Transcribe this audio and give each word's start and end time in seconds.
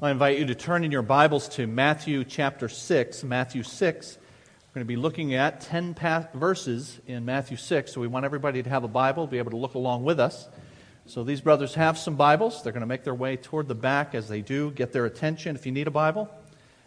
I 0.00 0.12
invite 0.12 0.38
you 0.38 0.46
to 0.46 0.54
turn 0.54 0.84
in 0.84 0.92
your 0.92 1.02
Bibles 1.02 1.48
to 1.56 1.66
Matthew 1.66 2.22
chapter 2.22 2.68
6. 2.68 3.24
Matthew 3.24 3.64
6. 3.64 4.16
We're 4.16 4.74
going 4.74 4.84
to 4.84 4.88
be 4.88 4.94
looking 4.94 5.34
at 5.34 5.60
10 5.62 5.96
verses 6.34 7.00
in 7.08 7.24
Matthew 7.24 7.56
6. 7.56 7.94
So 7.94 8.00
we 8.00 8.06
want 8.06 8.24
everybody 8.24 8.62
to 8.62 8.70
have 8.70 8.84
a 8.84 8.88
Bible, 8.88 9.26
be 9.26 9.38
able 9.38 9.50
to 9.50 9.56
look 9.56 9.74
along 9.74 10.04
with 10.04 10.20
us. 10.20 10.48
So 11.06 11.24
these 11.24 11.40
brothers 11.40 11.74
have 11.74 11.98
some 11.98 12.14
Bibles. 12.14 12.62
They're 12.62 12.72
going 12.72 12.82
to 12.82 12.86
make 12.86 13.02
their 13.02 13.14
way 13.14 13.36
toward 13.36 13.66
the 13.66 13.74
back 13.74 14.14
as 14.14 14.28
they 14.28 14.40
do. 14.40 14.70
Get 14.70 14.92
their 14.92 15.04
attention 15.04 15.56
if 15.56 15.66
you 15.66 15.72
need 15.72 15.88
a 15.88 15.90
Bible. 15.90 16.30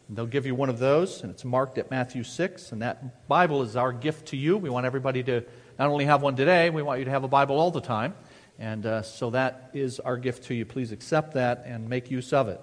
And 0.08 0.16
they'll 0.16 0.26
give 0.26 0.46
you 0.46 0.56
one 0.56 0.70
of 0.70 0.80
those, 0.80 1.22
and 1.22 1.32
it's 1.32 1.44
marked 1.44 1.78
at 1.78 1.92
Matthew 1.92 2.24
6. 2.24 2.72
And 2.72 2.82
that 2.82 3.28
Bible 3.28 3.62
is 3.62 3.76
our 3.76 3.92
gift 3.92 4.28
to 4.28 4.38
you. 4.38 4.58
We 4.58 4.70
want 4.70 4.86
everybody 4.86 5.22
to 5.24 5.44
not 5.78 5.90
only 5.90 6.06
have 6.06 6.22
one 6.22 6.38
today, 6.38 6.70
we 6.70 6.82
want 6.82 7.00
you 7.00 7.06
to 7.06 7.12
have 7.12 7.26
a 7.26 7.28
Bible 7.28 7.60
all 7.60 7.72
the 7.72 7.82
time. 7.82 8.16
And 8.58 8.86
uh, 8.86 9.02
so 9.02 9.32
that 9.32 9.72
is 9.74 10.00
our 10.00 10.16
gift 10.16 10.46
to 10.46 10.54
you. 10.54 10.64
Please 10.64 10.94
accept 10.94 11.34
that 11.34 11.64
and 11.66 11.90
make 11.90 12.10
use 12.10 12.32
of 12.32 12.48
it. 12.48 12.62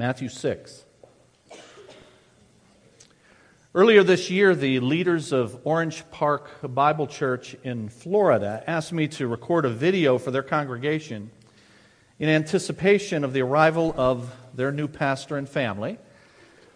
Matthew 0.00 0.30
6. 0.30 0.86
Earlier 3.74 4.02
this 4.02 4.30
year, 4.30 4.54
the 4.54 4.80
leaders 4.80 5.30
of 5.30 5.60
Orange 5.64 6.10
Park 6.10 6.48
Bible 6.62 7.06
Church 7.06 7.54
in 7.64 7.90
Florida 7.90 8.64
asked 8.66 8.94
me 8.94 9.08
to 9.08 9.28
record 9.28 9.66
a 9.66 9.68
video 9.68 10.16
for 10.16 10.30
their 10.30 10.42
congregation 10.42 11.30
in 12.18 12.30
anticipation 12.30 13.24
of 13.24 13.34
the 13.34 13.42
arrival 13.42 13.94
of 13.94 14.34
their 14.54 14.72
new 14.72 14.88
pastor 14.88 15.36
and 15.36 15.46
family, 15.46 15.98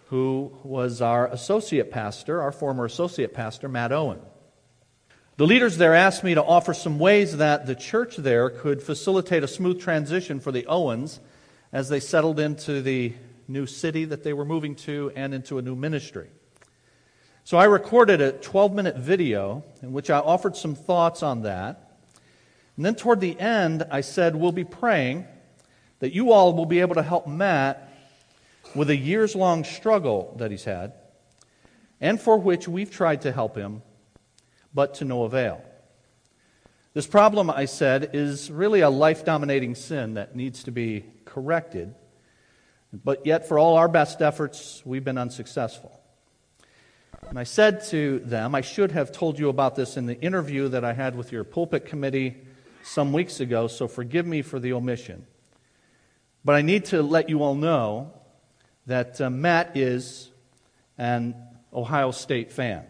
who 0.09 0.55
was 0.63 1.01
our 1.01 1.25
associate 1.25 1.89
pastor, 1.89 2.43
our 2.43 2.51
former 2.51 2.85
associate 2.85 3.33
pastor, 3.33 3.67
Matt 3.67 3.91
Owen. 3.91 4.19
The 5.37 5.47
leaders 5.47 5.77
there 5.77 5.95
asked 5.95 6.23
me 6.23 6.35
to 6.35 6.43
offer 6.43 6.75
some 6.75 6.99
ways 6.99 7.37
that 7.37 7.65
the 7.65 7.73
church 7.73 8.17
there 8.17 8.51
could 8.51 8.83
facilitate 8.83 9.43
a 9.43 9.47
smooth 9.47 9.81
transition 9.81 10.39
for 10.39 10.51
the 10.51 10.67
Owens 10.67 11.19
as 11.75 11.89
they 11.89 11.99
settled 11.99 12.39
into 12.39 12.81
the 12.81 13.11
new 13.49 13.65
city 13.65 14.05
that 14.05 14.23
they 14.23 14.31
were 14.31 14.45
moving 14.45 14.75
to 14.75 15.11
and 15.13 15.33
into 15.33 15.57
a 15.57 15.61
new 15.61 15.75
ministry. 15.75 16.29
So 17.43 17.57
I 17.57 17.65
recorded 17.65 18.21
a 18.21 18.31
12 18.31 18.73
minute 18.73 18.95
video 18.95 19.61
in 19.81 19.91
which 19.91 20.09
I 20.09 20.19
offered 20.19 20.55
some 20.55 20.73
thoughts 20.73 21.21
on 21.21 21.41
that. 21.41 21.97
And 22.77 22.85
then 22.85 22.95
toward 22.95 23.19
the 23.19 23.37
end, 23.37 23.85
I 23.91 23.99
said, 23.99 24.37
We'll 24.37 24.53
be 24.53 24.63
praying 24.63 25.27
that 25.99 26.13
you 26.13 26.31
all 26.31 26.53
will 26.53 26.65
be 26.65 26.79
able 26.79 26.95
to 26.95 27.03
help 27.03 27.27
Matt 27.27 27.91
with 28.73 28.89
a 28.89 28.95
years 28.95 29.35
long 29.35 29.65
struggle 29.65 30.33
that 30.37 30.51
he's 30.51 30.63
had 30.63 30.93
and 31.99 32.21
for 32.21 32.37
which 32.37 32.69
we've 32.69 32.89
tried 32.89 33.23
to 33.23 33.33
help 33.33 33.57
him, 33.57 33.81
but 34.73 34.93
to 34.95 35.03
no 35.03 35.23
avail. 35.23 35.61
This 36.93 37.05
problem, 37.05 37.49
I 37.49 37.65
said, 37.65 38.11
is 38.13 38.49
really 38.49 38.79
a 38.79 38.89
life 38.89 39.25
dominating 39.25 39.75
sin 39.75 40.13
that 40.13 40.37
needs 40.37 40.63
to 40.63 40.71
be 40.71 41.03
corrected. 41.35 41.93
But 42.93 43.25
yet, 43.25 43.45
for 43.45 43.59
all 43.59 43.75
our 43.75 43.89
best 43.89 44.21
efforts, 44.21 44.81
we've 44.85 45.03
been 45.03 45.17
unsuccessful. 45.17 45.99
And 47.27 47.37
I 47.37 47.43
said 47.43 47.83
to 47.87 48.19
them, 48.19 48.55
I 48.55 48.61
should 48.61 48.93
have 48.93 49.11
told 49.11 49.37
you 49.37 49.49
about 49.49 49.75
this 49.75 49.97
in 49.97 50.05
the 50.05 50.17
interview 50.21 50.69
that 50.69 50.85
I 50.85 50.93
had 50.93 51.17
with 51.17 51.33
your 51.33 51.43
pulpit 51.43 51.85
committee 51.85 52.37
some 52.83 53.11
weeks 53.11 53.41
ago, 53.41 53.67
so 53.67 53.89
forgive 53.89 54.25
me 54.25 54.43
for 54.43 54.59
the 54.59 54.71
omission. 54.71 55.27
But 56.45 56.55
I 56.55 56.61
need 56.61 56.85
to 56.85 57.03
let 57.03 57.27
you 57.27 57.43
all 57.43 57.55
know 57.55 58.13
that 58.85 59.19
uh, 59.19 59.29
Matt 59.29 59.75
is 59.75 60.29
an 60.97 61.35
Ohio 61.73 62.11
State 62.11 62.53
fan. 62.53 62.85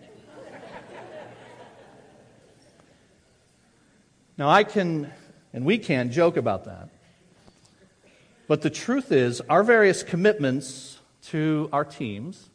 now, 4.38 4.50
I 4.50 4.64
can, 4.64 5.12
and 5.52 5.66
we 5.66 5.80
can, 5.80 6.12
joke 6.12 6.38
about 6.38 6.66
that. 6.66 6.90
But 8.48 8.62
the 8.62 8.70
truth 8.70 9.12
is, 9.12 9.42
our 9.42 9.64
various 9.64 10.04
commitments 10.04 11.00
to 11.28 11.70
our 11.74 11.84
teams 11.84 12.50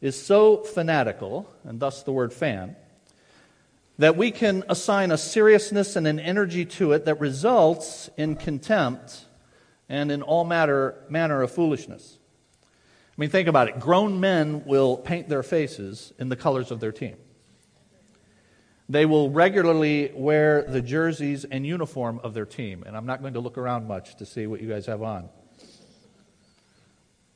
is 0.00 0.20
so 0.20 0.58
fanatical, 0.58 1.48
and 1.64 1.78
thus 1.78 2.02
the 2.02 2.12
word 2.12 2.32
fan, 2.32 2.76
that 3.98 4.16
we 4.16 4.30
can 4.30 4.64
assign 4.68 5.10
a 5.10 5.18
seriousness 5.18 5.96
and 5.96 6.06
an 6.06 6.18
energy 6.18 6.64
to 6.64 6.92
it 6.92 7.04
that 7.04 7.20
results 7.20 8.08
in 8.16 8.36
contempt 8.36 9.26
and 9.88 10.10
in 10.10 10.22
all 10.22 10.44
matter, 10.44 10.94
manner 11.10 11.42
of 11.42 11.50
foolishness. 11.50 12.18
I 12.66 13.14
mean, 13.18 13.28
think 13.28 13.48
about 13.48 13.68
it. 13.68 13.78
Grown 13.78 14.18
men 14.18 14.64
will 14.64 14.96
paint 14.96 15.28
their 15.28 15.42
faces 15.42 16.14
in 16.18 16.30
the 16.30 16.36
colors 16.36 16.70
of 16.70 16.80
their 16.80 16.92
team. 16.92 17.16
They 18.92 19.06
will 19.06 19.30
regularly 19.30 20.12
wear 20.14 20.64
the 20.64 20.82
jerseys 20.82 21.46
and 21.46 21.66
uniform 21.66 22.20
of 22.22 22.34
their 22.34 22.44
team. 22.44 22.84
And 22.86 22.94
I'm 22.94 23.06
not 23.06 23.22
going 23.22 23.32
to 23.32 23.40
look 23.40 23.56
around 23.56 23.88
much 23.88 24.16
to 24.16 24.26
see 24.26 24.46
what 24.46 24.60
you 24.60 24.68
guys 24.68 24.84
have 24.84 25.02
on. 25.02 25.30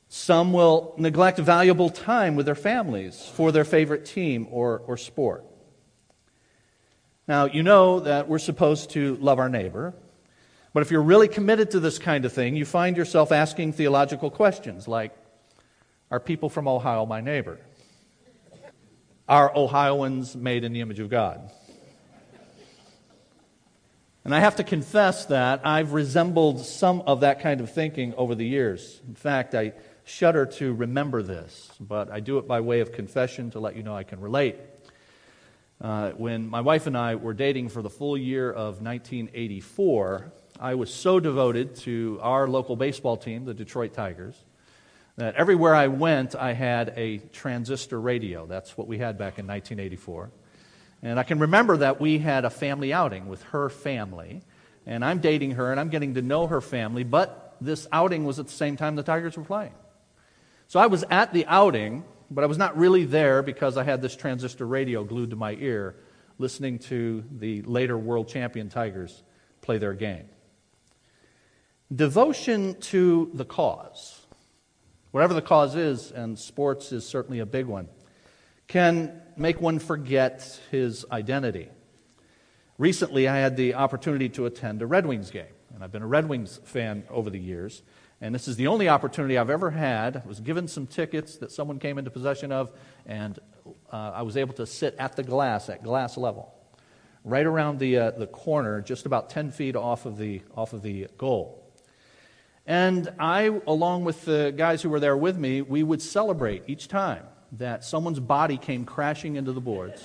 Some 0.07 0.53
will 0.53 0.93
neglect 0.99 1.39
valuable 1.39 1.89
time 1.89 2.35
with 2.35 2.45
their 2.45 2.53
families 2.53 3.27
for 3.33 3.51
their 3.51 3.65
favorite 3.65 4.05
team 4.05 4.47
or, 4.51 4.83
or 4.85 4.97
sport. 4.97 5.45
Now, 7.27 7.45
you 7.45 7.63
know 7.63 8.01
that 8.01 8.27
we're 8.29 8.37
supposed 8.37 8.91
to 8.91 9.15
love 9.15 9.39
our 9.39 9.49
neighbor, 9.49 9.95
but 10.73 10.83
if 10.83 10.91
you're 10.91 11.01
really 11.01 11.27
committed 11.27 11.71
to 11.71 11.79
this 11.79 11.97
kind 11.97 12.23
of 12.23 12.33
thing, 12.33 12.55
you 12.55 12.65
find 12.65 12.95
yourself 12.95 13.31
asking 13.31 13.73
theological 13.73 14.29
questions 14.29 14.87
like 14.87 15.11
Are 16.11 16.19
people 16.19 16.49
from 16.49 16.67
Ohio 16.67 17.07
my 17.07 17.19
neighbor? 17.19 17.57
Are 19.27 19.51
Ohioans 19.53 20.37
made 20.37 20.63
in 20.63 20.71
the 20.71 20.79
image 20.79 20.99
of 20.99 21.09
God? 21.09 21.51
And 24.23 24.33
I 24.33 24.39
have 24.39 24.55
to 24.57 24.63
confess 24.63 25.25
that 25.25 25.65
I've 25.65 25.91
resembled 25.91 26.65
some 26.65 27.01
of 27.01 27.21
that 27.21 27.41
kind 27.41 27.59
of 27.59 27.69
thinking 27.69 28.13
over 28.15 28.35
the 28.35 28.45
years. 28.45 29.01
In 29.05 29.15
fact, 29.15 29.53
I 29.53 29.73
shudder 30.05 30.45
to 30.45 30.73
remember 30.73 31.21
this, 31.21 31.69
but 31.79 32.09
I 32.09 32.21
do 32.21 32.37
it 32.37 32.47
by 32.47 32.61
way 32.61 32.79
of 32.79 32.93
confession 32.93 33.51
to 33.51 33.59
let 33.59 33.75
you 33.75 33.83
know 33.83 33.95
I 33.95 34.03
can 34.03 34.21
relate. 34.21 34.55
Uh, 35.81 36.11
when 36.11 36.47
my 36.47 36.61
wife 36.61 36.87
and 36.87 36.97
I 36.97 37.15
were 37.15 37.33
dating 37.33 37.67
for 37.67 37.81
the 37.81 37.89
full 37.89 38.17
year 38.17 38.49
of 38.49 38.81
1984, 38.81 40.31
I 40.57 40.75
was 40.75 40.93
so 40.93 41.19
devoted 41.19 41.75
to 41.77 42.19
our 42.21 42.47
local 42.47 42.77
baseball 42.77 43.17
team, 43.17 43.43
the 43.43 43.53
Detroit 43.53 43.93
Tigers, 43.93 44.41
that 45.17 45.35
everywhere 45.35 45.75
I 45.75 45.87
went, 45.87 46.35
I 46.35 46.53
had 46.53 46.93
a 46.95 47.17
transistor 47.17 47.99
radio. 47.99 48.45
That's 48.45 48.77
what 48.77 48.87
we 48.87 48.99
had 48.99 49.17
back 49.17 49.39
in 49.39 49.47
1984. 49.47 50.29
And 51.01 51.19
I 51.19 51.23
can 51.23 51.39
remember 51.39 51.77
that 51.77 51.99
we 51.99 52.19
had 52.19 52.45
a 52.45 52.49
family 52.49 52.93
outing 52.93 53.27
with 53.27 53.41
her 53.43 53.69
family. 53.69 54.43
And 54.85 55.03
I'm 55.03 55.19
dating 55.19 55.51
her 55.51 55.71
and 55.71 55.79
I'm 55.79 55.89
getting 55.89 56.13
to 56.13 56.21
know 56.21 56.47
her 56.47 56.61
family, 56.61 57.03
but 57.03 57.55
this 57.59 57.87
outing 57.91 58.25
was 58.25 58.39
at 58.39 58.45
the 58.45 58.53
same 58.53 58.77
time 58.77 58.95
the 58.95 59.03
Tigers 59.03 59.35
were 59.35 59.43
playing. 59.43 59.73
So 60.67 60.79
I 60.79 60.85
was 60.85 61.03
at 61.09 61.33
the 61.33 61.45
outing, 61.47 62.03
but 62.29 62.43
I 62.43 62.47
was 62.47 62.59
not 62.59 62.77
really 62.77 63.03
there 63.03 63.41
because 63.41 63.75
I 63.75 63.83
had 63.83 64.01
this 64.01 64.15
transistor 64.15 64.67
radio 64.67 65.03
glued 65.03 65.31
to 65.31 65.35
my 65.35 65.53
ear, 65.53 65.95
listening 66.37 66.77
to 66.79 67.23
the 67.31 67.63
later 67.63 67.97
world 67.97 68.27
champion 68.27 68.69
Tigers 68.69 69.23
play 69.61 69.79
their 69.79 69.93
game. 69.93 70.29
Devotion 71.93 72.79
to 72.81 73.31
the 73.33 73.45
cause 73.45 74.16
whatever 75.11 75.33
the 75.33 75.41
cause 75.41 75.75
is, 75.75 76.11
and 76.11 76.37
sports 76.37 76.91
is 76.91 77.05
certainly 77.07 77.39
a 77.39 77.45
big 77.45 77.65
one, 77.65 77.87
can 78.67 79.21
make 79.35 79.61
one 79.61 79.79
forget 79.79 80.59
his 80.71 81.05
identity. 81.11 81.69
Recently, 82.77 83.27
I 83.27 83.37
had 83.37 83.57
the 83.57 83.73
opportunity 83.73 84.29
to 84.29 84.45
attend 84.45 84.81
a 84.81 84.85
Red 84.85 85.05
Wings 85.05 85.31
game, 85.31 85.45
and 85.73 85.83
I've 85.83 85.91
been 85.91 86.03
a 86.03 86.07
Red 86.07 86.29
Wings 86.29 86.59
fan 86.63 87.03
over 87.09 87.29
the 87.29 87.39
years. 87.39 87.81
And 88.19 88.33
this 88.33 88.47
is 88.47 88.55
the 88.55 88.67
only 88.67 88.89
opportunity 88.89 89.37
I've 89.37 89.49
ever 89.49 89.69
had. 89.69 90.17
I 90.17 90.27
was 90.27 90.39
given 90.39 90.67
some 90.67 90.87
tickets 90.87 91.37
that 91.37 91.51
someone 91.51 91.77
came 91.77 91.99
into 91.99 92.09
possession 92.09 92.51
of, 92.51 92.71
and 93.05 93.37
uh, 93.91 94.11
I 94.15 94.23
was 94.23 94.37
able 94.37 94.55
to 94.55 94.65
sit 94.65 94.95
at 94.97 95.15
the 95.15 95.23
glass, 95.23 95.69
at 95.69 95.83
glass 95.83 96.17
level, 96.17 96.53
right 97.23 97.45
around 97.45 97.79
the, 97.79 97.97
uh, 97.97 98.11
the 98.11 98.27
corner, 98.27 98.81
just 98.81 99.05
about 99.05 99.29
10 99.29 99.51
feet 99.51 99.75
off 99.75 100.05
of 100.05 100.17
the, 100.17 100.41
off 100.55 100.73
of 100.73 100.81
the 100.81 101.07
goal. 101.17 101.66
And 102.67 103.13
I, 103.17 103.43
along 103.65 104.03
with 104.03 104.25
the 104.25 104.53
guys 104.55 104.81
who 104.81 104.89
were 104.89 104.99
there 104.99 105.15
with 105.15 105.37
me, 105.37 105.61
we 105.61 105.83
would 105.83 106.01
celebrate 106.01 106.63
each 106.67 106.89
time 106.89 107.23
that 107.53 107.85
someone's 107.85 108.19
body 108.19 108.57
came 108.57 108.83
crashing 108.83 109.37
into 109.37 109.53
the 109.53 109.61
boards. 109.61 110.03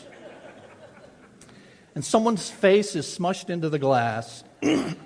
and 1.96 2.04
someone's 2.04 2.48
face 2.48 2.94
is 2.94 3.04
smushed 3.04 3.50
into 3.50 3.68
the 3.68 3.80
glass. 3.80 4.44
and 4.62 4.96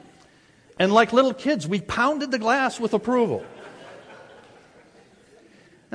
like 0.79 1.15
little 1.15 1.33
kids, 1.33 1.67
we 1.67 1.81
pounded 1.81 2.31
the 2.31 2.39
glass 2.39 2.79
with 2.79 2.93
approval. 2.93 3.43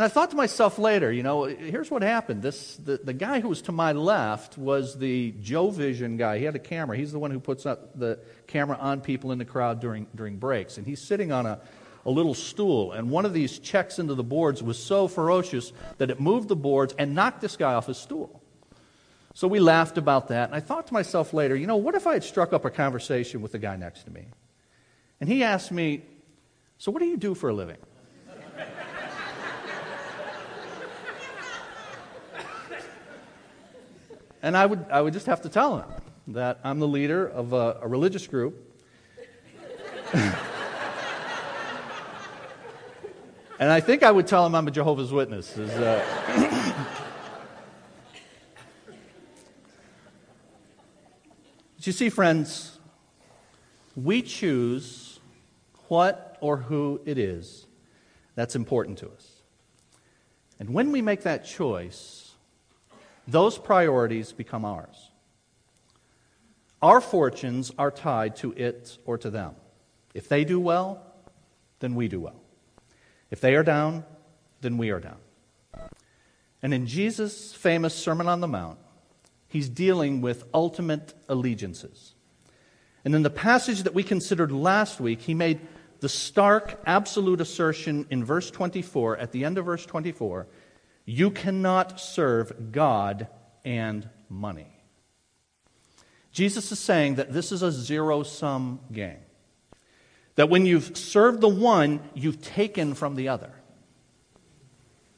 And 0.02 0.06
I 0.08 0.10
thought 0.10 0.32
to 0.32 0.36
myself 0.36 0.80
later, 0.80 1.12
you 1.12 1.22
know, 1.22 1.44
here's 1.44 1.92
what 1.92 2.02
happened. 2.02 2.42
This, 2.42 2.76
the, 2.78 2.98
the 3.04 3.14
guy 3.14 3.40
who 3.40 3.50
was 3.50 3.62
to 3.62 3.72
my 3.72 3.92
left 3.92 4.58
was 4.58 4.98
the 4.98 5.32
Joe 5.40 5.70
Vision 5.70 6.18
guy. 6.18 6.40
He 6.40 6.44
had 6.44 6.56
a 6.56 6.60
camera. 6.60 6.98
He's 6.98 7.12
the 7.12 7.20
one 7.20 7.30
who 7.30 7.40
puts 7.40 7.68
up 7.68 8.00
the 8.00 8.18
camera 8.48 8.78
on 8.78 9.02
people 9.02 9.32
in 9.32 9.38
the 9.38 9.46
crowd 9.46 9.80
during, 9.80 10.08
during 10.16 10.38
breaks. 10.38 10.80
And 10.80 10.88
he's 10.88 11.00
sitting 11.00 11.32
on 11.32 11.46
a, 11.46 11.62
a 12.04 12.10
little 12.10 12.34
stool. 12.34 12.94
And 12.94 13.12
one 13.12 13.28
of 13.28 13.34
these 13.34 13.60
checks 13.60 14.00
into 14.00 14.16
the 14.16 14.24
boards 14.24 14.64
was 14.64 14.80
so 14.80 15.08
ferocious 15.08 15.72
that 16.00 16.10
it 16.10 16.20
moved 16.20 16.48
the 16.48 16.56
boards 16.56 16.96
and 16.98 17.14
knocked 17.14 17.42
this 17.42 17.56
guy 17.56 17.76
off 17.76 17.86
his 17.86 17.98
stool. 17.98 18.42
So 19.36 19.48
we 19.48 19.60
laughed 19.60 20.00
about 20.00 20.30
that. 20.30 20.50
And 20.50 20.56
I 20.56 20.62
thought 20.62 20.88
to 20.88 20.96
myself 20.96 21.32
later, 21.32 21.56
you 21.56 21.68
know, 21.68 21.78
what 21.78 21.94
if 21.94 22.08
I 22.08 22.14
had 22.14 22.24
struck 22.24 22.54
up 22.54 22.66
a 22.66 22.72
conversation 22.72 23.44
with 23.44 23.52
the 23.52 23.60
guy 23.60 23.76
next 23.76 24.06
to 24.06 24.10
me? 24.10 24.26
And 25.20 25.30
he 25.30 25.44
asked 25.44 25.72
me, 25.72 26.02
So, 26.80 26.92
what 26.92 27.04
do 27.04 27.06
you 27.06 27.18
do 27.18 27.36
for 27.36 27.52
a 27.52 27.54
living? 27.54 27.78
And 34.42 34.58
I 34.58 34.66
would, 34.66 34.86
I 34.92 35.02
would 35.02 35.14
just 35.14 35.28
have 35.28 35.42
to 35.42 35.50
tell 35.50 35.80
him 35.80 35.90
that 36.28 36.60
I'm 36.64 36.80
the 36.80 36.88
leader 36.88 37.28
of 37.28 37.54
a, 37.54 37.80
a 37.82 37.88
religious 37.88 38.28
group. 38.28 38.68
and 40.14 40.36
I 43.60 43.80
think 43.80 44.04
I 44.04 44.12
would 44.12 44.28
tell 44.28 44.46
him 44.46 44.56
I'm 44.56 44.68
a 44.68 44.72
Jehovah's 44.72 45.12
Witness. 45.12 45.58
Is, 45.58 45.70
uh, 45.72 46.04
But 51.82 51.88
you 51.88 51.94
see, 51.94 52.10
friends, 52.10 52.78
we 53.96 54.22
choose 54.22 55.20
what 55.88 56.38
or 56.42 56.58
who 56.58 57.02
it 57.06 57.18
is 57.18 57.66
that's 58.36 58.56
important 58.56 58.98
to 59.00 59.10
us. 59.10 59.42
And 60.60 60.70
when 60.72 60.92
we 60.92 61.02
make 61.02 61.24
that 61.24 61.44
choice, 61.44 62.21
those 63.32 63.58
priorities 63.58 64.32
become 64.32 64.66
ours. 64.66 65.12
Our 66.82 67.00
fortunes 67.00 67.72
are 67.78 67.92
tied 67.92 68.36
to 68.38 68.54
it 68.54 68.98
or 69.06 69.18
to 69.20 69.30
them. 69.30 69.56
If 70.14 70.28
they 70.28 70.44
do 70.44 70.60
well, 70.60 71.04
then 71.80 71.96
we 71.96 72.08
do 72.08 72.20
well. 72.20 72.42
If 73.30 73.40
they 73.40 73.56
are 73.56 73.64
down, 73.64 74.04
then 74.62 74.78
we 74.78 74.90
are 74.90 75.00
down. 75.00 75.18
And 76.62 76.74
in 76.74 76.86
Jesus' 76.86 77.54
famous 77.54 77.96
Sermon 77.96 78.28
on 78.28 78.42
the 78.42 78.48
Mount, 78.48 78.80
he's 79.48 79.70
dealing 79.70 80.22
with 80.22 80.44
ultimate 80.54 81.14
allegiances. 81.30 82.14
And 83.04 83.16
in 83.16 83.24
the 83.24 83.30
passage 83.30 83.84
that 83.84 83.94
we 83.94 84.04
considered 84.04 84.52
last 84.52 85.00
week, 85.00 85.22
he 85.22 85.34
made 85.34 85.60
the 86.02 86.10
stark, 86.10 86.80
absolute 86.86 87.42
assertion 87.42 88.06
in 88.10 88.24
verse 88.24 88.52
24, 88.52 89.18
at 89.18 89.32
the 89.32 89.46
end 89.46 89.58
of 89.58 89.66
verse 89.66 89.86
24 89.86 90.48
you 91.12 91.30
cannot 91.30 92.00
serve 92.00 92.72
God 92.72 93.28
and 93.66 94.10
money. 94.30 94.74
Jesus 96.32 96.72
is 96.72 96.80
saying 96.80 97.16
that 97.16 97.34
this 97.34 97.52
is 97.52 97.62
a 97.62 97.72
zero 97.72 98.24
sum 98.24 98.80
game. 98.94 99.20
That 100.36 100.48
when 100.48 100.66
you've 100.66 100.96
served 100.96 101.42
the 101.42 101.50
one, 101.50 102.00
you've 102.14 102.42
taken 102.42 102.94
from 102.94 103.16
the 103.16 103.28
other. 103.28 103.52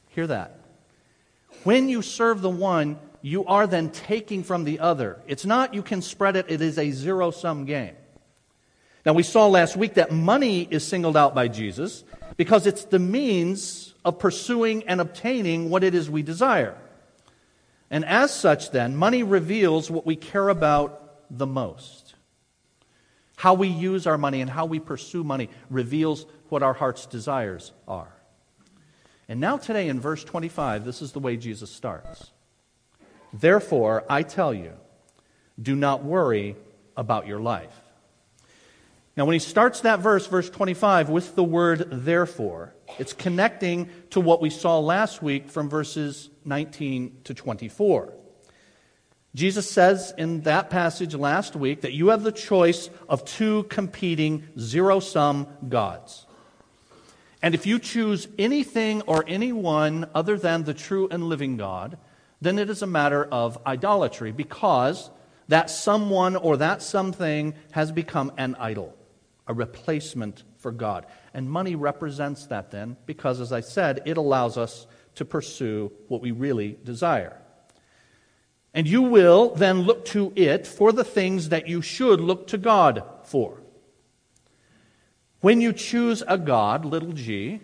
Hear 0.09 0.25
that. 0.25 0.59
When 1.63 1.87
you 1.89 2.01
serve 2.01 2.41
the 2.41 2.49
one, 2.49 2.97
you 3.21 3.45
are 3.45 3.67
then 3.67 3.91
taking 3.91 4.43
from 4.43 4.63
the 4.63 4.79
other. 4.79 5.21
It's 5.27 5.45
not 5.45 5.75
you 5.75 5.83
can 5.83 6.01
spread 6.01 6.35
it, 6.35 6.47
it 6.49 6.59
is 6.59 6.79
a 6.79 6.89
zero 6.89 7.29
sum 7.29 7.65
game. 7.65 7.95
Now, 9.05 9.13
we 9.13 9.21
saw 9.21 9.47
last 9.47 9.77
week 9.77 9.93
that 9.95 10.11
money 10.11 10.67
is 10.71 10.83
singled 10.83 11.17
out 11.17 11.35
by 11.35 11.49
Jesus 11.49 12.03
because 12.37 12.67
it's 12.67 12.85
the 12.85 12.99
means 12.99 13.93
of 14.03 14.19
pursuing 14.19 14.83
and 14.83 14.99
obtaining 14.99 15.69
what 15.69 15.83
it 15.83 15.95
is 15.95 16.09
we 16.09 16.23
desire. 16.23 16.77
And 17.89 18.03
as 18.05 18.33
such, 18.33 18.71
then, 18.71 18.95
money 18.95 19.23
reveals 19.23 19.91
what 19.91 20.05
we 20.05 20.15
care 20.15 20.49
about 20.49 21.15
the 21.29 21.45
most. 21.45 22.15
How 23.35 23.53
we 23.53 23.67
use 23.67 24.07
our 24.07 24.17
money 24.17 24.41
and 24.41 24.49
how 24.49 24.65
we 24.65 24.79
pursue 24.79 25.23
money 25.23 25.49
reveals 25.69 26.25
what 26.49 26.63
our 26.63 26.73
heart's 26.73 27.05
desires 27.05 27.71
are. 27.87 28.13
And 29.27 29.39
now, 29.39 29.57
today, 29.57 29.87
in 29.89 29.99
verse 29.99 30.23
25, 30.23 30.85
this 30.85 31.01
is 31.01 31.11
the 31.11 31.19
way 31.19 31.37
Jesus 31.37 31.71
starts. 31.71 32.31
Therefore, 33.31 34.05
I 34.09 34.23
tell 34.23 34.53
you, 34.53 34.73
do 35.61 35.75
not 35.75 36.03
worry 36.03 36.55
about 36.97 37.27
your 37.27 37.39
life. 37.39 37.82
Now, 39.15 39.25
when 39.25 39.33
he 39.33 39.39
starts 39.39 39.81
that 39.81 39.99
verse, 39.99 40.25
verse 40.25 40.49
25, 40.49 41.09
with 41.09 41.35
the 41.35 41.43
word 41.43 41.87
therefore, 41.91 42.73
it's 42.97 43.13
connecting 43.13 43.89
to 44.09 44.19
what 44.19 44.41
we 44.41 44.49
saw 44.49 44.79
last 44.79 45.21
week 45.21 45.49
from 45.49 45.69
verses 45.69 46.29
19 46.45 47.19
to 47.25 47.33
24. 47.33 48.13
Jesus 49.35 49.69
says 49.69 50.13
in 50.17 50.41
that 50.41 50.69
passage 50.69 51.15
last 51.15 51.55
week 51.55 51.81
that 51.81 51.93
you 51.93 52.09
have 52.09 52.23
the 52.23 52.31
choice 52.31 52.89
of 53.09 53.25
two 53.25 53.63
competing 53.63 54.47
zero 54.59 54.99
sum 54.99 55.47
gods. 55.69 56.27
And 57.41 57.53
if 57.53 57.65
you 57.65 57.79
choose 57.79 58.27
anything 58.37 59.01
or 59.01 59.25
anyone 59.27 60.07
other 60.15 60.37
than 60.37 60.63
the 60.63 60.73
true 60.73 61.07
and 61.09 61.25
living 61.25 61.57
God, 61.57 61.97
then 62.41 62.59
it 62.59 62.69
is 62.69 62.81
a 62.81 62.87
matter 62.87 63.25
of 63.25 63.57
idolatry 63.65 64.31
because 64.31 65.09
that 65.47 65.69
someone 65.69 66.35
or 66.35 66.57
that 66.57 66.81
something 66.81 67.53
has 67.71 67.91
become 67.91 68.31
an 68.37 68.55
idol, 68.59 68.95
a 69.47 69.53
replacement 69.53 70.43
for 70.57 70.71
God. 70.71 71.05
And 71.33 71.49
money 71.49 71.75
represents 71.75 72.45
that 72.47 72.71
then 72.71 72.97
because, 73.05 73.41
as 73.41 73.51
I 73.51 73.61
said, 73.61 74.01
it 74.05 74.17
allows 74.17 74.57
us 74.57 74.87
to 75.15 75.25
pursue 75.25 75.91
what 76.07 76.21
we 76.21 76.31
really 76.31 76.77
desire. 76.83 77.37
And 78.73 78.87
you 78.87 79.03
will 79.03 79.53
then 79.53 79.81
look 79.81 80.05
to 80.05 80.33
it 80.35 80.65
for 80.65 80.91
the 80.91 81.03
things 81.03 81.49
that 81.49 81.67
you 81.67 81.81
should 81.81 82.19
look 82.19 82.47
to 82.47 82.57
God 82.57 83.03
for. 83.23 83.61
When 85.41 85.61
you 85.61 85.73
choose 85.73 86.23
a 86.27 86.37
God, 86.37 86.85
little 86.85 87.11
g, 87.11 87.59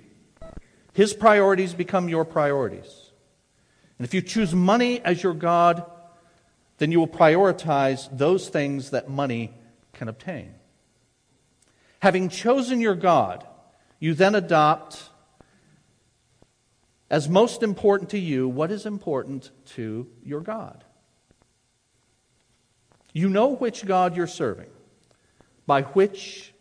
his 0.94 1.14
priorities 1.14 1.74
become 1.74 2.10
your 2.10 2.26
priorities. 2.26 3.12
And 3.98 4.06
if 4.06 4.14
you 4.14 4.22
choose 4.22 4.54
money 4.54 5.00
as 5.02 5.24
your 5.24 5.34
God, 5.34 5.90
then 6.78 6.92
you 6.92 7.00
will 7.00 7.08
prioritize 7.08 8.10
those 8.16 8.50
things 8.50 8.92
that 8.92 9.10
money 9.10 9.54
can 9.94 10.08
obtain. 10.08 10.56
Having 12.00 12.30
chosen 12.30 12.80
your 12.80 12.96
God, 12.96 13.46
you 14.00 14.14
then 14.14 14.36
adopt 14.36 15.10
as 17.10 17.28
most 17.28 17.64
important 17.64 18.12
to 18.12 18.20
you 18.20 18.48
what 18.48 18.72
is 18.72 18.86
important 18.86 19.52
to 19.66 20.08
your 20.24 20.42
God. 20.42 20.84
You 23.14 23.30
know 23.30 23.50
which 23.50 23.86
God 23.86 24.16
you're 24.16 24.28
serving, 24.28 24.70
by 25.66 25.82
which 25.82 26.54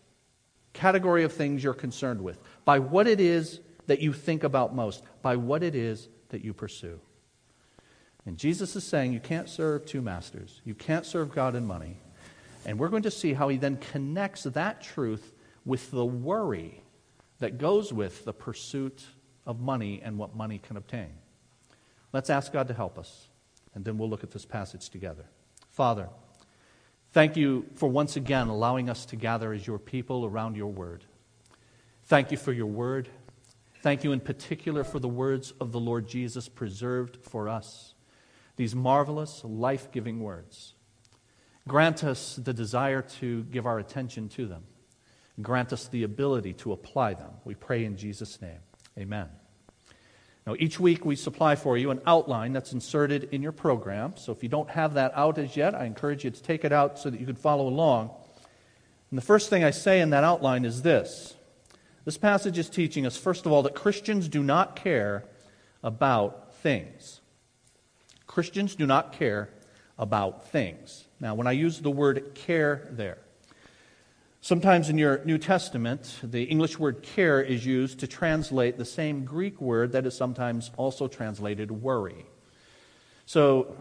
category 0.73 1.25
of 1.25 1.33
things 1.33 1.63
you're 1.63 1.75
concerned 1.75 2.23
with, 2.23 2.39
by 2.65 2.79
what 2.79 3.07
it 3.07 3.21
is 3.21 3.61
that 3.87 4.01
you 4.01 4.13
think 4.13 4.45
about 4.45 4.75
most, 4.75 5.03
by 5.23 5.37
what 5.37 5.63
it 5.63 5.75
is 5.75 6.09
that 6.31 6.45
you 6.45 6.55
pursue. 6.55 7.01
And 8.27 8.37
Jesus 8.37 8.77
is 8.77 8.85
saying 8.85 9.13
you 9.13 9.21
can't 9.21 9.49
serve 9.49 9.87
two 9.87 10.03
masters. 10.03 10.61
You 10.65 10.75
can't 10.75 11.07
serve 11.07 11.35
God 11.35 11.55
and 11.55 11.67
money. 11.67 11.99
And 12.69 12.79
we're 12.79 12.91
going 12.91 13.05
to 13.05 13.11
see 13.11 13.33
how 13.33 13.49
he 13.49 13.57
then 13.57 13.79
connects 13.79 14.43
that 14.43 14.83
truth 14.83 15.33
with 15.65 15.91
the 15.91 16.05
worry 16.05 16.83
that 17.39 17.57
goes 17.57 17.95
with 17.95 18.27
the 18.27 18.35
pursuit 18.35 19.07
of 19.47 19.59
money 19.59 20.03
and 20.05 20.19
what 20.19 20.37
money 20.37 20.59
can 20.59 20.77
obtain. 20.77 21.15
Let's 22.13 22.29
ask 22.29 22.53
God 22.53 22.69
to 22.69 22.75
help 22.75 22.99
us, 22.99 23.29
and 23.75 23.87
then 23.87 23.97
we'll 23.97 24.11
look 24.11 24.23
at 24.23 24.33
this 24.33 24.45
passage 24.45 24.91
together. 24.91 25.25
Father, 25.71 26.11
thank 27.13 27.39
you 27.39 27.65
for 27.75 27.89
once 27.89 28.17
again 28.17 28.49
allowing 28.49 28.91
us 28.91 29.07
to 29.07 29.17
gather 29.17 29.55
as 29.55 29.67
your 29.67 29.79
people 29.79 30.27
around 30.27 30.55
your 30.55 30.71
word. 30.71 31.05
Thank 32.05 32.31
you 32.31 32.37
for 32.37 32.53
your 32.53 32.67
word. 32.67 33.09
Thank 33.81 34.05
you 34.05 34.13
in 34.13 34.21
particular 34.21 34.85
for 34.85 34.99
the 34.99 35.09
words 35.09 35.55
of 35.59 35.73
the 35.73 35.81
Lord 35.81 36.07
Jesus 36.07 36.51
preserved 36.51 37.17
for 37.23 37.49
us 37.49 37.95
these 38.57 38.75
marvelous, 38.75 39.43
life 39.43 39.91
giving 39.91 40.21
words. 40.21 40.75
Grant 41.69 42.03
us 42.03 42.37
the 42.37 42.55
desire 42.55 43.03
to 43.03 43.45
give 43.45 43.67
our 43.67 43.79
attention 43.79 44.29
to 44.31 44.47
them. 44.47 44.65
Grant 45.43 45.73
us 45.73 45.87
the 45.87 46.03
ability 46.03 46.55
to 46.55 46.73
apply 46.73 47.15
them. 47.15 47.31
We 47.45 47.55
pray 47.55 47.85
in 47.85 47.97
Jesus' 47.97 48.41
name. 48.41 48.59
Amen. 48.99 49.29
Now, 50.47 50.57
each 50.59 50.81
week 50.81 51.05
we 51.05 51.15
supply 51.15 51.57
for 51.57 51.77
you 51.77 51.91
an 51.91 52.01
outline 52.07 52.55
that's 52.55 52.73
inserted 52.73 53.29
in 53.33 53.43
your 53.43 53.53
program. 53.53 54.15
So 54.17 54.33
if 54.33 54.43
you 54.43 54.49
don't 54.49 54.71
have 54.71 54.95
that 54.95 55.13
out 55.15 55.37
as 55.37 55.59
yet, 55.59 55.75
I 55.75 55.85
encourage 55.85 56.25
you 56.25 56.31
to 56.31 56.43
take 56.43 56.65
it 56.65 56.73
out 56.73 56.99
so 56.99 57.11
that 57.11 57.21
you 57.21 57.27
can 57.27 57.37
follow 57.37 57.69
along. 57.69 58.11
And 59.11 59.19
the 59.19 59.23
first 59.23 59.51
thing 59.51 59.63
I 59.63 59.71
say 59.71 60.01
in 60.01 60.09
that 60.11 60.25
outline 60.25 60.65
is 60.65 60.81
this 60.83 61.37
this 62.07 62.17
passage 62.17 62.57
is 62.57 62.71
teaching 62.71 63.05
us, 63.05 63.19
first 63.19 63.45
of 63.45 63.53
all, 63.53 63.63
that 63.65 63.75
Christians 63.75 64.27
do 64.29 64.43
not 64.43 64.75
care 64.75 65.25
about 65.83 66.55
things. 66.55 67.21
Christians 68.27 68.75
do 68.75 68.87
not 68.87 69.13
care 69.13 69.51
about 69.99 70.49
things. 70.49 71.08
Now, 71.21 71.35
when 71.35 71.47
I 71.47 71.53
use 71.53 71.81
the 71.81 71.91
word 71.91 72.33
care 72.35 72.89
there, 72.93 73.19
sometimes 74.41 74.89
in 74.89 74.99
your 74.99 75.25
New 75.25 75.39
Testament, 75.39 76.19
the 76.23 76.45
English 76.45 76.79
word 76.79 77.03
care 77.03 77.43
is 77.43 77.67
used 77.67 78.01
to 78.01 78.07
translate 78.07 78.79
the 78.79 78.85
same 78.85 79.25
Greek 79.25 79.61
word 79.61 79.93
that 79.93 80.07
is 80.07 80.17
sometimes 80.17 80.71
also 80.77 81.09
translated 81.09 81.71
worry. 81.71 82.27
So 83.27 83.77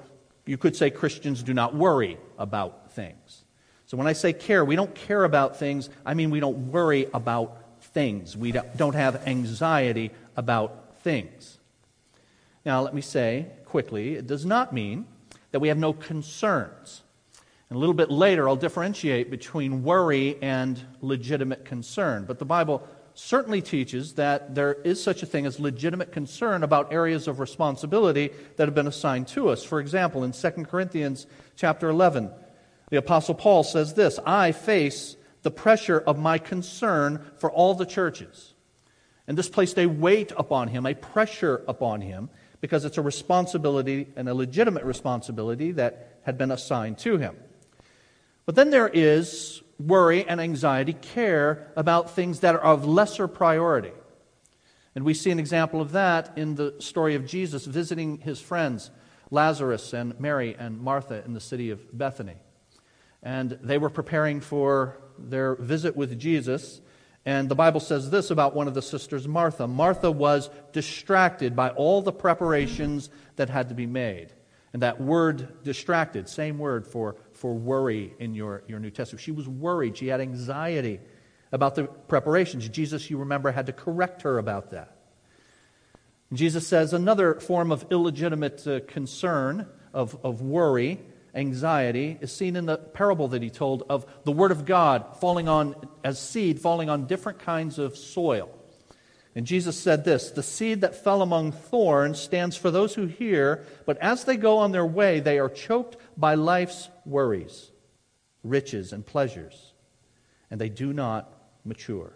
you 0.46 0.58
could 0.58 0.76
say 0.76 0.90
Christians 0.90 1.44
do 1.44 1.54
not 1.54 1.76
worry 1.76 2.18
about 2.40 2.92
things. 2.92 3.44
So 3.86 3.98
when 3.98 4.08
I 4.08 4.14
say 4.14 4.34
care, 4.34 4.66
we 4.66 4.76
don't 4.76 4.94
care 4.96 5.24
about 5.24 5.58
things, 5.58 5.90
I 6.06 6.14
mean 6.14 6.32
we 6.32 6.40
don't 6.40 6.72
worry 6.72 7.08
about 7.14 7.64
things. 7.82 8.36
We 8.36 8.52
don't 8.52 8.96
have 8.96 9.28
anxiety 9.28 10.12
about 10.36 10.98
things. 10.98 11.58
Now, 12.66 12.82
let 12.82 12.94
me 12.94 13.02
say 13.02 13.48
quickly, 13.66 14.16
it 14.16 14.28
does 14.28 14.46
not 14.46 14.74
mean 14.74 15.06
that 15.52 15.60
we 15.60 15.70
have 15.70 15.78
no 15.78 15.94
concerns. 15.94 17.04
And 17.70 17.76
a 17.76 17.80
little 17.80 17.94
bit 17.94 18.10
later, 18.10 18.48
I'll 18.48 18.56
differentiate 18.56 19.30
between 19.30 19.84
worry 19.84 20.38
and 20.42 20.80
legitimate 21.02 21.66
concern. 21.66 22.26
But 22.26 22.40
the 22.40 22.46
Bible 22.46 22.88
certainly 23.14 23.62
teaches 23.62 24.14
that 24.14 24.56
there 24.56 24.76
is 24.84 25.04
such 25.04 25.24
a 25.24 25.26
thing 25.26 25.46
as 25.46 25.60
legitimate 25.60 26.12
concern 26.12 26.64
about 26.64 26.94
areas 26.94 27.28
of 27.28 27.40
responsibility 27.40 28.32
that 28.56 28.68
have 28.68 28.76
been 28.76 28.88
assigned 28.88 29.28
to 29.28 29.50
us. 29.50 29.64
For 29.64 29.80
example, 29.80 30.24
in 30.24 30.32
2 30.32 30.50
Corinthians 30.66 31.26
chapter 31.56 31.90
11, 31.90 32.30
the 32.90 32.98
apostle 32.98 33.36
Paul 33.36 33.64
says 33.64 33.96
this, 33.96 34.20
I 34.26 34.52
face 34.52 35.18
the 35.42 35.52
pressure 35.52 36.00
of 36.00 36.18
my 36.18 36.38
concern 36.38 37.26
for 37.38 37.52
all 37.52 37.74
the 37.74 37.86
churches. 37.86 38.54
And 39.28 39.38
this 39.38 39.50
placed 39.50 39.78
a 39.78 39.88
weight 39.88 40.32
upon 40.38 40.70
him, 40.70 40.86
a 40.86 40.94
pressure 40.94 41.64
upon 41.68 42.02
him, 42.02 42.30
because 42.62 42.86
it's 42.86 42.98
a 42.98 43.02
responsibility 43.02 44.08
and 44.16 44.30
a 44.30 44.34
legitimate 44.34 44.84
responsibility 44.86 45.72
that 45.74 46.20
had 46.24 46.38
been 46.38 46.52
assigned 46.52 46.98
to 47.00 47.18
him. 47.18 47.36
But 48.48 48.56
then 48.56 48.70
there 48.70 48.88
is 48.88 49.62
worry 49.78 50.28
and 50.28 50.42
anxiety, 50.42 50.94
care 50.94 51.72
about 51.76 52.16
things 52.16 52.40
that 52.40 52.56
are 52.56 52.62
of 52.62 52.86
lesser 52.86 53.28
priority. 53.28 53.92
And 54.96 55.06
we 55.06 55.14
see 55.14 55.30
an 55.32 55.38
example 55.38 55.82
of 55.82 55.92
that 55.92 56.36
in 56.38 56.56
the 56.56 56.74
story 56.80 57.14
of 57.14 57.28
Jesus 57.28 57.66
visiting 57.66 58.20
his 58.20 58.40
friends, 58.40 58.90
Lazarus 59.30 59.94
and 59.94 60.20
Mary 60.20 60.56
and 60.58 60.80
Martha, 60.80 61.24
in 61.26 61.34
the 61.34 61.42
city 61.42 61.70
of 61.70 61.96
Bethany. 61.96 62.38
And 63.22 63.60
they 63.62 63.78
were 63.78 63.90
preparing 63.90 64.40
for 64.40 64.98
their 65.20 65.56
visit 65.56 65.98
with 65.98 66.18
Jesus. 66.18 66.80
And 67.26 67.50
the 67.50 67.56
Bible 67.56 67.82
says 67.82 68.10
this 68.10 68.32
about 68.32 68.56
one 68.56 68.70
of 68.70 68.74
the 68.74 68.82
sisters, 68.82 69.28
Martha. 69.28 69.68
Martha 69.68 70.10
was 70.10 70.50
distracted 70.72 71.54
by 71.54 71.70
all 71.72 72.02
the 72.02 72.14
preparations 72.14 73.10
that 73.36 73.50
had 73.50 73.68
to 73.70 73.76
be 73.76 73.86
made. 73.86 74.32
And 74.72 74.82
that 74.84 75.02
word 75.02 75.64
distracted, 75.64 76.30
same 76.30 76.58
word 76.58 76.88
for, 76.88 77.18
for 77.38 77.54
worry 77.54 78.14
in 78.20 78.34
your, 78.34 78.64
your 78.68 78.80
New 78.80 78.90
Testament. 78.90 79.22
She 79.22 79.32
was 79.32 79.48
worried. 79.48 79.98
She 79.98 80.08
had 80.08 80.22
anxiety 80.22 81.00
about 81.52 81.76
the 81.76 81.84
preparations. 81.86 82.68
Jesus, 82.68 83.10
you 83.10 83.18
remember, 83.18 83.52
had 83.52 83.68
to 83.68 83.74
correct 83.74 84.24
her 84.24 84.38
about 84.38 84.72
that. 84.72 84.96
Jesus 86.34 86.68
says 86.68 86.94
another 86.94 87.36
form 87.36 87.72
of 87.72 87.86
illegitimate 87.90 88.68
uh, 88.68 88.80
concern, 88.82 89.68
of, 89.94 90.18
of 90.26 90.42
worry, 90.42 91.00
anxiety, 91.34 92.18
is 92.20 92.34
seen 92.34 92.56
in 92.56 92.66
the 92.66 92.78
parable 92.78 93.30
that 93.30 93.42
he 93.42 93.50
told 93.50 93.84
of 93.90 94.06
the 94.26 94.32
Word 94.32 94.52
of 94.52 94.66
God 94.66 95.18
falling 95.22 95.48
on, 95.48 95.76
as 96.04 96.20
seed, 96.20 96.60
falling 96.60 96.90
on 96.90 97.06
different 97.06 97.40
kinds 97.40 97.80
of 97.80 97.96
soil. 97.96 98.50
And 99.38 99.46
Jesus 99.46 99.80
said 99.80 100.04
this 100.04 100.32
The 100.32 100.42
seed 100.42 100.82
that 100.82 101.04
fell 101.04 101.22
among 101.22 101.52
thorns 101.52 102.20
stands 102.20 102.58
for 102.58 102.72
those 102.72 102.96
who 102.96 103.06
hear, 103.06 103.64
but 103.86 103.98
as 104.00 104.24
they 104.24 104.36
go 104.36 104.58
on 104.58 104.72
their 104.72 104.86
way, 104.86 105.20
they 105.20 105.38
are 105.38 105.48
choked 105.48 105.96
by 106.18 106.34
life's 106.34 106.90
worries, 107.06 107.72
riches, 108.44 108.92
and 108.92 109.06
pleasures, 109.06 109.74
and 110.50 110.60
they 110.60 110.70
do 110.70 110.92
not 110.92 111.32
mature. 111.64 112.14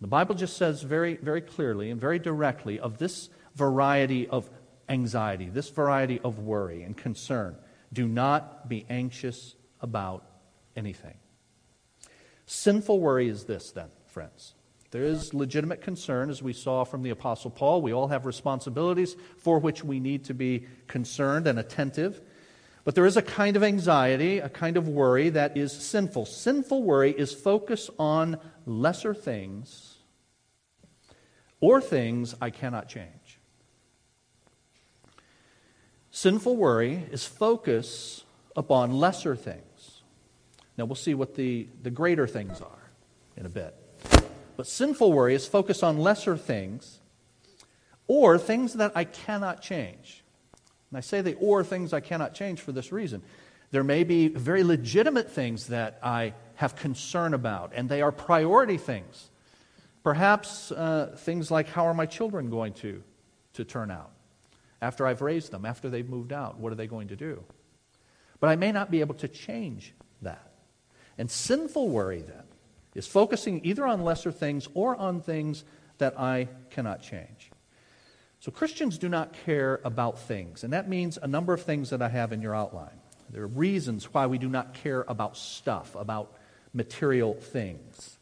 The 0.00 0.06
Bible 0.06 0.34
just 0.34 0.56
says 0.56 0.82
very, 0.82 1.16
very 1.16 1.40
clearly 1.40 1.90
and 1.90 2.00
very 2.00 2.18
directly 2.18 2.78
of 2.78 2.98
this 2.98 3.30
variety 3.54 4.28
of 4.28 4.50
anxiety, 4.88 5.48
this 5.48 5.70
variety 5.70 6.20
of 6.22 6.40
worry 6.40 6.82
and 6.82 6.96
concern. 6.96 7.56
Do 7.92 8.06
not 8.06 8.68
be 8.68 8.84
anxious 8.90 9.54
about 9.80 10.26
anything. 10.76 11.14
Sinful 12.46 13.00
worry 13.00 13.28
is 13.28 13.44
this, 13.44 13.70
then, 13.70 13.88
friends. 14.06 14.54
There 14.90 15.04
is 15.04 15.34
legitimate 15.34 15.80
concern, 15.80 16.30
as 16.30 16.42
we 16.42 16.52
saw 16.52 16.84
from 16.84 17.02
the 17.02 17.10
Apostle 17.10 17.50
Paul. 17.50 17.82
We 17.82 17.92
all 17.92 18.08
have 18.08 18.26
responsibilities 18.26 19.16
for 19.38 19.58
which 19.58 19.82
we 19.82 19.98
need 19.98 20.24
to 20.26 20.34
be 20.34 20.66
concerned 20.86 21.46
and 21.46 21.58
attentive. 21.58 22.20
But 22.84 22.94
there 22.94 23.06
is 23.06 23.16
a 23.16 23.22
kind 23.22 23.56
of 23.56 23.62
anxiety, 23.62 24.38
a 24.38 24.50
kind 24.50 24.76
of 24.76 24.86
worry 24.88 25.30
that 25.30 25.56
is 25.56 25.72
sinful. 25.72 26.26
Sinful 26.26 26.82
worry 26.82 27.12
is 27.12 27.32
focus 27.32 27.88
on 27.98 28.38
lesser 28.66 29.14
things 29.14 29.96
or 31.60 31.80
things 31.80 32.34
I 32.42 32.50
cannot 32.50 32.88
change. 32.88 33.40
Sinful 36.10 36.56
worry 36.56 37.06
is 37.10 37.24
focus 37.24 38.24
upon 38.54 38.92
lesser 38.92 39.34
things. 39.34 40.02
Now 40.76 40.84
we'll 40.84 40.94
see 40.94 41.14
what 41.14 41.34
the, 41.34 41.68
the 41.82 41.90
greater 41.90 42.26
things 42.26 42.60
are 42.60 42.90
in 43.36 43.46
a 43.46 43.48
bit. 43.48 43.74
But 44.56 44.66
sinful 44.66 45.12
worry 45.12 45.34
is 45.34 45.46
focus 45.46 45.82
on 45.82 45.98
lesser 45.98 46.36
things 46.36 47.00
or 48.06 48.38
things 48.38 48.74
that 48.74 48.92
I 48.94 49.04
cannot 49.04 49.62
change. 49.62 50.23
And 50.94 50.98
I 50.98 51.00
say 51.00 51.22
the 51.22 51.34
or 51.34 51.64
things 51.64 51.92
I 51.92 51.98
cannot 51.98 52.34
change 52.34 52.60
for 52.60 52.70
this 52.70 52.92
reason. 52.92 53.20
There 53.72 53.82
may 53.82 54.04
be 54.04 54.28
very 54.28 54.62
legitimate 54.62 55.28
things 55.28 55.66
that 55.66 55.98
I 56.04 56.34
have 56.54 56.76
concern 56.76 57.34
about, 57.34 57.72
and 57.74 57.88
they 57.88 58.00
are 58.00 58.12
priority 58.12 58.76
things. 58.76 59.28
Perhaps 60.04 60.70
uh, 60.70 61.16
things 61.18 61.50
like 61.50 61.68
how 61.68 61.88
are 61.88 61.94
my 61.94 62.06
children 62.06 62.48
going 62.48 62.74
to, 62.74 63.02
to 63.54 63.64
turn 63.64 63.90
out 63.90 64.12
after 64.80 65.04
I've 65.04 65.20
raised 65.20 65.50
them, 65.50 65.64
after 65.64 65.90
they've 65.90 66.08
moved 66.08 66.32
out? 66.32 66.60
What 66.60 66.70
are 66.70 66.76
they 66.76 66.86
going 66.86 67.08
to 67.08 67.16
do? 67.16 67.42
But 68.38 68.50
I 68.50 68.54
may 68.54 68.70
not 68.70 68.88
be 68.88 69.00
able 69.00 69.16
to 69.16 69.26
change 69.26 69.94
that. 70.22 70.52
And 71.18 71.28
sinful 71.28 71.88
worry, 71.88 72.22
then, 72.22 72.44
is 72.94 73.08
focusing 73.08 73.62
either 73.64 73.84
on 73.84 74.04
lesser 74.04 74.30
things 74.30 74.68
or 74.74 74.94
on 74.94 75.20
things 75.20 75.64
that 75.98 76.20
I 76.20 76.46
cannot 76.70 77.02
change. 77.02 77.50
So 78.44 78.52
Christians 78.52 78.98
do 78.98 79.08
not 79.08 79.32
care 79.46 79.80
about 79.84 80.18
things, 80.18 80.64
and 80.64 80.74
that 80.74 80.86
means 80.86 81.16
a 81.16 81.26
number 81.26 81.54
of 81.54 81.62
things 81.62 81.88
that 81.88 82.02
I 82.02 82.10
have 82.10 82.30
in 82.30 82.42
your 82.42 82.54
outline. 82.54 83.00
There 83.30 83.42
are 83.42 83.46
reasons 83.46 84.12
why 84.12 84.26
we 84.26 84.36
do 84.36 84.50
not 84.50 84.74
care 84.74 85.02
about 85.08 85.38
stuff, 85.38 85.94
about 85.94 86.36
material 86.74 87.32
things. 87.32 88.18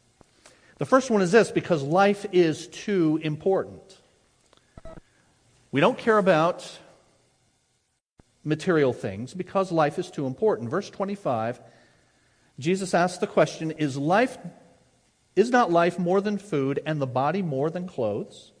The 0.77 0.85
first 0.85 1.11
one 1.11 1.21
is 1.21 1.33
this 1.33 1.51
because 1.51 1.83
life 1.83 2.25
is 2.31 2.67
too 2.67 3.19
important. 3.21 3.97
We 5.73 5.81
don't 5.81 5.97
care 5.97 6.17
about 6.17 6.71
material 8.45 8.93
things 8.93 9.33
because 9.33 9.73
life 9.73 9.99
is 9.99 10.09
too 10.09 10.25
important. 10.25 10.69
Verse 10.69 10.89
25, 10.89 11.59
Jesus 12.59 12.93
asks 12.93 13.17
the 13.17 13.27
question 13.27 13.71
Is 13.71 13.97
life 13.97 14.37
is 15.35 15.49
not 15.49 15.69
life 15.69 15.99
more 15.99 16.21
than 16.21 16.37
food 16.37 16.81
and 16.85 17.01
the 17.01 17.07
body 17.07 17.41
more 17.41 17.69
than 17.69 17.89
clothes? 17.89 18.52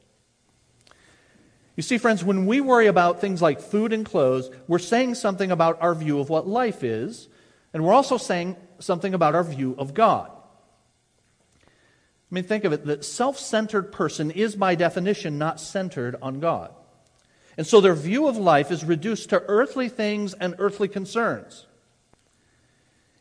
You 1.75 1.83
see, 1.83 1.97
friends, 1.97 2.23
when 2.23 2.45
we 2.45 2.61
worry 2.61 2.87
about 2.87 3.19
things 3.19 3.41
like 3.41 3.59
food 3.59 3.93
and 3.93 4.05
clothes, 4.05 4.49
we're 4.67 4.79
saying 4.79 5.15
something 5.15 5.51
about 5.51 5.81
our 5.81 5.95
view 5.95 6.19
of 6.19 6.29
what 6.29 6.47
life 6.47 6.83
is, 6.83 7.27
and 7.73 7.83
we're 7.83 7.93
also 7.93 8.17
saying 8.17 8.55
something 8.79 9.13
about 9.13 9.33
our 9.33 9.43
view 9.43 9.75
of 9.77 9.93
God. 9.93 10.29
I 11.63 12.35
mean, 12.35 12.43
think 12.43 12.63
of 12.63 12.73
it 12.73 12.85
the 12.85 13.01
self 13.01 13.39
centered 13.39 13.91
person 13.91 14.29
is, 14.31 14.55
by 14.55 14.75
definition, 14.75 15.37
not 15.37 15.59
centered 15.59 16.15
on 16.21 16.39
God. 16.39 16.73
And 17.57 17.65
so 17.65 17.81
their 17.81 17.93
view 17.93 18.27
of 18.27 18.37
life 18.37 18.71
is 18.71 18.83
reduced 18.83 19.29
to 19.29 19.43
earthly 19.47 19.89
things 19.89 20.33
and 20.33 20.55
earthly 20.57 20.87
concerns. 20.87 21.67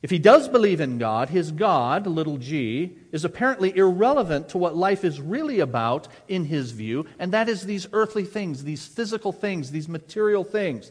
If 0.03 0.11
he 0.11 0.19
does 0.19 0.49
believe 0.49 0.81
in 0.81 0.99
God, 0.99 1.29
his 1.29 1.53
God, 1.53 2.09
little 2.09 2.37
g, 2.37 2.99
is 3.13 3.25
apparently 3.25 3.77
irrelevant 3.77 4.49
to 4.49 4.59
what 4.59 4.77
life 4.77 5.05
is 5.05 5.21
really 5.21 5.61
about 5.61 6.09
in 6.27 6.45
his 6.45 6.73
view, 6.73 7.07
and 7.21 7.33
that 7.33 7.49
is 7.49 7.63
these 7.63 7.87
earthly 7.93 8.25
things, 8.25 8.65
these 8.65 8.85
physical 8.85 9.31
things, 9.31 9.71
these 9.71 9.89
material 9.89 10.43
things, 10.43 10.91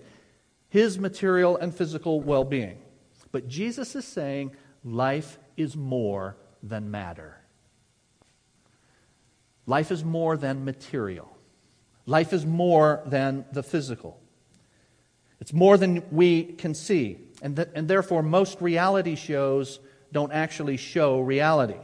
his 0.70 0.98
material 0.98 1.58
and 1.58 1.76
physical 1.76 2.22
well 2.22 2.46
being. 2.46 2.78
But 3.34 3.50
Jesus 3.50 3.96
is 3.98 4.06
saying 4.06 4.52
life 4.86 5.38
is 5.58 5.76
more 5.76 6.38
than 6.64 6.90
matter. 6.90 7.38
Life 9.66 9.92
is 9.92 10.06
more 10.06 10.38
than 10.38 10.64
material. 10.64 11.38
Life 12.06 12.32
is 12.32 12.46
more 12.46 13.02
than 13.06 13.46
the 13.52 13.64
physical. 13.64 14.20
It's 15.42 15.54
more 15.54 15.78
than 15.78 16.04
we 16.12 16.44
can 16.44 16.74
see. 16.74 17.18
And, 17.42 17.56
th- 17.56 17.70
and 17.74 17.88
therefore, 17.88 18.22
most 18.22 18.62
reality 18.62 19.16
shows 19.16 19.80
don't 20.12 20.32
actually 20.32 20.78
show 20.78 21.20
reality. 21.20 21.80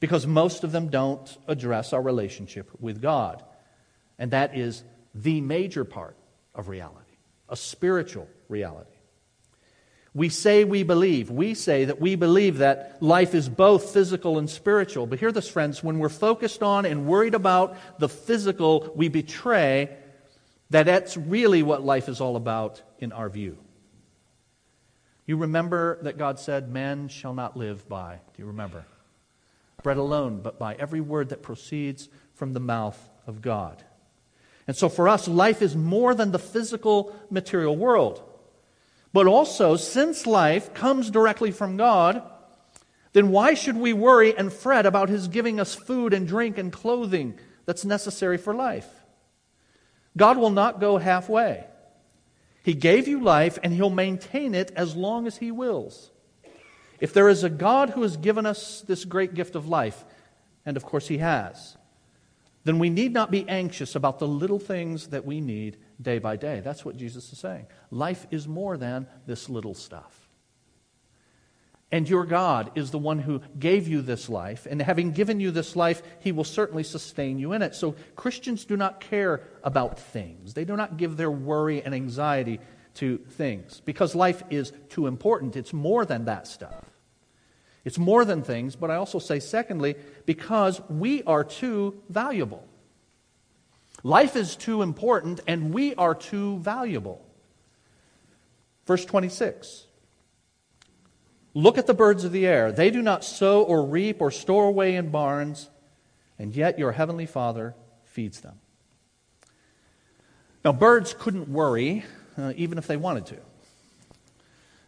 Because 0.00 0.26
most 0.26 0.64
of 0.64 0.72
them 0.72 0.88
don't 0.88 1.38
address 1.46 1.92
our 1.92 2.02
relationship 2.02 2.68
with 2.80 3.00
God. 3.00 3.42
And 4.18 4.32
that 4.32 4.56
is 4.56 4.82
the 5.14 5.40
major 5.40 5.84
part 5.84 6.16
of 6.54 6.68
reality, 6.68 7.16
a 7.48 7.56
spiritual 7.56 8.28
reality. 8.48 8.88
We 10.14 10.28
say 10.28 10.64
we 10.64 10.82
believe. 10.82 11.30
We 11.30 11.54
say 11.54 11.86
that 11.86 12.00
we 12.00 12.16
believe 12.16 12.58
that 12.58 12.98
life 13.00 13.34
is 13.34 13.48
both 13.48 13.92
physical 13.92 14.38
and 14.38 14.50
spiritual. 14.50 15.06
But 15.06 15.20
hear 15.20 15.32
this, 15.32 15.48
friends, 15.48 15.82
when 15.82 15.98
we're 15.98 16.10
focused 16.10 16.62
on 16.62 16.84
and 16.84 17.06
worried 17.06 17.34
about 17.34 17.76
the 17.98 18.10
physical, 18.10 18.92
we 18.94 19.08
betray 19.08 19.96
that 20.68 20.84
that's 20.84 21.16
really 21.16 21.62
what 21.62 21.82
life 21.82 22.08
is 22.08 22.20
all 22.20 22.36
about 22.36 22.82
in 22.98 23.12
our 23.12 23.30
view. 23.30 23.56
You 25.26 25.36
remember 25.36 25.98
that 26.02 26.18
God 26.18 26.38
said, 26.38 26.70
Man 26.70 27.08
shall 27.08 27.34
not 27.34 27.56
live 27.56 27.88
by, 27.88 28.20
do 28.34 28.42
you 28.42 28.46
remember? 28.46 28.84
Bread 29.82 29.96
alone, 29.96 30.40
but 30.42 30.58
by 30.58 30.74
every 30.74 31.00
word 31.00 31.30
that 31.30 31.42
proceeds 31.42 32.08
from 32.34 32.52
the 32.52 32.60
mouth 32.60 32.98
of 33.26 33.42
God. 33.42 33.82
And 34.66 34.76
so 34.76 34.88
for 34.88 35.08
us, 35.08 35.26
life 35.26 35.60
is 35.60 35.76
more 35.76 36.14
than 36.14 36.30
the 36.30 36.38
physical 36.38 37.16
material 37.30 37.76
world. 37.76 38.22
But 39.12 39.26
also, 39.26 39.76
since 39.76 40.26
life 40.26 40.72
comes 40.72 41.10
directly 41.10 41.50
from 41.50 41.76
God, 41.76 42.22
then 43.12 43.30
why 43.30 43.54
should 43.54 43.76
we 43.76 43.92
worry 43.92 44.36
and 44.36 44.52
fret 44.52 44.86
about 44.86 45.08
his 45.08 45.28
giving 45.28 45.60
us 45.60 45.74
food 45.74 46.14
and 46.14 46.26
drink 46.26 46.58
and 46.58 46.72
clothing 46.72 47.38
that's 47.66 47.84
necessary 47.84 48.38
for 48.38 48.54
life? 48.54 48.88
God 50.16 50.38
will 50.38 50.50
not 50.50 50.80
go 50.80 50.98
halfway. 50.98 51.66
He 52.62 52.74
gave 52.74 53.08
you 53.08 53.20
life, 53.20 53.58
and 53.62 53.72
he'll 53.72 53.90
maintain 53.90 54.54
it 54.54 54.70
as 54.76 54.94
long 54.94 55.26
as 55.26 55.38
he 55.38 55.50
wills. 55.50 56.10
If 57.00 57.12
there 57.12 57.28
is 57.28 57.42
a 57.42 57.50
God 57.50 57.90
who 57.90 58.02
has 58.02 58.16
given 58.16 58.46
us 58.46 58.82
this 58.82 59.04
great 59.04 59.34
gift 59.34 59.56
of 59.56 59.66
life, 59.66 60.04
and 60.64 60.76
of 60.76 60.84
course 60.84 61.08
he 61.08 61.18
has, 61.18 61.76
then 62.64 62.78
we 62.78 62.90
need 62.90 63.12
not 63.12 63.32
be 63.32 63.48
anxious 63.48 63.96
about 63.96 64.20
the 64.20 64.28
little 64.28 64.60
things 64.60 65.08
that 65.08 65.24
we 65.24 65.40
need 65.40 65.78
day 66.00 66.20
by 66.20 66.36
day. 66.36 66.60
That's 66.60 66.84
what 66.84 66.96
Jesus 66.96 67.32
is 67.32 67.38
saying. 67.40 67.66
Life 67.90 68.26
is 68.30 68.46
more 68.46 68.76
than 68.76 69.08
this 69.26 69.48
little 69.48 69.74
stuff. 69.74 70.21
And 71.92 72.08
your 72.08 72.24
God 72.24 72.72
is 72.74 72.90
the 72.90 72.98
one 72.98 73.18
who 73.18 73.42
gave 73.58 73.86
you 73.86 74.00
this 74.00 74.30
life. 74.30 74.66
And 74.68 74.80
having 74.80 75.12
given 75.12 75.40
you 75.40 75.50
this 75.50 75.76
life, 75.76 76.02
he 76.20 76.32
will 76.32 76.42
certainly 76.42 76.82
sustain 76.82 77.38
you 77.38 77.52
in 77.52 77.60
it. 77.60 77.74
So 77.74 77.94
Christians 78.16 78.64
do 78.64 78.78
not 78.78 79.00
care 79.00 79.42
about 79.62 79.98
things, 79.98 80.54
they 80.54 80.64
do 80.64 80.74
not 80.74 80.96
give 80.96 81.18
their 81.18 81.30
worry 81.30 81.82
and 81.82 81.94
anxiety 81.94 82.58
to 82.94 83.18
things 83.18 83.80
because 83.84 84.14
life 84.14 84.42
is 84.50 84.72
too 84.88 85.06
important. 85.06 85.56
It's 85.56 85.72
more 85.72 86.04
than 86.04 86.24
that 86.24 86.46
stuff. 86.46 86.84
It's 87.84 87.98
more 87.98 88.24
than 88.24 88.42
things, 88.42 88.76
but 88.76 88.90
I 88.90 88.96
also 88.96 89.18
say, 89.18 89.40
secondly, 89.40 89.96
because 90.24 90.80
we 90.88 91.22
are 91.24 91.42
too 91.42 92.00
valuable. 92.08 92.64
Life 94.04 94.36
is 94.36 94.56
too 94.56 94.82
important, 94.82 95.40
and 95.46 95.74
we 95.74 95.94
are 95.96 96.14
too 96.14 96.58
valuable. 96.58 97.24
Verse 98.86 99.04
26. 99.04 99.86
Look 101.54 101.76
at 101.78 101.86
the 101.86 101.94
birds 101.94 102.24
of 102.24 102.32
the 102.32 102.46
air. 102.46 102.72
They 102.72 102.90
do 102.90 103.02
not 103.02 103.24
sow 103.24 103.62
or 103.62 103.84
reap 103.84 104.20
or 104.20 104.30
store 104.30 104.66
away 104.66 104.96
in 104.96 105.10
barns, 105.10 105.68
and 106.38 106.54
yet 106.54 106.78
your 106.78 106.92
heavenly 106.92 107.26
Father 107.26 107.74
feeds 108.04 108.40
them. 108.40 108.58
Now, 110.64 110.72
birds 110.72 111.14
couldn't 111.18 111.48
worry 111.48 112.04
uh, 112.38 112.52
even 112.56 112.78
if 112.78 112.86
they 112.86 112.96
wanted 112.96 113.26
to, 113.26 113.36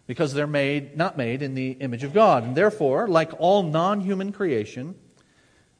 because 0.06 0.32
they're 0.32 0.46
made, 0.46 0.96
not 0.96 1.18
made 1.18 1.42
in 1.42 1.54
the 1.54 1.72
image 1.72 2.04
of 2.04 2.14
God. 2.14 2.44
And 2.44 2.56
therefore, 2.56 3.08
like 3.08 3.32
all 3.38 3.62
non 3.62 4.00
human 4.00 4.32
creation, 4.32 4.94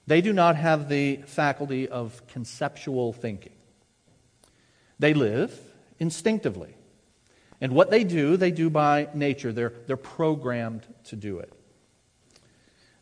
they 0.07 0.21
do 0.21 0.33
not 0.33 0.57
have 0.57 0.89
the 0.89 1.17
faculty 1.27 1.89
of 1.89 2.27
conceptual 2.29 3.13
thinking. 3.13 3.55
They 4.99 5.15
live 5.15 5.59
instinctively. 5.99 6.77
And 7.65 7.73
what 7.73 7.91
they 7.91 8.05
do, 8.05 8.37
they 8.37 8.51
do 8.51 8.69
by 8.69 9.09
nature. 9.15 9.51
They're, 9.51 9.73
they're 9.87 9.97
programmed 9.97 10.87
to 11.05 11.17
do 11.17 11.39
it. 11.39 11.51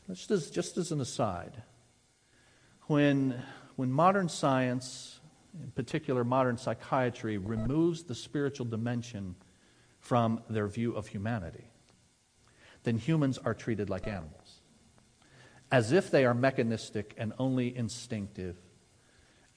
Just 0.09 0.31
as, 0.31 0.51
just 0.53 0.77
as 0.77 0.93
an 0.93 1.01
aside, 1.01 1.65
when, 2.83 3.43
when 3.75 3.91
modern 3.91 4.29
science, 4.29 5.19
in 5.61 5.73
particular 5.73 6.23
modern 6.23 6.59
psychiatry, 6.59 7.39
removes 7.39 8.05
the 8.05 8.15
spiritual 8.15 8.65
dimension 8.65 9.35
from 9.99 10.41
their 10.49 10.69
view 10.69 10.93
of 10.93 11.09
humanity, 11.09 11.65
then 12.85 12.99
humans 12.99 13.39
are 13.39 13.55
treated 13.55 13.91
like 13.91 14.07
animals, 14.07 14.61
as 15.73 15.91
if 15.91 16.09
they 16.09 16.25
are 16.25 16.35
mechanistic 16.35 17.15
and 17.19 17.33
only 17.37 17.77
instinctive, 17.77 18.55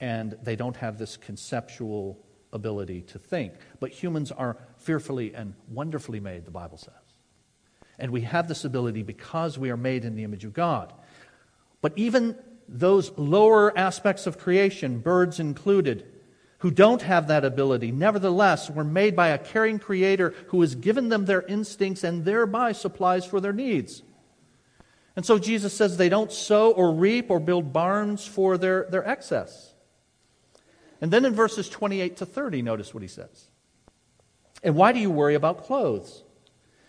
and 0.00 0.36
they 0.42 0.56
don't 0.56 0.78
have 0.78 0.98
this 0.98 1.16
conceptual 1.16 2.25
ability 2.52 3.02
to 3.02 3.18
think. 3.18 3.54
But 3.80 3.90
humans 3.90 4.32
are 4.32 4.56
fearfully 4.78 5.34
and 5.34 5.54
wonderfully 5.70 6.20
made, 6.20 6.44
the 6.44 6.50
Bible 6.50 6.78
says. 6.78 6.92
And 7.98 8.10
we 8.10 8.22
have 8.22 8.48
this 8.48 8.64
ability 8.64 9.02
because 9.02 9.58
we 9.58 9.70
are 9.70 9.76
made 9.76 10.04
in 10.04 10.16
the 10.16 10.24
image 10.24 10.44
of 10.44 10.52
God. 10.52 10.92
But 11.80 11.92
even 11.96 12.36
those 12.68 13.12
lower 13.16 13.76
aspects 13.76 14.26
of 14.26 14.38
creation, 14.38 14.98
birds 14.98 15.40
included, 15.40 16.06
who 16.58 16.70
don't 16.70 17.02
have 17.02 17.28
that 17.28 17.44
ability, 17.44 17.92
nevertheless 17.92 18.70
were 18.70 18.84
made 18.84 19.14
by 19.14 19.28
a 19.28 19.38
caring 19.38 19.78
creator 19.78 20.34
who 20.48 20.60
has 20.62 20.74
given 20.74 21.10
them 21.10 21.26
their 21.26 21.42
instincts 21.42 22.02
and 22.02 22.24
thereby 22.24 22.72
supplies 22.72 23.24
for 23.24 23.40
their 23.40 23.52
needs. 23.52 24.02
And 25.14 25.24
so 25.24 25.38
Jesus 25.38 25.74
says 25.74 25.96
they 25.96 26.08
don't 26.08 26.32
sow 26.32 26.72
or 26.72 26.92
reap 26.92 27.30
or 27.30 27.40
build 27.40 27.72
barns 27.72 28.26
for 28.26 28.58
their, 28.58 28.86
their 28.90 29.06
excess. 29.06 29.74
And 31.00 31.12
then 31.12 31.24
in 31.24 31.34
verses 31.34 31.68
28 31.68 32.18
to 32.18 32.26
30, 32.26 32.62
notice 32.62 32.94
what 32.94 33.02
he 33.02 33.08
says. 33.08 33.46
And 34.62 34.74
why 34.74 34.92
do 34.92 34.98
you 34.98 35.10
worry 35.10 35.34
about 35.34 35.64
clothes? 35.64 36.22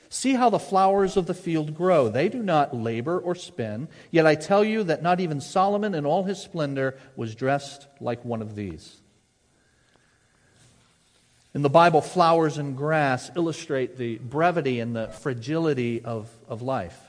See 0.09 0.33
how 0.33 0.49
the 0.49 0.59
flowers 0.59 1.17
of 1.17 1.25
the 1.25 1.33
field 1.33 1.75
grow. 1.75 2.07
They 2.07 2.29
do 2.29 2.41
not 2.41 2.75
labor 2.75 3.19
or 3.19 3.35
spin. 3.35 3.89
Yet 4.09 4.25
I 4.25 4.35
tell 4.35 4.63
you 4.63 4.83
that 4.83 5.03
not 5.03 5.19
even 5.19 5.41
Solomon 5.41 5.93
in 5.93 6.05
all 6.05 6.23
his 6.23 6.39
splendor 6.39 6.97
was 7.15 7.35
dressed 7.35 7.87
like 7.99 8.23
one 8.23 8.41
of 8.41 8.55
these. 8.55 9.01
In 11.53 11.61
the 11.61 11.69
Bible, 11.69 12.01
flowers 12.01 12.57
and 12.57 12.77
grass 12.77 13.31
illustrate 13.35 13.97
the 13.97 14.17
brevity 14.19 14.79
and 14.79 14.95
the 14.95 15.07
fragility 15.07 16.03
of, 16.05 16.29
of 16.47 16.61
life. 16.61 16.99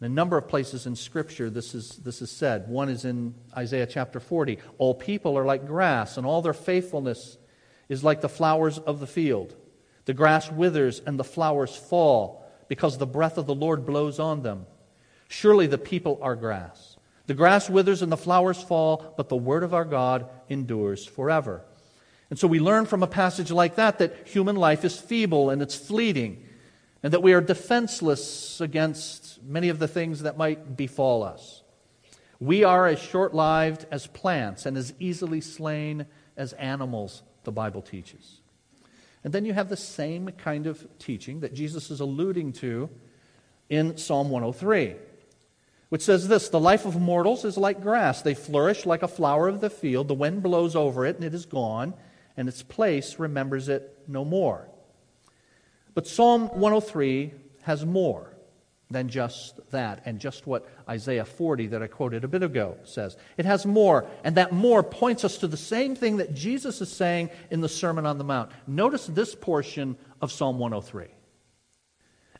In 0.00 0.06
a 0.06 0.08
number 0.08 0.38
of 0.38 0.48
places 0.48 0.86
in 0.86 0.96
Scripture, 0.96 1.50
this 1.50 1.74
is, 1.74 1.96
this 1.96 2.22
is 2.22 2.30
said. 2.30 2.68
One 2.68 2.88
is 2.88 3.04
in 3.04 3.34
Isaiah 3.54 3.86
chapter 3.86 4.18
40. 4.18 4.58
All 4.78 4.94
people 4.94 5.36
are 5.36 5.44
like 5.44 5.66
grass, 5.66 6.16
and 6.16 6.26
all 6.26 6.40
their 6.40 6.54
faithfulness 6.54 7.36
is 7.90 8.02
like 8.02 8.22
the 8.22 8.28
flowers 8.28 8.78
of 8.78 9.00
the 9.00 9.06
field. 9.06 9.54
The 10.06 10.14
grass 10.14 10.50
withers 10.50 11.02
and 11.04 11.18
the 11.18 11.24
flowers 11.24 11.76
fall 11.76 12.50
because 12.68 12.96
the 12.96 13.06
breath 13.06 13.36
of 13.36 13.46
the 13.46 13.54
Lord 13.54 13.84
blows 13.84 14.18
on 14.18 14.42
them. 14.42 14.64
Surely 15.28 15.66
the 15.66 15.76
people 15.76 16.18
are 16.22 16.34
grass. 16.34 16.96
The 17.26 17.34
grass 17.34 17.68
withers 17.68 18.00
and 18.00 18.10
the 18.10 18.16
flowers 18.16 18.62
fall, 18.62 19.14
but 19.18 19.28
the 19.28 19.36
word 19.36 19.62
of 19.62 19.74
our 19.74 19.84
God 19.84 20.30
endures 20.48 21.04
forever. 21.04 21.62
And 22.30 22.38
so 22.38 22.48
we 22.48 22.58
learn 22.58 22.86
from 22.86 23.02
a 23.02 23.08
passage 23.08 23.50
like 23.50 23.74
that 23.74 23.98
that 23.98 24.26
human 24.26 24.56
life 24.56 24.84
is 24.84 24.98
feeble 24.98 25.50
and 25.50 25.60
it's 25.60 25.76
fleeting 25.76 26.46
and 27.02 27.12
that 27.12 27.22
we 27.22 27.32
are 27.32 27.40
defenseless 27.40 28.60
against 28.60 29.42
many 29.42 29.68
of 29.68 29.78
the 29.78 29.88
things 29.88 30.22
that 30.22 30.36
might 30.36 30.76
befall 30.76 31.22
us. 31.22 31.62
We 32.38 32.64
are 32.64 32.86
as 32.86 32.98
short 32.98 33.34
lived 33.34 33.86
as 33.90 34.06
plants 34.06 34.66
and 34.66 34.76
as 34.76 34.94
easily 34.98 35.40
slain 35.40 36.06
as 36.36 36.52
animals, 36.54 37.22
the 37.44 37.52
Bible 37.52 37.82
teaches. 37.82 38.40
And 39.22 39.32
then 39.32 39.44
you 39.44 39.52
have 39.52 39.68
the 39.68 39.76
same 39.76 40.30
kind 40.30 40.66
of 40.66 40.86
teaching 40.98 41.40
that 41.40 41.52
Jesus 41.52 41.90
is 41.90 42.00
alluding 42.00 42.54
to 42.54 42.88
in 43.68 43.98
Psalm 43.98 44.30
103, 44.30 44.96
which 45.90 46.02
says 46.02 46.28
this 46.28 46.48
The 46.48 46.60
life 46.60 46.86
of 46.86 46.98
mortals 46.98 47.44
is 47.44 47.58
like 47.58 47.82
grass. 47.82 48.22
They 48.22 48.34
flourish 48.34 48.86
like 48.86 49.02
a 49.02 49.08
flower 49.08 49.48
of 49.48 49.60
the 49.60 49.70
field. 49.70 50.08
The 50.08 50.14
wind 50.14 50.42
blows 50.42 50.74
over 50.74 51.04
it, 51.04 51.16
and 51.16 51.24
it 51.24 51.34
is 51.34 51.44
gone, 51.44 51.92
and 52.36 52.48
its 52.48 52.62
place 52.62 53.18
remembers 53.18 53.68
it 53.68 53.98
no 54.08 54.24
more. 54.24 54.68
But 55.94 56.06
Psalm 56.06 56.48
103 56.48 57.32
has 57.62 57.84
more 57.84 58.32
than 58.90 59.08
just 59.08 59.60
that 59.70 60.02
and 60.04 60.18
just 60.18 60.46
what 60.46 60.68
Isaiah 60.88 61.24
40 61.24 61.68
that 61.68 61.82
I 61.82 61.86
quoted 61.86 62.24
a 62.24 62.28
bit 62.28 62.42
ago 62.42 62.76
says. 62.84 63.16
It 63.36 63.44
has 63.44 63.64
more, 63.64 64.06
and 64.24 64.36
that 64.36 64.52
more 64.52 64.82
points 64.82 65.24
us 65.24 65.38
to 65.38 65.46
the 65.46 65.56
same 65.56 65.94
thing 65.94 66.16
that 66.16 66.34
Jesus 66.34 66.80
is 66.80 66.90
saying 66.90 67.30
in 67.50 67.60
the 67.60 67.68
Sermon 67.68 68.04
on 68.04 68.18
the 68.18 68.24
Mount. 68.24 68.50
Notice 68.66 69.06
this 69.06 69.34
portion 69.34 69.96
of 70.20 70.32
Psalm 70.32 70.58
103. 70.58 71.06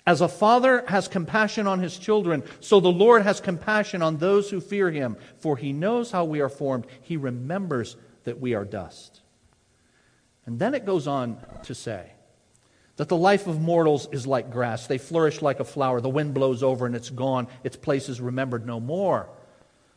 As 0.07 0.21
a 0.21 0.29
father 0.29 0.85
has 0.89 1.07
compassion 1.07 1.67
on 1.67 1.79
his 1.79 1.99
children, 1.99 2.43
so 2.59 2.81
the 2.81 2.89
Lord 2.89 3.23
has 3.23 3.41
compassion 3.41 4.03
on 4.03 4.17
those 4.17 4.51
who 4.51 4.61
fear 4.61 4.91
him, 4.91 5.17
for 5.39 5.57
he 5.57 5.73
knows 5.73 6.11
how 6.11 6.25
we 6.25 6.41
are 6.41 6.49
formed. 6.49 6.87
He 7.03 7.17
remembers 7.17 7.97
that 8.25 8.41
we 8.41 8.55
are 8.55 8.65
dust. 8.65 9.21
And 10.47 10.59
then 10.59 10.75
it 10.75 10.87
goes 10.87 11.07
on 11.07 11.39
to 11.65 11.75
say, 11.75 12.13
that 13.01 13.09
the 13.09 13.17
life 13.17 13.47
of 13.47 13.59
mortals 13.63 14.07
is 14.13 14.27
like 14.27 14.51
grass. 14.51 14.87
They 14.87 14.99
flourish 14.99 15.41
like 15.41 15.59
a 15.59 15.65
flower. 15.65 16.03
The 16.03 16.11
wind 16.11 16.35
blows 16.35 16.63
over 16.63 16.85
and 16.85 16.95
it's 16.95 17.09
gone. 17.09 17.49
Its 17.65 17.75
place 17.75 18.11
is 18.11 18.21
remembered 18.21 18.67
no 18.67 18.79
more. 18.79 19.31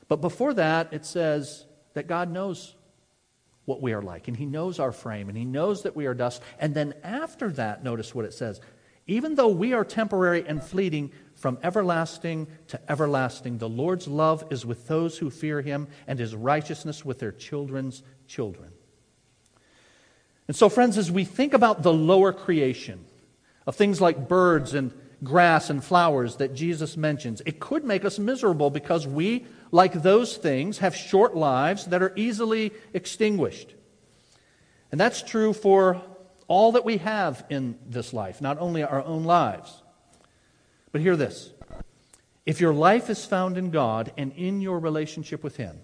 But 0.08 0.22
before 0.22 0.54
that, 0.54 0.94
it 0.94 1.06
says 1.06 1.66
that 1.96 2.08
God 2.08 2.32
knows 2.32 2.76
what 3.66 3.82
we 3.82 3.92
are 3.92 4.02
like, 4.02 4.30
and 4.30 4.38
He 4.38 4.46
knows 4.46 4.80
our 4.80 4.94
frame, 4.94 5.28
and 5.28 5.38
He 5.38 5.44
knows 5.44 5.84
that 5.84 5.98
we 5.98 6.06
are 6.06 6.14
dust. 6.14 6.42
And 6.60 6.74
then 6.74 6.94
after 7.04 7.50
that, 7.52 7.84
notice 7.84 8.16
what 8.16 8.24
it 8.24 8.34
says 8.34 8.62
even 9.06 9.36
though 9.36 9.50
we 9.50 9.74
are 9.74 9.84
temporary 9.84 10.48
and 10.48 10.64
fleeting, 10.64 11.12
from 11.36 11.58
everlasting 11.62 12.48
to 12.68 12.80
everlasting, 12.90 13.58
the 13.58 13.68
Lord's 13.68 14.08
love 14.08 14.46
is 14.50 14.66
with 14.66 14.88
those 14.88 15.18
who 15.18 15.30
fear 15.30 15.62
Him, 15.62 15.90
and 16.08 16.18
His 16.18 16.34
righteousness 16.34 17.04
with 17.04 17.20
their 17.20 17.34
children's 17.34 18.02
children. 18.28 18.72
And 20.48 20.56
so, 20.56 20.70
friends, 20.70 20.98
as 20.98 21.12
we 21.12 21.24
think 21.24 21.54
about 21.54 21.84
the 21.84 21.94
lower 21.94 22.34
creation 22.34 23.06
of 23.66 23.76
things 23.76 24.02
like 24.02 24.28
birds 24.28 24.74
and 24.74 24.92
grass 25.24 25.70
and 25.70 25.84
flowers 25.84 26.38
that 26.38 26.54
Jesus 26.54 26.98
mentions, 26.98 27.42
it 27.46 27.60
could 27.60 27.86
make 27.86 28.04
us 28.04 28.20
miserable 28.20 28.70
because 28.70 29.08
we, 29.08 29.46
like 29.72 29.94
those 29.94 30.36
things, 30.36 30.80
have 30.80 30.96
short 30.96 31.36
lives 31.36 31.86
that 31.86 32.02
are 32.04 32.14
easily 32.16 32.72
extinguished. 32.94 33.74
And 34.92 35.00
that's 35.00 35.22
true 35.22 35.54
for 35.54 36.02
all 36.48 36.74
that 36.74 36.86
we 36.86 36.98
have 36.98 37.46
in 37.50 37.80
this 37.88 38.14
life, 38.14 38.42
not 38.42 38.60
only 38.60 38.84
our 38.84 39.02
own 39.04 39.24
lives. 39.24 39.82
But 40.92 41.02
hear 41.02 41.16
this 41.16 41.52
If 42.46 42.60
your 42.60 42.74
life 42.74 43.10
is 43.10 43.26
found 43.26 43.58
in 43.58 43.72
God 43.72 44.12
and 44.18 44.34
in 44.34 44.62
your 44.62 44.78
relationship 44.80 45.42
with 45.42 45.56
Him, 45.56 45.80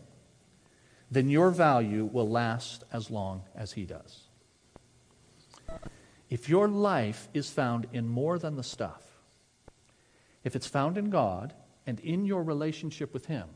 then 1.09 1.29
your 1.29 1.49
value 1.49 2.05
will 2.05 2.29
last 2.29 2.83
as 2.91 3.09
long 3.09 3.43
as 3.55 3.71
He 3.71 3.85
does. 3.85 4.28
If 6.29 6.47
your 6.47 6.67
life 6.67 7.27
is 7.33 7.49
found 7.49 7.87
in 7.91 8.07
more 8.07 8.37
than 8.37 8.55
the 8.55 8.63
stuff, 8.63 9.03
if 10.43 10.55
it's 10.55 10.67
found 10.67 10.97
in 10.97 11.09
God 11.09 11.53
and 11.87 11.99
in 11.99 12.25
your 12.25 12.43
relationship 12.43 13.13
with 13.13 13.25
Him, 13.25 13.47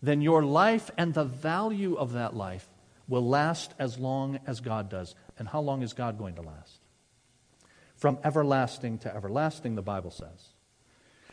then 0.00 0.20
your 0.20 0.44
life 0.44 0.90
and 0.96 1.14
the 1.14 1.24
value 1.24 1.94
of 1.94 2.12
that 2.12 2.36
life 2.36 2.68
will 3.08 3.26
last 3.26 3.74
as 3.78 3.98
long 3.98 4.38
as 4.46 4.60
God 4.60 4.88
does. 4.88 5.14
And 5.38 5.48
how 5.48 5.60
long 5.60 5.82
is 5.82 5.92
God 5.92 6.18
going 6.18 6.36
to 6.36 6.42
last? 6.42 6.80
From 7.96 8.18
everlasting 8.22 8.98
to 8.98 9.14
everlasting, 9.14 9.74
the 9.74 9.82
Bible 9.82 10.10
says. 10.10 10.52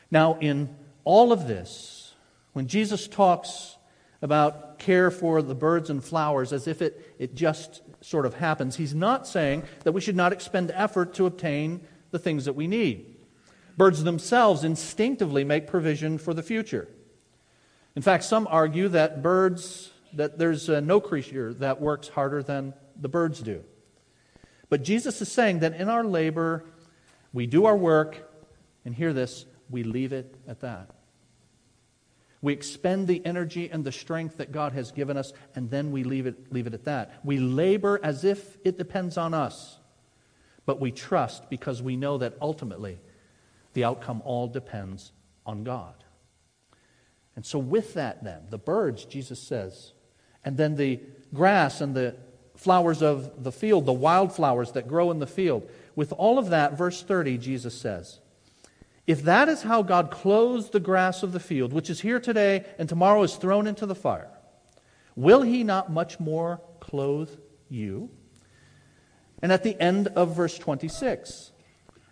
Now, 0.10 0.38
in 0.40 0.76
all 1.04 1.32
of 1.32 1.48
this, 1.48 2.14
when 2.54 2.68
Jesus 2.68 3.08
talks 3.08 3.78
about 4.22 4.80
care 4.80 5.12
for 5.12 5.42
the 5.42 5.56
birds 5.56 5.90
and 5.90 6.04
flowers 6.04 6.54
as 6.54 6.68
if 6.68 6.82
it, 6.82 7.16
it 7.18 7.36
just 7.36 7.82
sort 8.02 8.26
of 8.26 8.36
happens, 8.36 8.76
he's 8.76 8.96
not 8.96 9.28
saying 9.28 9.64
that 9.84 9.92
we 9.92 10.02
should 10.02 10.16
not 10.16 10.34
expend 10.34 10.72
effort 10.72 11.14
to 11.14 11.26
obtain 11.26 11.82
the 12.10 12.20
things 12.20 12.46
that 12.46 12.54
we 12.54 12.68
need. 12.68 13.18
Birds 13.78 14.04
themselves 14.04 14.64
instinctively 14.64 15.44
make 15.44 15.68
provision 15.68 16.18
for 16.18 16.34
the 16.34 16.44
future. 16.44 16.88
In 17.96 18.02
fact, 18.02 18.24
some 18.24 18.48
argue 18.50 18.88
that 18.90 19.22
birds, 19.22 19.92
that 20.14 20.38
there's 20.38 20.70
uh, 20.70 20.80
no 20.80 21.00
creature 21.00 21.54
that 21.56 21.80
works 21.80 22.08
harder 22.08 22.44
than 22.44 22.74
the 23.00 23.10
birds 23.10 23.40
do. 23.40 23.64
But 24.70 24.84
Jesus 24.84 25.22
is 25.22 25.32
saying 25.32 25.60
that 25.60 25.74
in 25.74 25.90
our 25.90 26.04
labor, 26.04 26.64
we 27.34 27.46
do 27.46 27.66
our 27.66 27.76
work, 27.76 28.30
and 28.86 28.96
hear 28.96 29.14
this, 29.14 29.46
we 29.70 29.84
leave 29.84 30.14
it 30.14 30.36
at 30.48 30.62
that. 30.62 30.90
We 32.42 32.54
expend 32.54 33.08
the 33.08 33.24
energy 33.26 33.70
and 33.70 33.84
the 33.84 33.92
strength 33.92 34.38
that 34.38 34.52
God 34.52 34.74
has 34.74 34.92
given 34.92 35.16
us, 35.16 35.32
and 35.56 35.70
then 35.70 35.92
we 35.92 36.04
leave 36.04 36.26
it, 36.26 36.52
leave 36.52 36.66
it 36.66 36.74
at 36.74 36.86
that. 36.86 37.20
We 37.24 37.38
labor 37.38 38.00
as 38.02 38.24
if 38.24 38.58
it 38.64 38.78
depends 38.78 39.18
on 39.18 39.34
us, 39.34 39.78
but 40.66 40.80
we 40.80 40.92
trust 40.92 41.50
because 41.50 41.82
we 41.82 41.96
know 41.96 42.18
that 42.18 42.36
ultimately 42.42 43.00
the 43.74 43.84
outcome 43.84 44.22
all 44.26 44.48
depends 44.48 45.12
on 45.46 45.64
God. 45.64 46.04
And 47.36 47.46
so, 47.46 47.60
with 47.60 47.94
that, 47.94 48.24
then, 48.24 48.42
the 48.50 48.58
birds, 48.58 49.06
Jesus 49.06 49.40
says, 49.40 49.94
and 50.44 50.58
then 50.58 50.76
the 50.76 51.00
grass 51.34 51.80
and 51.80 51.96
the 51.96 52.16
flowers 52.56 53.02
of 53.02 53.44
the 53.44 53.52
field, 53.52 53.86
the 53.86 53.94
wildflowers 53.94 54.72
that 54.72 54.88
grow 54.88 55.12
in 55.12 55.20
the 55.20 55.28
field, 55.28 55.70
with 55.96 56.12
all 56.14 56.40
of 56.40 56.50
that, 56.50 56.78
verse 56.78 57.04
30, 57.04 57.38
Jesus 57.38 57.74
says, 57.74 58.20
if 59.08 59.24
that 59.24 59.50
is 59.50 59.64
how 59.64 59.82
God 59.82 60.12
clothes 60.12 60.70
the 60.70 60.80
grass 60.80 61.24
of 61.24 61.32
the 61.32 61.40
field, 61.40 61.74
which 61.74 61.90
is 61.90 62.02
here 62.02 62.20
today 62.20 62.66
and 62.78 62.88
tomorrow 62.88 63.24
is 63.24 63.36
thrown 63.36 63.68
into 63.68 63.86
the 63.86 63.96
fire, 63.96 64.30
will 65.16 65.42
he 65.42 65.64
not 65.64 65.92
much 65.92 66.20
more 66.20 66.62
clothe 66.80 67.32
you? 67.70 68.10
And 69.42 69.52
at 69.52 69.64
the 69.64 69.80
end 69.82 70.08
of 70.10 70.36
verse 70.36 70.58
26, 70.58 71.52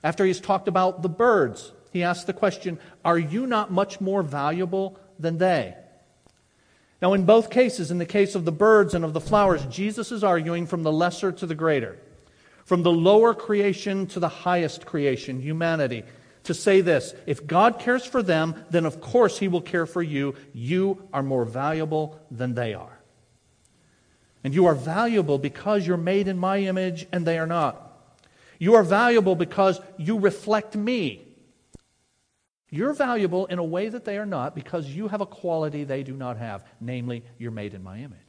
after 0.04 0.25
he's 0.25 0.39
talked 0.39 0.67
about 0.67 1.02
the 1.04 1.10
birds, 1.10 1.73
he 1.91 2.04
asks 2.04 2.25
the 2.25 2.34
question 2.34 2.80
Are 3.06 3.19
you 3.19 3.45
not 3.45 3.71
much 3.71 4.02
more 4.02 4.23
valuable 4.23 4.99
than 5.19 5.38
they? 5.38 5.75
Now, 7.02 7.13
in 7.13 7.25
both 7.25 7.49
cases, 7.49 7.91
in 7.91 7.97
the 7.97 8.06
case 8.06 8.36
of 8.36 8.45
the 8.45 8.52
birds 8.52 8.93
and 8.93 9.06
of 9.06 9.13
the 9.13 9.21
flowers, 9.21 9.65
Jesus 9.67 10.12
is 10.12 10.23
arguing 10.23 10.65
from 10.65 10.84
the 10.84 10.91
lesser 10.91 11.32
to 11.32 11.45
the 11.45 11.56
greater, 11.56 11.97
from 12.65 12.84
the 12.84 12.91
lower 12.91 13.34
creation 13.34 14.06
to 14.08 14.19
the 14.19 14.28
highest 14.28 14.86
creation, 14.86 15.39
humanity 15.39 16.04
to 16.43 16.54
say 16.54 16.82
this 16.82 17.13
if 17.25 17.45
God 17.45 17.80
cares 17.80 18.06
for 18.06 18.23
them, 18.23 18.56
then 18.69 18.86
of 18.86 19.02
course 19.02 19.39
He 19.39 19.47
will 19.47 19.62
care 19.62 19.86
for 19.86 20.02
you. 20.02 20.36
You 20.54 21.08
are 21.13 21.23
more 21.23 21.45
valuable 21.45 22.19
than 22.32 22.54
they 22.54 22.73
are. 22.73 22.99
And 24.43 24.54
you 24.54 24.67
are 24.67 24.75
valuable 24.75 25.38
because 25.38 25.86
you're 25.86 25.97
made 25.97 26.28
in 26.28 26.38
my 26.38 26.60
image 26.60 27.08
and 27.12 27.25
they 27.25 27.38
are 27.38 27.47
not. 27.47 27.86
You 28.58 28.75
are 28.75 28.84
valuable 28.84 29.36
because 29.36 29.80
you 29.97 30.19
reflect 30.19 30.75
me. 30.75 31.25
You're 32.69 32.93
valuable 32.93 33.47
in 33.47 33.58
a 33.58 33.63
way 33.63 33.89
that 33.89 34.06
they 34.06 34.17
are 34.17 34.25
not 34.25 34.54
because 34.54 34.88
you 34.88 35.08
have 35.08 35.21
a 35.21 35.25
quality 35.25 35.84
they 35.84 36.04
do 36.04 36.13
not 36.13 36.38
have, 36.38 36.63
namely, 36.80 37.23
you're 37.38 37.52
made 37.52 37.73
in 37.73 37.84
my 37.84 37.97
image. 37.97 38.19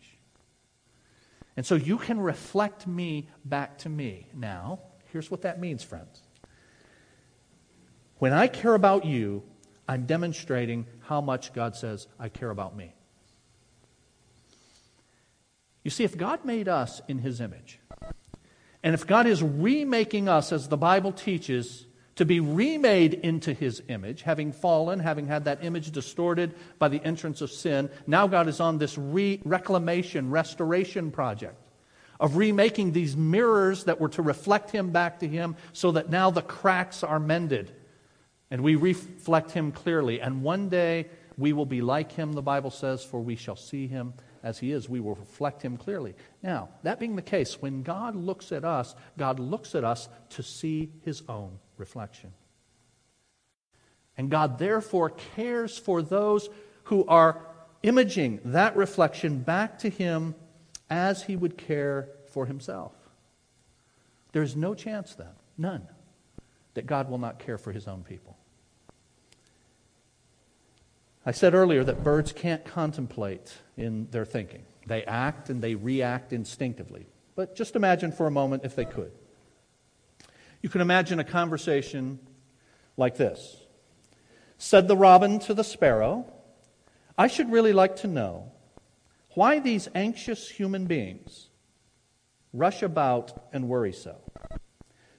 And 1.56 1.66
so 1.66 1.74
you 1.74 1.98
can 1.98 2.18
reflect 2.18 2.86
me 2.86 3.28
back 3.44 3.78
to 3.78 3.88
me. 3.88 4.28
Now, 4.32 4.80
here's 5.12 5.30
what 5.30 5.42
that 5.42 5.60
means, 5.60 5.82
friends. 5.82 6.22
When 8.20 8.34
I 8.34 8.48
care 8.48 8.74
about 8.74 9.06
you, 9.06 9.42
I'm 9.88 10.04
demonstrating 10.04 10.86
how 11.00 11.22
much 11.22 11.54
God 11.54 11.74
says 11.74 12.06
I 12.18 12.28
care 12.28 12.50
about 12.50 12.76
me. 12.76 12.94
You 15.82 15.90
see, 15.90 16.04
if 16.04 16.18
God 16.18 16.44
made 16.44 16.68
us 16.68 17.00
in 17.08 17.20
his 17.20 17.40
image, 17.40 17.80
and 18.82 18.92
if 18.92 19.06
God 19.06 19.26
is 19.26 19.42
remaking 19.42 20.28
us, 20.28 20.52
as 20.52 20.68
the 20.68 20.76
Bible 20.76 21.12
teaches, 21.12 21.86
to 22.16 22.26
be 22.26 22.40
remade 22.40 23.14
into 23.14 23.54
his 23.54 23.82
image, 23.88 24.20
having 24.20 24.52
fallen, 24.52 25.00
having 25.00 25.26
had 25.26 25.46
that 25.46 25.64
image 25.64 25.90
distorted 25.90 26.54
by 26.78 26.88
the 26.88 27.02
entrance 27.02 27.40
of 27.40 27.50
sin, 27.50 27.88
now 28.06 28.26
God 28.26 28.48
is 28.48 28.60
on 28.60 28.76
this 28.76 28.98
re- 28.98 29.40
reclamation, 29.46 30.30
restoration 30.30 31.10
project 31.10 31.56
of 32.20 32.36
remaking 32.36 32.92
these 32.92 33.16
mirrors 33.16 33.84
that 33.84 33.98
were 33.98 34.10
to 34.10 34.20
reflect 34.20 34.70
him 34.70 34.90
back 34.90 35.20
to 35.20 35.26
him 35.26 35.56
so 35.72 35.92
that 35.92 36.10
now 36.10 36.30
the 36.30 36.42
cracks 36.42 37.02
are 37.02 37.18
mended 37.18 37.72
and 38.50 38.62
we 38.62 38.74
reflect 38.74 39.52
him 39.52 39.72
clearly. 39.72 40.20
And 40.20 40.42
one 40.42 40.68
day 40.68 41.08
we 41.36 41.52
will 41.52 41.66
be 41.66 41.80
like 41.80 42.12
him, 42.12 42.32
the 42.32 42.42
Bible 42.42 42.70
says, 42.70 43.04
for 43.04 43.20
we 43.20 43.36
shall 43.36 43.56
see 43.56 43.86
him 43.86 44.14
as 44.42 44.58
he 44.58 44.72
is. 44.72 44.88
We 44.88 45.00
will 45.00 45.14
reflect 45.14 45.62
him 45.62 45.76
clearly. 45.76 46.14
Now, 46.42 46.70
that 46.82 46.98
being 46.98 47.16
the 47.16 47.22
case, 47.22 47.60
when 47.62 47.82
God 47.82 48.14
looks 48.16 48.52
at 48.52 48.64
us, 48.64 48.94
God 49.16 49.38
looks 49.38 49.74
at 49.74 49.84
us 49.84 50.08
to 50.30 50.42
see 50.42 50.90
his 51.04 51.22
own 51.28 51.58
reflection. 51.76 52.32
And 54.16 54.30
God 54.30 54.58
therefore 54.58 55.10
cares 55.10 55.78
for 55.78 56.02
those 56.02 56.48
who 56.84 57.06
are 57.06 57.46
imaging 57.82 58.40
that 58.46 58.76
reflection 58.76 59.38
back 59.38 59.78
to 59.78 59.88
him 59.88 60.34
as 60.90 61.22
he 61.22 61.36
would 61.36 61.56
care 61.56 62.08
for 62.32 62.46
himself. 62.46 62.92
There's 64.32 64.56
no 64.56 64.74
chance 64.74 65.14
then, 65.14 65.32
none, 65.56 65.88
that 66.74 66.86
God 66.86 67.08
will 67.08 67.18
not 67.18 67.38
care 67.38 67.58
for 67.58 67.72
his 67.72 67.88
own 67.88 68.02
people. 68.02 68.36
I 71.24 71.32
said 71.32 71.54
earlier 71.54 71.84
that 71.84 72.02
birds 72.02 72.32
can't 72.32 72.64
contemplate 72.64 73.52
in 73.76 74.08
their 74.10 74.24
thinking. 74.24 74.64
They 74.86 75.04
act 75.04 75.50
and 75.50 75.60
they 75.60 75.74
react 75.74 76.32
instinctively. 76.32 77.06
But 77.34 77.54
just 77.54 77.76
imagine 77.76 78.12
for 78.12 78.26
a 78.26 78.30
moment 78.30 78.64
if 78.64 78.74
they 78.74 78.86
could. 78.86 79.12
You 80.62 80.68
can 80.68 80.80
imagine 80.80 81.18
a 81.20 81.24
conversation 81.24 82.18
like 82.96 83.16
this 83.16 83.56
Said 84.58 84.88
the 84.88 84.96
robin 84.96 85.38
to 85.40 85.54
the 85.54 85.64
sparrow, 85.64 86.26
I 87.16 87.26
should 87.28 87.52
really 87.52 87.72
like 87.72 87.96
to 87.96 88.06
know 88.06 88.52
why 89.34 89.58
these 89.58 89.88
anxious 89.94 90.48
human 90.48 90.86
beings 90.86 91.48
rush 92.52 92.82
about 92.82 93.48
and 93.52 93.68
worry 93.68 93.92
so. 93.92 94.16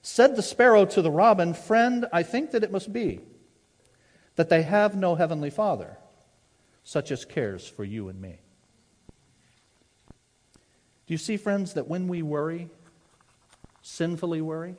Said 0.02 0.36
the 0.36 0.42
sparrow 0.42 0.84
to 0.84 1.00
the 1.02 1.10
robin, 1.10 1.54
Friend, 1.54 2.06
I 2.12 2.22
think 2.24 2.50
that 2.50 2.64
it 2.64 2.72
must 2.72 2.92
be 2.92 3.20
that 4.36 4.48
they 4.48 4.62
have 4.62 4.96
no 4.96 5.14
heavenly 5.14 5.50
Father, 5.50 5.96
such 6.84 7.10
as 7.10 7.24
cares 7.24 7.66
for 7.66 7.84
you 7.84 8.08
and 8.08 8.20
me. 8.20 8.38
Do 11.06 11.14
you 11.14 11.18
see, 11.18 11.36
friends, 11.36 11.74
that 11.74 11.88
when 11.88 12.08
we 12.08 12.22
worry, 12.22 12.70
sinfully 13.82 14.40
worry, 14.40 14.76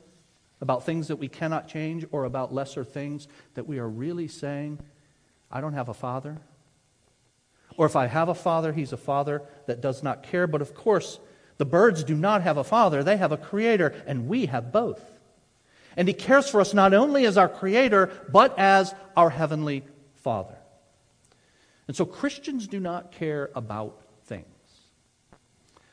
about 0.60 0.84
things 0.84 1.08
that 1.08 1.16
we 1.16 1.28
cannot 1.28 1.68
change 1.68 2.06
or 2.10 2.24
about 2.24 2.54
lesser 2.54 2.84
things, 2.84 3.28
that 3.54 3.66
we 3.66 3.78
are 3.78 3.88
really 3.88 4.28
saying, 4.28 4.78
I 5.50 5.60
don't 5.60 5.74
have 5.74 5.88
a 5.88 5.94
father? 5.94 6.38
Or 7.76 7.86
if 7.86 7.96
I 7.96 8.06
have 8.06 8.28
a 8.28 8.34
father, 8.34 8.72
he's 8.72 8.92
a 8.92 8.96
father 8.96 9.42
that 9.66 9.80
does 9.80 10.02
not 10.02 10.22
care. 10.22 10.46
But 10.46 10.62
of 10.62 10.74
course, 10.74 11.18
the 11.58 11.64
birds 11.64 12.02
do 12.02 12.14
not 12.14 12.42
have 12.42 12.56
a 12.56 12.64
father, 12.64 13.02
they 13.02 13.16
have 13.16 13.32
a 13.32 13.36
creator, 13.36 13.94
and 14.06 14.28
we 14.28 14.46
have 14.46 14.72
both. 14.72 15.00
And 15.96 16.08
He 16.08 16.14
cares 16.14 16.48
for 16.48 16.60
us 16.60 16.74
not 16.74 16.94
only 16.94 17.26
as 17.26 17.36
our 17.36 17.48
Creator, 17.48 18.10
but 18.30 18.58
as 18.58 18.94
our 19.16 19.30
Heavenly 19.30 19.84
Father. 20.14 20.56
And 21.86 21.96
so 21.96 22.04
Christians 22.04 22.66
do 22.66 22.80
not 22.80 23.12
care 23.12 23.50
about 23.54 24.00
things. 24.24 24.46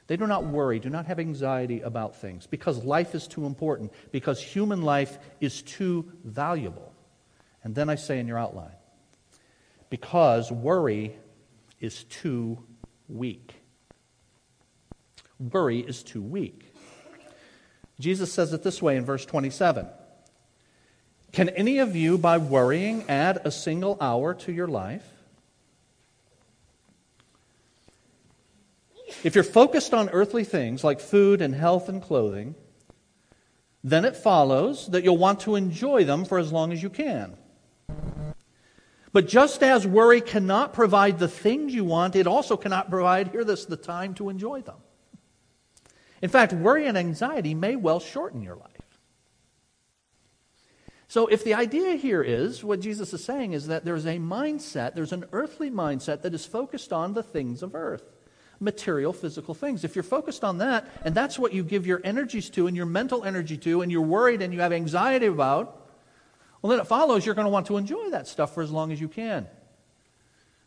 They 0.07 0.17
do 0.17 0.27
not 0.27 0.45
worry, 0.45 0.79
do 0.79 0.89
not 0.89 1.05
have 1.05 1.19
anxiety 1.19 1.81
about 1.81 2.17
things 2.17 2.45
because 2.47 2.83
life 2.83 3.15
is 3.15 3.27
too 3.27 3.45
important, 3.45 3.93
because 4.11 4.41
human 4.41 4.81
life 4.81 5.17
is 5.39 5.61
too 5.61 6.11
valuable. 6.23 6.91
And 7.63 7.75
then 7.75 7.89
I 7.89 7.95
say 7.95 8.19
in 8.19 8.27
your 8.27 8.37
outline, 8.37 8.75
because 9.89 10.51
worry 10.51 11.15
is 11.79 12.03
too 12.05 12.57
weak. 13.07 13.55
Worry 15.39 15.79
is 15.79 16.03
too 16.03 16.21
weak. 16.21 16.70
Jesus 18.01 18.33
says 18.33 18.51
it 18.53 18.63
this 18.63 18.81
way 18.81 18.97
in 18.97 19.05
verse 19.05 19.25
27 19.25 19.87
Can 21.31 21.49
any 21.49 21.79
of 21.79 21.95
you, 21.95 22.17
by 22.17 22.37
worrying, 22.37 23.05
add 23.07 23.41
a 23.45 23.51
single 23.51 23.97
hour 24.01 24.33
to 24.33 24.51
your 24.51 24.67
life? 24.67 25.05
If 29.23 29.35
you're 29.35 29.43
focused 29.43 29.93
on 29.93 30.09
earthly 30.09 30.43
things 30.43 30.83
like 30.83 30.99
food 30.99 31.41
and 31.41 31.53
health 31.53 31.89
and 31.89 32.01
clothing, 32.01 32.55
then 33.83 34.05
it 34.05 34.15
follows 34.15 34.87
that 34.87 35.03
you'll 35.03 35.17
want 35.17 35.41
to 35.41 35.55
enjoy 35.55 36.03
them 36.03 36.25
for 36.25 36.39
as 36.39 36.51
long 36.51 36.71
as 36.71 36.81
you 36.81 36.89
can. 36.89 37.35
But 39.13 39.27
just 39.27 39.61
as 39.61 39.85
worry 39.85 40.21
cannot 40.21 40.73
provide 40.73 41.19
the 41.19 41.27
things 41.27 41.73
you 41.73 41.83
want, 41.83 42.15
it 42.15 42.27
also 42.27 42.55
cannot 42.55 42.89
provide, 42.89 43.27
hear 43.27 43.43
this, 43.43 43.65
the 43.65 43.75
time 43.75 44.13
to 44.15 44.29
enjoy 44.29 44.61
them. 44.61 44.77
In 46.21 46.29
fact, 46.29 46.53
worry 46.53 46.86
and 46.88 46.97
anxiety 46.97 47.53
may 47.53 47.75
well 47.75 47.99
shorten 47.99 48.41
your 48.41 48.55
life. 48.55 48.67
So, 51.07 51.27
if 51.27 51.43
the 51.43 51.55
idea 51.55 51.95
here 51.95 52.21
is, 52.21 52.63
what 52.63 52.79
Jesus 52.79 53.13
is 53.13 53.23
saying 53.23 53.51
is 53.53 53.67
that 53.67 53.84
there's 53.84 54.05
a 54.05 54.17
mindset, 54.17 54.95
there's 54.95 55.12
an 55.12 55.25
earthly 55.34 55.69
mindset 55.69 56.21
that 56.21 56.34
is 56.34 56.45
focused 56.45 56.93
on 56.93 57.13
the 57.13 57.23
things 57.23 57.63
of 57.63 57.75
earth 57.75 58.03
material, 58.62 59.12
physical 59.12 59.53
things. 59.53 59.84
If 59.84 59.95
you're 59.95 60.03
focused 60.03 60.43
on 60.43 60.60
that, 60.60 60.88
and 61.03 61.15
that's 61.15 61.38
what 61.38 61.51
you 61.51 61.63
give 61.63 61.88
your 61.88 61.99
energies 62.03 62.49
to 62.51 62.67
and 62.67 62.77
your 62.77 62.86
mental 62.86 63.25
energy 63.25 63.57
to, 63.57 63.81
and 63.81 63.91
you're 63.91 64.01
worried 64.01 64.41
and 64.41 64.53
you 64.53 64.62
have 64.62 64.71
anxiety 64.71 65.25
about, 65.25 65.89
well, 66.62 66.69
then 66.69 66.79
it 66.79 66.86
follows 66.86 67.25
you're 67.25 67.36
going 67.36 67.45
to 67.45 67.51
want 67.51 67.65
to 67.67 67.77
enjoy 67.77 68.12
that 68.12 68.27
stuff 68.27 68.53
for 68.53 68.62
as 68.62 68.71
long 68.71 68.91
as 68.91 69.01
you 69.01 69.07
can. 69.07 69.47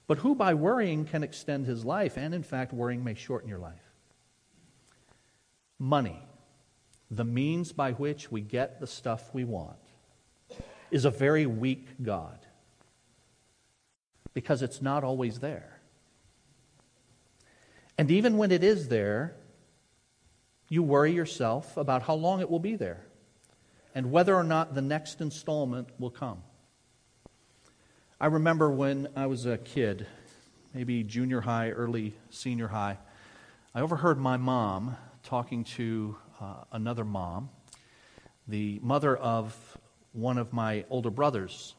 But 0.06 0.18
who 0.18 0.34
by 0.34 0.54
worrying 0.54 1.04
can 1.04 1.22
extend 1.22 1.66
his 1.66 1.84
life? 1.84 2.18
And 2.18 2.34
in 2.34 2.42
fact, 2.42 2.74
worrying 2.74 3.04
may 3.04 3.14
shorten 3.14 3.48
your 3.48 3.60
life. 3.60 3.83
Money, 5.84 6.18
the 7.10 7.26
means 7.26 7.70
by 7.70 7.92
which 7.92 8.32
we 8.32 8.40
get 8.40 8.80
the 8.80 8.86
stuff 8.86 9.28
we 9.34 9.44
want, 9.44 9.76
is 10.90 11.04
a 11.04 11.10
very 11.10 11.44
weak 11.44 11.88
God 12.02 12.38
because 14.32 14.62
it's 14.62 14.80
not 14.80 15.04
always 15.04 15.40
there. 15.40 15.78
And 17.98 18.10
even 18.10 18.38
when 18.38 18.50
it 18.50 18.64
is 18.64 18.88
there, 18.88 19.36
you 20.70 20.82
worry 20.82 21.12
yourself 21.12 21.76
about 21.76 22.04
how 22.04 22.14
long 22.14 22.40
it 22.40 22.48
will 22.48 22.58
be 22.58 22.76
there 22.76 23.04
and 23.94 24.10
whether 24.10 24.34
or 24.34 24.42
not 24.42 24.74
the 24.74 24.80
next 24.80 25.20
installment 25.20 25.88
will 25.98 26.08
come. 26.08 26.42
I 28.18 28.28
remember 28.28 28.70
when 28.70 29.08
I 29.14 29.26
was 29.26 29.44
a 29.44 29.58
kid, 29.58 30.06
maybe 30.72 31.02
junior 31.04 31.42
high, 31.42 31.72
early 31.72 32.14
senior 32.30 32.68
high, 32.68 32.96
I 33.74 33.82
overheard 33.82 34.16
my 34.16 34.38
mom 34.38 34.96
talking 35.24 35.64
to 35.64 36.16
uh, 36.40 36.64
another 36.70 37.04
mom, 37.04 37.48
the 38.46 38.78
mother 38.82 39.16
of 39.16 39.56
one 40.12 40.36
of 40.36 40.52
my 40.52 40.84
older 40.90 41.10
brother's 41.10 41.74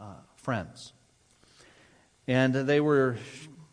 uh, 0.00 0.14
friends. 0.36 0.92
And 2.28 2.54
they 2.54 2.80
were, 2.80 3.16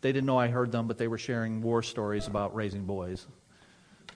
they 0.00 0.12
didn't 0.12 0.26
know 0.26 0.38
I 0.38 0.48
heard 0.48 0.72
them, 0.72 0.88
but 0.88 0.98
they 0.98 1.08
were 1.08 1.18
sharing 1.18 1.62
war 1.62 1.82
stories 1.82 2.26
about 2.26 2.54
raising 2.54 2.84
boys. 2.84 3.26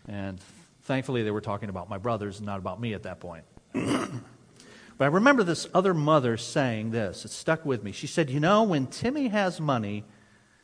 And 0.09 0.41
thankfully, 0.83 1.23
they 1.23 1.31
were 1.31 1.41
talking 1.41 1.69
about 1.69 1.89
my 1.89 1.99
brothers, 1.99 2.39
and 2.39 2.47
not 2.47 2.59
about 2.59 2.81
me 2.81 2.93
at 2.93 3.05
that 3.05 3.21
point. 3.21 3.45
but 3.73 5.05
I 5.05 5.07
remember 5.07 5.45
this 5.45 5.69
other 5.73 5.95
mother 5.95 6.37
saying 6.37 6.91
this. 6.91 7.25
It 7.25 7.31
stuck 7.31 7.65
with 7.65 7.83
me. 7.83 7.93
She 7.93 8.09
said, 8.09 8.29
You 8.29 8.41
know, 8.41 8.65
when 8.65 8.89
Timmy 8.89 9.29
has 9.29 9.61
money, 9.61 10.05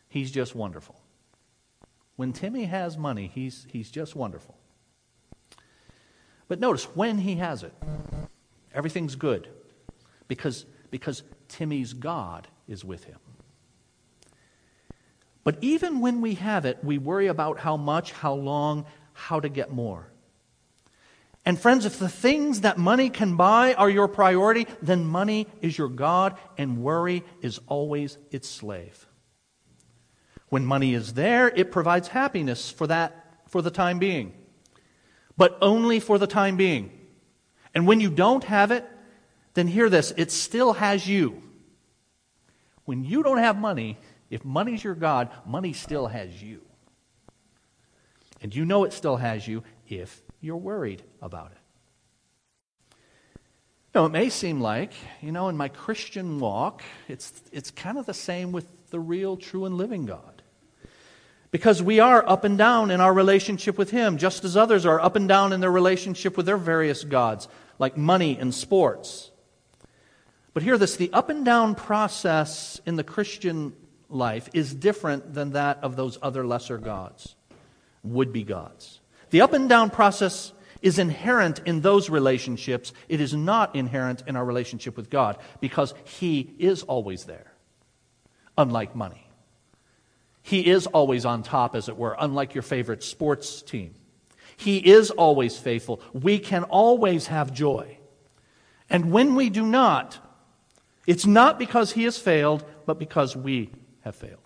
he's 0.09 0.33
just 0.33 0.55
wonderful. 0.55 0.97
When 2.17 2.33
Timmy 2.33 2.65
has 2.65 2.97
money, 2.97 3.31
he's, 3.33 3.67
he's 3.71 3.91
just 3.91 4.15
wonderful. 4.15 4.57
But 6.49 6.61
notice, 6.61 6.85
when 6.95 7.19
he 7.19 7.37
has 7.37 7.63
it, 7.63 7.73
everything's 8.75 9.15
good 9.15 9.49
because, 10.29 10.67
because 10.91 11.23
Timmy's 11.49 11.95
God 11.95 12.49
is 12.69 12.85
with 12.85 13.05
him. 13.05 13.19
But 15.45 15.59
even 15.61 16.01
when 16.01 16.21
we 16.21 16.35
have 16.35 16.65
it, 16.65 16.79
we 16.85 16.99
worry 16.99 17.27
about 17.27 17.59
how 17.59 17.77
much, 17.77 18.13
how 18.13 18.35
long, 18.35 18.85
how 19.13 19.41
to 19.41 19.49
get 19.49 19.73
more. 19.73 20.07
And 21.45 21.59
friends, 21.59 21.85
if 21.85 21.99
the 21.99 22.09
things 22.09 22.61
that 22.61 22.79
money 22.79 23.11
can 23.11 23.37
buy 23.37 23.75
are 23.75 23.91
your 23.91 24.07
priority, 24.07 24.67
then 24.81 25.05
money 25.05 25.49
is 25.61 25.77
your 25.77 25.89
God 25.89 26.39
and 26.57 26.83
worry 26.83 27.25
is 27.41 27.59
always 27.67 28.17
its 28.31 28.49
slave. 28.49 29.07
When 30.53 30.67
money 30.67 30.93
is 30.93 31.15
there, 31.15 31.49
it 31.49 31.73
provides 31.73 32.09
happiness 32.09 32.71
for 32.71 32.87
that 32.89 33.41
for 33.49 33.63
the 33.63 33.71
time 33.71 33.99
being. 33.99 34.35
But 35.35 35.57
only 35.63 35.99
for 35.99 36.19
the 36.19 36.27
time 36.27 36.59
being. 36.59 36.93
And 37.75 37.87
when 37.87 38.01
you 38.01 38.11
don't 38.11 38.45
have 38.45 38.71
it, 38.71 38.87
then 39.55 39.67
hear 39.67 39.89
this, 39.89 40.13
it 40.19 40.31
still 40.31 40.75
has 40.75 41.09
you. 41.09 41.43
When 42.85 43.03
you 43.03 43.23
don't 43.23 43.39
have 43.39 43.57
money, 43.57 43.97
if 44.29 44.45
money's 44.45 44.85
your 44.85 44.95
God, 44.95 45.31
money 45.47 45.73
still 45.73 46.09
has 46.09 46.43
you. 46.43 46.61
And 48.43 48.55
you 48.55 48.67
know 48.67 48.85
it 48.85 48.93
still 48.93 49.17
has 49.17 49.49
you 49.49 49.63
if 49.89 50.21
you're 50.43 50.59
worried 50.59 51.03
about 51.23 51.53
it. 51.53 52.99
Now, 53.95 54.05
it 54.05 54.11
may 54.11 54.29
seem 54.29 54.61
like, 54.61 54.93
you 55.23 55.33
know, 55.33 55.49
in 55.49 55.57
my 55.57 55.69
Christian 55.69 56.41
walk, 56.41 56.83
it's, 57.09 57.43
it's 57.53 57.71
kind 57.71 57.97
of 57.97 58.05
the 58.05 58.13
same 58.13 58.53
with 58.53 58.67
the 58.91 59.01
real, 59.01 59.39
true, 59.39 59.65
and 59.65 59.79
living 59.79 60.05
God. 60.05 60.32
Because 61.53 61.83
we 61.83 62.01
are 62.01 62.27
up 62.27 62.45
and 62.45 62.57
down 62.57 62.91
in 62.91 63.01
our 63.03 63.13
relationship 63.13 63.77
with 63.79 63.91
Him, 63.91 64.17
just 64.17 64.43
as 64.43 64.57
others 64.57 64.85
are 64.87 64.99
up 64.99 65.17
and 65.17 65.29
down 65.29 65.53
in 65.53 65.61
their 65.61 65.71
relationship 65.71 66.37
with 66.37 66.47
their 66.47 66.57
various 66.57 67.05
gods, 67.05 67.47
like 67.79 67.97
money 67.97 68.39
and 68.39 68.53
sports. 68.55 69.31
But 70.55 70.63
hear 70.63 70.79
this 70.79 70.97
the 70.97 71.13
up 71.13 71.29
and 71.29 71.45
down 71.45 71.75
process 71.75 72.81
in 72.87 72.97
the 72.97 73.05
Christian 73.05 73.75
life 74.09 74.49
is 74.55 74.75
different 74.75 75.35
than 75.35 75.53
that 75.53 75.79
of 75.83 75.95
those 75.95 76.19
other 76.23 76.47
lesser 76.47 76.79
gods, 76.79 77.37
would 78.03 78.33
be 78.33 78.45
gods. 78.45 79.01
The 79.29 79.43
up 79.43 79.53
and 79.53 79.69
down 79.69 79.91
process 79.91 80.53
is 80.81 80.99
inherent 80.99 81.61
in 81.67 81.83
those 81.83 82.09
relationships. 82.09 82.95
It 83.11 83.21
is 83.21 83.35
not 83.35 83.77
inherent 83.77 84.23
in 84.27 84.37
our 84.37 84.45
relationship 84.45 84.97
with 84.97 85.11
God 85.11 85.37
because 85.61 85.93
He 86.05 86.55
is 86.59 86.83
always 86.83 87.25
there, 87.25 87.53
unlike 88.57 88.97
money. 88.97 89.22
He 90.43 90.67
is 90.69 90.87
always 90.89 91.25
on 91.25 91.43
top, 91.43 91.75
as 91.75 91.89
it 91.89 91.97
were, 91.97 92.17
unlike 92.19 92.55
your 92.55 92.63
favorite 92.63 93.03
sports 93.03 93.63
team. 93.63 93.95
He 94.57 94.79
is 94.79 95.11
always 95.11 95.57
faithful. 95.57 96.01
We 96.13 96.39
can 96.39 96.65
always 96.65 97.29
have 97.29 97.53
joy. 97.53 97.99
And 98.91 99.13
when 99.13 99.35
we 99.35 99.51
do 99.51 99.65
not, 99.65 100.19
it's 101.07 101.27
not 101.27 101.59
because 101.59 101.93
He 101.93 102.05
has 102.05 102.19
failed, 102.19 102.65
but 102.87 102.99
because 102.99 103.37
we 103.37 103.71
have 104.03 104.17
failed. 104.17 104.39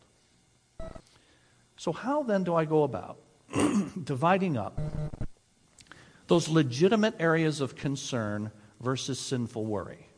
So, 1.77 1.93
how 1.93 2.23
then 2.23 2.45
do 2.45 2.55
I 2.55 2.65
go 2.65 2.83
about 2.83 3.19
dividing 4.05 4.57
up 4.57 4.79
those 6.27 6.49
legitimate 6.49 7.15
areas 7.21 7.61
of 7.61 7.77
concern 7.77 8.51
versus 8.81 9.19
sinful 9.19 9.65
worry. 9.65 10.09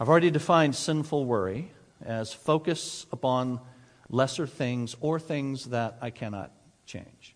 I've 0.00 0.08
already 0.08 0.30
defined 0.30 0.74
sinful 0.74 1.24
worry 1.24 1.72
as 2.04 2.32
focus 2.32 3.06
upon 3.12 3.60
lesser 4.08 4.46
things 4.46 4.96
or 5.00 5.18
things 5.18 5.66
that 5.66 5.98
I 6.00 6.10
cannot 6.10 6.52
change. 6.86 7.34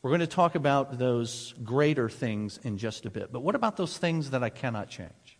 We're 0.00 0.10
going 0.10 0.20
to 0.20 0.26
talk 0.26 0.54
about 0.54 0.98
those 0.98 1.54
greater 1.64 2.08
things 2.08 2.58
in 2.62 2.78
just 2.78 3.04
a 3.04 3.10
bit. 3.10 3.32
But 3.32 3.40
what 3.40 3.54
about 3.54 3.76
those 3.76 3.98
things 3.98 4.30
that 4.30 4.44
I 4.44 4.48
cannot 4.48 4.88
change? 4.88 5.38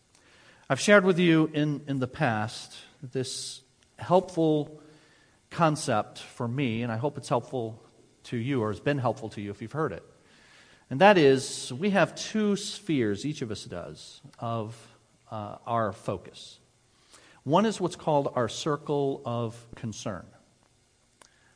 I've 0.69 0.81
shared 0.81 1.05
with 1.05 1.19
you 1.19 1.51
in, 1.55 1.83
in 1.87 1.99
the 1.99 2.09
past 2.09 2.77
this 3.03 3.63
helpful 3.99 4.83
concept 5.51 6.19
for 6.19 6.47
me, 6.47 6.83
and 6.83 6.93
I 6.93 6.97
hope 6.97 7.17
it's 7.17 7.29
helpful 7.29 7.83
to 8.25 8.37
you 8.37 8.61
or 8.63 8.71
has 8.71 8.81
been 8.81 8.99
helpful 8.99 9.31
to 9.31 9.41
you 9.41 9.51
if 9.51 9.63
you've 9.63 9.73
heard 9.73 9.93
it. 9.93 10.03
And 10.91 11.01
that 11.01 11.19
is, 11.19 11.73
we 11.73 11.91
have 11.91 12.15
two 12.15 12.57
spheres, 12.57 13.25
each 13.25 13.43
of 13.43 13.51
us 13.51 13.65
does, 13.65 14.21
of 14.39 14.77
uh, 15.31 15.57
our 15.67 15.93
focus. 15.93 16.59
One 17.49 17.65
is 17.65 17.81
what's 17.81 17.97
called 17.97 18.31
our 18.35 18.47
circle 18.47 19.23
of 19.25 19.57
concern. 19.75 20.27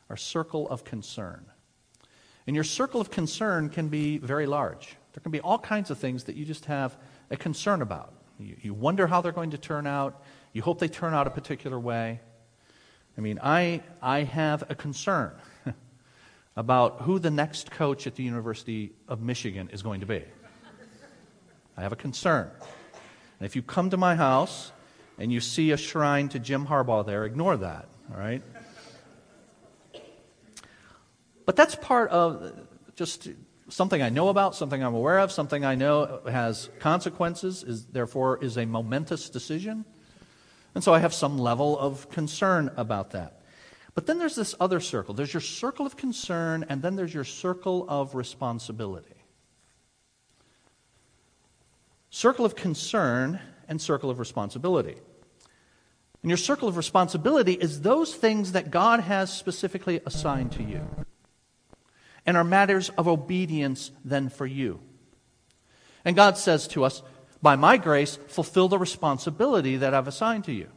Our 0.09 0.17
circle 0.17 0.67
of 0.67 0.83
concern. 0.83 1.45
And 2.47 2.55
your 2.55 2.63
circle 2.63 2.99
of 2.99 3.11
concern 3.11 3.69
can 3.69 3.89
be 3.89 4.17
very 4.17 4.47
large. 4.47 4.97
There 5.13 5.21
can 5.21 5.31
be 5.31 5.39
all 5.39 5.59
kinds 5.59 5.91
of 5.91 5.99
things 5.99 6.23
that 6.23 6.35
you 6.35 6.45
just 6.45 6.65
have 6.65 6.97
a 7.29 7.37
concern 7.37 7.83
about. 7.83 8.11
You, 8.39 8.55
you 8.63 8.73
wonder 8.73 9.05
how 9.05 9.21
they're 9.21 9.31
going 9.31 9.51
to 9.51 9.59
turn 9.59 9.85
out. 9.85 10.23
You 10.51 10.63
hope 10.63 10.79
they 10.79 10.87
turn 10.87 11.13
out 11.13 11.27
a 11.27 11.29
particular 11.29 11.79
way. 11.79 12.21
I 13.15 13.21
mean, 13.21 13.37
I, 13.43 13.83
I 14.01 14.23
have 14.23 14.63
a 14.71 14.73
concern 14.73 15.33
about 16.55 17.01
who 17.01 17.19
the 17.19 17.29
next 17.29 17.69
coach 17.69 18.07
at 18.07 18.15
the 18.15 18.23
University 18.23 18.93
of 19.07 19.21
Michigan 19.21 19.69
is 19.71 19.83
going 19.83 19.99
to 19.99 20.07
be. 20.07 20.23
I 21.77 21.81
have 21.83 21.93
a 21.93 21.95
concern. 21.95 22.49
And 23.39 23.45
if 23.45 23.55
you 23.55 23.61
come 23.61 23.91
to 23.91 23.97
my 23.97 24.15
house 24.15 24.71
and 25.17 25.31
you 25.31 25.39
see 25.39 25.71
a 25.71 25.77
shrine 25.77 26.29
to 26.29 26.39
Jim 26.39 26.67
Harbaugh 26.67 27.05
there, 27.05 27.25
ignore 27.25 27.57
that, 27.57 27.87
all 28.11 28.17
right? 28.17 28.41
But 31.45 31.55
that's 31.55 31.75
part 31.75 32.09
of 32.09 32.53
just 32.95 33.29
something 33.69 34.01
I 34.01 34.09
know 34.09 34.29
about, 34.29 34.55
something 34.55 34.83
I'm 34.83 34.93
aware 34.93 35.19
of, 35.19 35.31
something 35.31 35.65
I 35.65 35.75
know 35.75 36.21
has 36.29 36.69
consequences, 36.79 37.63
is 37.63 37.85
therefore 37.85 38.43
is 38.43 38.57
a 38.57 38.65
momentous 38.65 39.29
decision. 39.29 39.85
And 40.75 40.83
so 40.83 40.93
I 40.93 40.99
have 40.99 41.13
some 41.13 41.37
level 41.37 41.77
of 41.77 42.09
concern 42.09 42.71
about 42.77 43.11
that. 43.11 43.41
But 43.95 44.07
then 44.07 44.17
there's 44.17 44.35
this 44.35 44.55
other 44.59 44.79
circle. 44.79 45.13
There's 45.13 45.33
your 45.33 45.41
circle 45.41 45.85
of 45.85 45.95
concern, 45.97 46.65
and 46.67 46.81
then 46.81 46.95
there's 46.95 47.13
your 47.13 47.23
circle 47.23 47.85
of 47.87 48.15
responsibility. 48.15 49.15
Circle 52.09 52.45
of 52.45 52.55
concern 52.55 53.39
and 53.67 53.81
circle 53.81 54.09
of 54.09 54.19
responsibility. 54.19 54.95
And 56.21 56.29
your 56.29 56.37
circle 56.37 56.69
of 56.69 56.77
responsibility 56.77 57.53
is 57.53 57.81
those 57.81 58.15
things 58.15 58.53
that 58.53 58.71
God 58.71 59.01
has 59.01 59.31
specifically 59.31 59.99
assigned 60.05 60.53
to 60.53 60.63
you 60.63 60.87
and 62.25 62.37
are 62.37 62.45
matters 62.45 62.89
of 62.97 63.07
obedience 63.07 63.91
then 64.05 64.29
for 64.29 64.45
you. 64.45 64.79
And 66.05 66.15
God 66.15 66.37
says 66.37 66.67
to 66.69 66.85
us, 66.85 67.03
by 67.41 67.57
my 67.57 67.75
grace, 67.75 68.17
fulfill 68.27 68.69
the 68.69 68.77
responsibility 68.77 69.75
that 69.77 69.93
I've 69.93 70.07
assigned 70.07 70.45
to 70.45 70.53
you. 70.53 70.69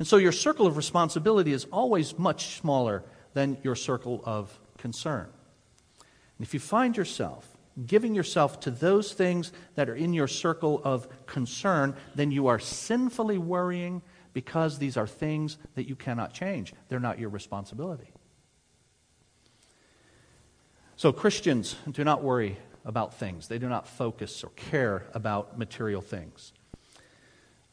And 0.00 0.08
so 0.08 0.16
your 0.16 0.32
circle 0.32 0.66
of 0.66 0.76
responsibility 0.76 1.52
is 1.52 1.64
always 1.66 2.18
much 2.18 2.58
smaller 2.58 3.04
than 3.34 3.58
your 3.62 3.76
circle 3.76 4.22
of 4.24 4.58
concern. 4.78 5.28
And 6.38 6.46
if 6.46 6.52
you 6.52 6.58
find 6.58 6.96
yourself 6.96 7.55
giving 7.84 8.14
yourself 8.14 8.60
to 8.60 8.70
those 8.70 9.12
things 9.12 9.52
that 9.74 9.88
are 9.88 9.94
in 9.94 10.14
your 10.14 10.28
circle 10.28 10.80
of 10.84 11.08
concern, 11.26 11.94
then 12.14 12.30
you 12.30 12.46
are 12.46 12.58
sinfully 12.58 13.36
worrying 13.36 14.02
because 14.32 14.78
these 14.78 14.96
are 14.96 15.06
things 15.06 15.58
that 15.74 15.88
you 15.88 15.96
cannot 15.96 16.32
change. 16.32 16.72
They're 16.88 17.00
not 17.00 17.18
your 17.18 17.28
responsibility. 17.28 18.12
So, 20.96 21.12
Christians 21.12 21.76
do 21.90 22.04
not 22.04 22.22
worry 22.22 22.56
about 22.86 23.14
things, 23.14 23.48
they 23.48 23.58
do 23.58 23.68
not 23.68 23.86
focus 23.86 24.44
or 24.44 24.50
care 24.50 25.04
about 25.12 25.58
material 25.58 26.00
things. 26.00 26.52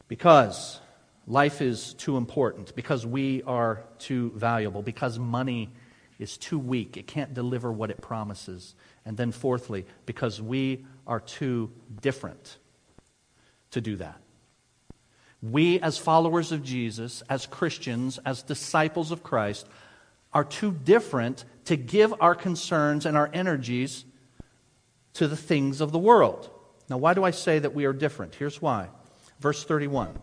Because 0.08 0.80
life 1.26 1.62
is 1.62 1.94
too 1.94 2.16
important, 2.16 2.74
because 2.74 3.06
we 3.06 3.42
are 3.44 3.84
too 3.98 4.32
valuable, 4.34 4.82
because 4.82 5.18
money 5.18 5.72
is 6.18 6.36
too 6.36 6.58
weak, 6.58 6.96
it 6.96 7.06
can't 7.06 7.32
deliver 7.32 7.72
what 7.72 7.90
it 7.90 8.00
promises. 8.00 8.74
And 9.06 9.16
then, 9.16 9.32
fourthly, 9.32 9.86
because 10.06 10.40
we 10.40 10.86
are 11.06 11.20
too 11.20 11.70
different 12.00 12.58
to 13.72 13.80
do 13.80 13.96
that. 13.96 14.20
We, 15.42 15.78
as 15.80 15.98
followers 15.98 16.52
of 16.52 16.62
Jesus, 16.62 17.22
as 17.28 17.44
Christians, 17.44 18.18
as 18.24 18.42
disciples 18.42 19.10
of 19.10 19.22
Christ, 19.22 19.68
are 20.32 20.44
too 20.44 20.72
different 20.72 21.44
to 21.66 21.76
give 21.76 22.14
our 22.20 22.34
concerns 22.34 23.04
and 23.04 23.16
our 23.16 23.28
energies 23.32 24.04
to 25.14 25.28
the 25.28 25.36
things 25.36 25.80
of 25.80 25.92
the 25.92 25.98
world. 25.98 26.50
Now, 26.88 26.98
why 26.98 27.14
do 27.14 27.24
I 27.24 27.30
say 27.30 27.58
that 27.58 27.74
we 27.74 27.84
are 27.84 27.92
different? 27.92 28.34
Here's 28.34 28.60
why. 28.60 28.88
Verse 29.38 29.64
31. 29.64 30.18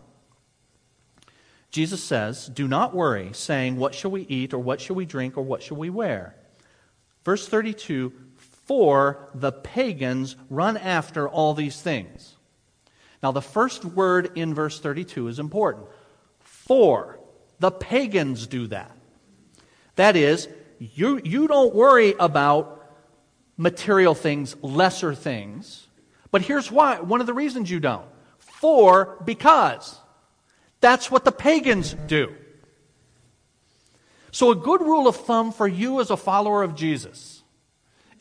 Jesus 1.70 2.02
says, 2.02 2.48
Do 2.48 2.68
not 2.68 2.94
worry, 2.94 3.30
saying, 3.32 3.76
What 3.76 3.94
shall 3.94 4.10
we 4.10 4.22
eat, 4.22 4.52
or 4.52 4.58
what 4.58 4.80
shall 4.80 4.96
we 4.96 5.06
drink, 5.06 5.36
or 5.38 5.42
what 5.42 5.62
shall 5.62 5.78
we 5.78 5.88
wear? 5.88 6.34
Verse 7.24 7.48
32 7.48 8.12
For 8.64 9.28
the 9.34 9.52
pagans 9.52 10.36
run 10.48 10.76
after 10.76 11.28
all 11.28 11.54
these 11.54 11.80
things. 11.80 12.36
Now, 13.22 13.32
the 13.32 13.42
first 13.42 13.84
word 13.84 14.32
in 14.36 14.54
verse 14.54 14.80
32 14.80 15.28
is 15.28 15.38
important. 15.38 15.86
For 16.40 17.20
the 17.58 17.70
pagans 17.70 18.46
do 18.46 18.66
that. 18.68 18.90
That 19.96 20.16
is, 20.16 20.48
you, 20.78 21.20
you 21.22 21.46
don't 21.46 21.74
worry 21.74 22.14
about 22.18 22.78
material 23.56 24.14
things, 24.14 24.56
lesser 24.62 25.14
things. 25.14 25.86
But 26.30 26.42
here's 26.42 26.70
why 26.70 27.00
one 27.00 27.20
of 27.20 27.26
the 27.26 27.34
reasons 27.34 27.70
you 27.70 27.78
don't. 27.78 28.06
For, 28.38 29.18
because. 29.24 29.98
That's 30.80 31.10
what 31.10 31.24
the 31.24 31.32
pagans 31.32 31.94
do. 31.94 32.34
So, 34.32 34.50
a 34.50 34.56
good 34.56 34.80
rule 34.80 35.06
of 35.06 35.16
thumb 35.16 35.52
for 35.52 35.68
you 35.68 36.00
as 36.00 36.10
a 36.10 36.16
follower 36.16 36.62
of 36.62 36.74
Jesus 36.74 37.41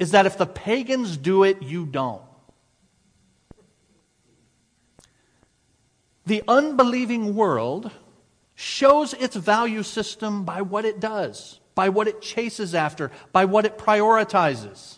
is 0.01 0.11
that 0.11 0.25
if 0.25 0.37
the 0.37 0.45
pagans 0.45 1.15
do 1.15 1.43
it, 1.43 1.61
you 1.61 1.85
don't. 1.85 2.23
The 6.25 6.43
unbelieving 6.47 7.35
world 7.35 7.91
shows 8.55 9.13
its 9.13 9.37
value 9.37 9.83
system 9.83 10.43
by 10.43 10.61
what 10.61 10.83
it 10.83 10.99
does 10.99 11.61
by 11.75 11.89
what 11.89 12.07
it 12.07 12.21
chases 12.21 12.75
after, 12.75 13.11
by 13.31 13.45
what 13.45 13.65
it 13.65 13.77
prioritizes. 13.77 14.97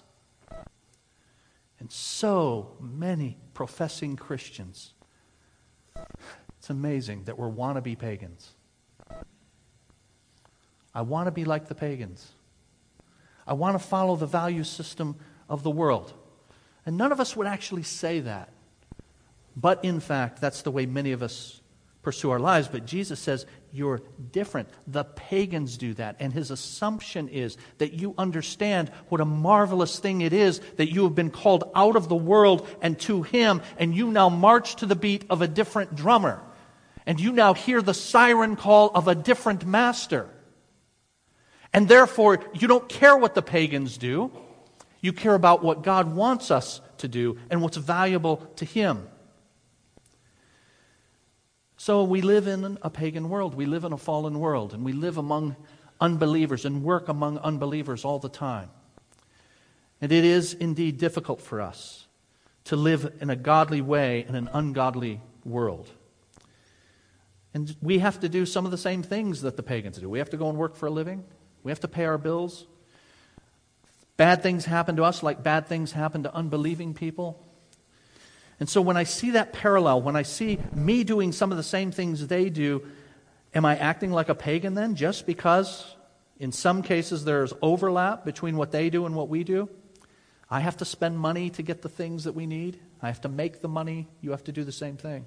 And 1.80 1.92
so 1.92 2.76
many 2.80 3.38
professing 3.54 4.16
Christians, 4.16 4.94
it's 6.58 6.70
amazing 6.70 7.26
that 7.26 7.38
we're 7.38 7.50
wannabe 7.50 7.98
pagans. 7.98 8.52
I 10.96 11.02
want 11.02 11.28
to 11.28 11.32
be 11.32 11.46
like 11.46 11.68
the 11.68 11.76
pagans. 11.76 12.32
I 13.46 13.54
want 13.54 13.80
to 13.80 13.86
follow 13.86 14.16
the 14.16 14.26
value 14.26 14.64
system 14.64 15.16
of 15.50 15.64
the 15.64 15.72
world. 15.72 16.14
And 16.86 16.98
none 16.98 17.12
of 17.12 17.20
us 17.20 17.36
would 17.36 17.48
actually 17.48 17.84
say 17.84 18.22
that. 18.22 18.50
But 19.56 19.84
in 19.86 20.00
fact, 20.00 20.42
that's 20.42 20.64
the 20.64 20.72
way 20.72 20.86
many 20.86 21.12
of 21.12 21.22
us 21.22 21.62
pursue 22.02 22.32
our 22.32 22.40
lives. 22.40 22.68
But 22.68 22.86
Jesus 22.86 23.20
says, 23.20 23.46
You're 23.72 24.02
different. 24.32 24.70
The 24.88 25.06
pagans 25.06 25.78
do 25.78 25.94
that. 25.96 26.18
And 26.20 26.34
his 26.34 26.52
assumption 26.52 27.30
is 27.30 27.58
that 27.78 27.94
you 27.94 28.14
understand 28.18 28.90
what 29.10 29.22
a 29.22 29.26
marvelous 29.26 30.00
thing 30.00 30.22
it 30.22 30.34
is 30.34 30.60
that 30.78 30.92
you 30.92 31.04
have 31.04 31.16
been 31.16 31.32
called 31.32 31.72
out 31.74 31.96
of 31.96 32.10
the 32.10 32.16
world 32.16 32.68
and 32.82 33.00
to 33.02 33.24
him, 33.24 33.62
and 33.78 33.96
you 33.96 34.12
now 34.12 34.30
march 34.30 34.76
to 34.78 34.86
the 34.86 34.96
beat 34.96 35.26
of 35.30 35.42
a 35.42 35.48
different 35.48 35.96
drummer. 35.96 36.42
And 37.06 37.20
you 37.20 37.32
now 37.32 37.54
hear 37.54 37.82
the 37.82 37.94
siren 37.94 38.56
call 38.56 38.92
of 38.94 39.08
a 39.08 39.16
different 39.16 39.66
master. 39.66 40.30
And 41.74 41.88
therefore, 41.88 42.40
you 42.54 42.68
don't 42.68 42.88
care 42.88 43.18
what 43.18 43.34
the 43.36 43.42
pagans 43.42 43.98
do. 43.98 44.32
You 45.02 45.12
care 45.12 45.34
about 45.34 45.64
what 45.64 45.82
God 45.82 46.16
wants 46.16 46.52
us 46.52 46.80
to 47.00 47.08
do 47.08 47.38
and 47.50 47.62
what's 47.62 47.78
valuable 47.78 48.38
to 48.58 48.66
Him. 48.66 49.08
So 51.78 52.04
we 52.04 52.22
live 52.22 52.48
in 52.48 52.78
a 52.82 52.90
pagan 52.90 53.28
world. 53.28 53.56
We 53.56 53.66
live 53.66 53.84
in 53.84 53.92
a 53.92 53.98
fallen 53.98 54.40
world, 54.40 54.74
and 54.74 54.86
we 54.86 54.94
live 54.94 55.18
among 55.18 55.58
unbelievers 56.00 56.64
and 56.64 56.84
work 56.84 57.10
among 57.10 57.40
unbelievers 57.40 58.06
all 58.06 58.20
the 58.20 58.30
time. 58.30 58.70
And 60.00 60.12
it 60.12 60.24
is 60.24 60.54
indeed 60.54 60.98
difficult 60.98 61.42
for 61.42 61.60
us 61.60 62.08
to 62.66 62.76
live 62.76 63.14
in 63.20 63.30
a 63.30 63.36
godly 63.36 63.82
way 63.82 64.26
in 64.28 64.36
an 64.36 64.50
ungodly 64.54 65.20
world. 65.44 65.90
And 67.54 67.76
we 67.82 68.00
have 68.00 68.20
to 68.22 68.30
do 68.30 68.46
some 68.46 68.66
of 68.66 68.72
the 68.72 68.78
same 68.78 69.04
things 69.04 69.42
that 69.42 69.58
the 69.58 69.64
pagans 69.64 69.98
do. 69.98 70.10
We 70.10 70.20
have 70.20 70.30
to 70.32 70.38
go 70.38 70.50
and 70.50 70.58
work 70.58 70.76
for 70.76 70.88
a 70.88 70.90
living, 70.90 71.24
we 71.64 71.72
have 71.72 71.80
to 71.82 71.88
pay 71.88 72.06
our 72.06 72.18
bills. 72.18 72.66
Bad 74.18 74.44
things 74.44 74.66
happen 74.66 74.96
to 74.98 75.04
us 75.04 75.24
like 75.24 75.44
bad 75.44 75.68
things 75.68 75.92
happen 75.92 76.24
to 76.24 76.34
unbelieving 76.34 76.94
people. 76.94 77.44
And 78.60 78.70
so 78.70 78.82
when 78.82 78.98
I 78.98 79.04
see 79.04 79.32
that 79.32 79.54
parallel, 79.54 80.02
when 80.02 80.16
I 80.16 80.22
see 80.22 80.60
me 80.74 81.04
doing 81.04 81.32
some 81.32 81.52
of 81.52 81.58
the 81.58 81.64
same 81.64 81.92
things 81.92 82.28
they 82.28 82.50
do, 82.50 82.86
am 83.54 83.66
I 83.66 83.76
acting 83.78 84.12
like 84.12 84.30
a 84.30 84.36
pagan 84.36 84.76
then 84.76 84.96
just 84.96 85.26
because 85.26 85.96
in 86.40 86.52
some 86.52 86.84
cases 86.84 87.26
there's 87.26 87.54
overlap 87.62 88.24
between 88.26 88.56
what 88.58 88.72
they 88.72 88.90
do 88.90 89.06
and 89.06 89.16
what 89.16 89.30
we 89.30 89.44
do? 89.44 89.70
I 90.50 90.60
have 90.60 90.78
to 90.78 90.86
spend 90.86 91.18
money 91.18 91.50
to 91.52 91.64
get 91.64 91.82
the 91.82 91.90
things 91.90 92.26
that 92.26 92.34
we 92.34 92.46
need. 92.46 92.80
I 93.02 93.08
have 93.08 93.22
to 93.22 93.30
make 93.30 93.62
the 93.62 93.68
money. 93.68 94.08
You 94.22 94.32
have 94.32 94.44
to 94.44 94.52
do 94.52 94.64
the 94.64 94.72
same 94.72 94.98
thing. 94.98 95.26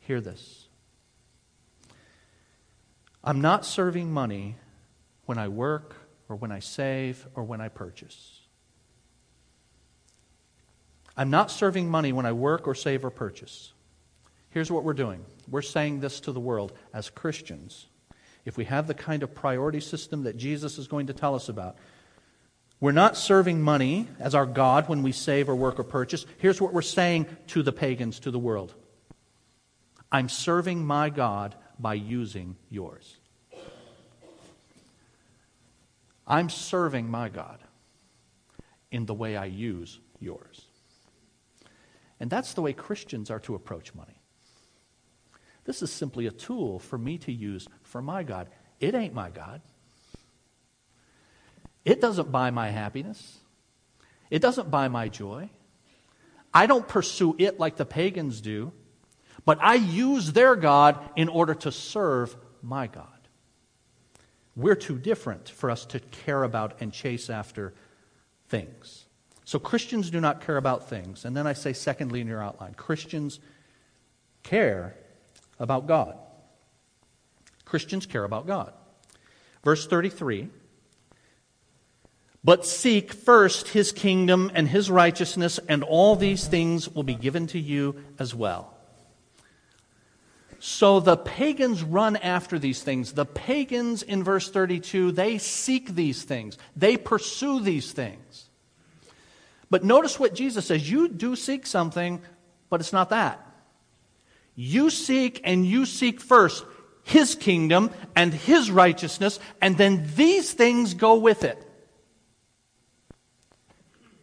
Hear 0.00 0.20
this. 0.20 0.68
I'm 3.24 3.40
not 3.40 3.64
serving 3.64 4.12
money 4.12 4.56
when 5.30 5.38
I 5.38 5.46
work 5.46 5.94
or 6.28 6.34
when 6.34 6.50
I 6.50 6.58
save 6.58 7.24
or 7.36 7.44
when 7.44 7.60
I 7.60 7.68
purchase. 7.68 8.40
I'm 11.16 11.30
not 11.30 11.52
serving 11.52 11.88
money 11.88 12.12
when 12.12 12.26
I 12.26 12.32
work 12.32 12.66
or 12.66 12.74
save 12.74 13.04
or 13.04 13.10
purchase. 13.10 13.72
Here's 14.48 14.72
what 14.72 14.82
we're 14.82 14.92
doing 14.92 15.24
we're 15.48 15.62
saying 15.62 16.00
this 16.00 16.18
to 16.22 16.32
the 16.32 16.40
world 16.40 16.72
as 16.92 17.10
Christians. 17.10 17.86
If 18.44 18.56
we 18.56 18.64
have 18.64 18.88
the 18.88 18.94
kind 18.94 19.22
of 19.22 19.32
priority 19.32 19.78
system 19.78 20.24
that 20.24 20.36
Jesus 20.36 20.78
is 20.78 20.88
going 20.88 21.06
to 21.06 21.12
tell 21.12 21.36
us 21.36 21.48
about, 21.48 21.76
we're 22.80 22.90
not 22.90 23.16
serving 23.16 23.62
money 23.62 24.08
as 24.18 24.34
our 24.34 24.46
God 24.46 24.88
when 24.88 25.04
we 25.04 25.12
save 25.12 25.48
or 25.48 25.54
work 25.54 25.78
or 25.78 25.84
purchase. 25.84 26.26
Here's 26.38 26.60
what 26.60 26.72
we're 26.72 26.82
saying 26.82 27.26
to 27.48 27.62
the 27.62 27.70
pagans, 27.70 28.18
to 28.20 28.32
the 28.32 28.38
world 28.40 28.74
I'm 30.10 30.28
serving 30.28 30.84
my 30.84 31.08
God 31.08 31.54
by 31.78 31.94
using 31.94 32.56
yours. 32.68 33.19
I'm 36.30 36.48
serving 36.48 37.10
my 37.10 37.28
God 37.28 37.58
in 38.92 39.04
the 39.04 39.14
way 39.14 39.36
I 39.36 39.46
use 39.46 39.98
yours. 40.20 40.64
And 42.20 42.30
that's 42.30 42.54
the 42.54 42.62
way 42.62 42.72
Christians 42.72 43.30
are 43.30 43.40
to 43.40 43.56
approach 43.56 43.94
money. 43.94 44.20
This 45.64 45.82
is 45.82 45.92
simply 45.92 46.26
a 46.26 46.30
tool 46.30 46.78
for 46.78 46.96
me 46.96 47.18
to 47.18 47.32
use 47.32 47.66
for 47.82 48.00
my 48.00 48.22
God. 48.22 48.48
It 48.78 48.94
ain't 48.94 49.12
my 49.12 49.30
God. 49.30 49.60
It 51.84 52.00
doesn't 52.00 52.30
buy 52.30 52.50
my 52.50 52.70
happiness. 52.70 53.38
It 54.30 54.40
doesn't 54.40 54.70
buy 54.70 54.86
my 54.88 55.08
joy. 55.08 55.50
I 56.54 56.66
don't 56.66 56.86
pursue 56.86 57.34
it 57.38 57.58
like 57.58 57.76
the 57.76 57.84
pagans 57.84 58.40
do, 58.40 58.72
but 59.44 59.58
I 59.60 59.74
use 59.74 60.32
their 60.32 60.54
God 60.54 60.98
in 61.16 61.28
order 61.28 61.54
to 61.54 61.72
serve 61.72 62.36
my 62.62 62.86
God. 62.86 63.19
We're 64.56 64.74
too 64.74 64.98
different 64.98 65.48
for 65.48 65.70
us 65.70 65.84
to 65.86 66.00
care 66.00 66.42
about 66.42 66.80
and 66.80 66.92
chase 66.92 67.30
after 67.30 67.72
things. 68.48 69.06
So 69.44 69.58
Christians 69.58 70.10
do 70.10 70.20
not 70.20 70.40
care 70.40 70.56
about 70.56 70.88
things. 70.88 71.24
And 71.24 71.36
then 71.36 71.46
I 71.46 71.54
say, 71.54 71.72
secondly, 71.72 72.20
in 72.20 72.26
your 72.26 72.42
outline, 72.42 72.74
Christians 72.74 73.40
care 74.42 74.96
about 75.58 75.86
God. 75.86 76.16
Christians 77.64 78.06
care 78.06 78.24
about 78.24 78.46
God. 78.46 78.72
Verse 79.64 79.86
33 79.86 80.48
But 82.42 82.66
seek 82.66 83.12
first 83.12 83.68
his 83.68 83.92
kingdom 83.92 84.50
and 84.54 84.68
his 84.68 84.90
righteousness, 84.90 85.60
and 85.68 85.84
all 85.84 86.16
these 86.16 86.46
things 86.46 86.88
will 86.88 87.02
be 87.02 87.14
given 87.14 87.46
to 87.48 87.58
you 87.58 87.96
as 88.18 88.34
well. 88.34 88.74
So 90.60 91.00
the 91.00 91.16
pagans 91.16 91.82
run 91.82 92.16
after 92.16 92.58
these 92.58 92.82
things. 92.82 93.14
The 93.14 93.24
pagans 93.24 94.02
in 94.02 94.22
verse 94.22 94.50
32, 94.50 95.10
they 95.12 95.38
seek 95.38 95.94
these 95.94 96.22
things, 96.22 96.58
they 96.76 96.96
pursue 96.96 97.60
these 97.60 97.92
things. 97.92 98.46
But 99.70 99.84
notice 99.84 100.20
what 100.20 100.34
Jesus 100.34 100.66
says 100.66 100.88
you 100.88 101.08
do 101.08 101.34
seek 101.34 101.66
something, 101.66 102.20
but 102.68 102.80
it's 102.80 102.92
not 102.92 103.10
that. 103.10 103.46
You 104.54 104.90
seek 104.90 105.40
and 105.44 105.64
you 105.64 105.86
seek 105.86 106.20
first 106.20 106.64
his 107.04 107.34
kingdom 107.34 107.90
and 108.14 108.34
his 108.34 108.70
righteousness, 108.70 109.40
and 109.62 109.78
then 109.78 110.10
these 110.14 110.52
things 110.52 110.92
go 110.92 111.16
with 111.16 111.44
it. 111.44 111.66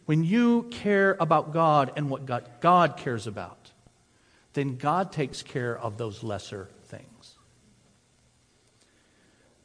When 0.06 0.22
you 0.22 0.62
care 0.70 1.16
about 1.18 1.52
God 1.52 1.92
and 1.96 2.08
what 2.08 2.24
God, 2.60 2.96
cares 2.96 3.26
about, 3.26 3.57
then 4.52 4.76
God 4.76 5.12
takes 5.12 5.42
care 5.42 5.78
of 5.78 5.98
those 5.98 6.22
lesser 6.22 6.68
things. 6.84 7.34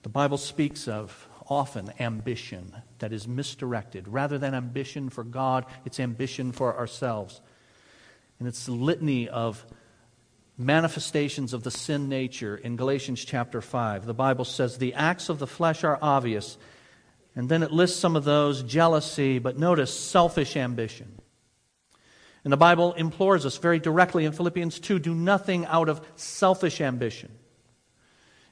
The 0.03 0.09
Bible 0.09 0.37
speaks 0.37 0.87
of 0.87 1.27
often 1.49 1.91
ambition 1.99 2.73
that 2.99 3.13
is 3.13 3.27
misdirected. 3.27 4.07
Rather 4.07 4.37
than 4.37 4.53
ambition 4.53 5.09
for 5.09 5.23
God, 5.23 5.65
it's 5.85 5.99
ambition 5.99 6.51
for 6.51 6.77
ourselves. 6.77 7.41
And 8.39 8.47
it's 8.47 8.65
the 8.65 8.73
litany 8.73 9.29
of 9.29 9.65
manifestations 10.57 11.53
of 11.53 11.63
the 11.63 11.71
sin 11.71 12.09
nature 12.09 12.55
in 12.55 12.75
Galatians 12.75 13.23
chapter 13.25 13.61
5. 13.61 14.05
The 14.05 14.13
Bible 14.13 14.45
says 14.45 14.77
the 14.77 14.93
acts 14.93 15.29
of 15.29 15.39
the 15.39 15.47
flesh 15.47 15.83
are 15.83 15.97
obvious, 16.01 16.57
and 17.35 17.49
then 17.49 17.63
it 17.63 17.71
lists 17.71 17.99
some 17.99 18.15
of 18.15 18.23
those 18.23 18.61
jealousy, 18.63 19.39
but 19.39 19.57
notice 19.57 19.97
selfish 19.97 20.55
ambition. 20.55 21.19
And 22.43 22.51
the 22.51 22.57
Bible 22.57 22.93
implores 22.93 23.45
us 23.45 23.57
very 23.57 23.79
directly 23.79 24.25
in 24.25 24.33
Philippians 24.33 24.79
2 24.79 24.99
do 24.99 25.15
nothing 25.15 25.65
out 25.65 25.87
of 25.87 26.05
selfish 26.15 26.81
ambition. 26.81 27.31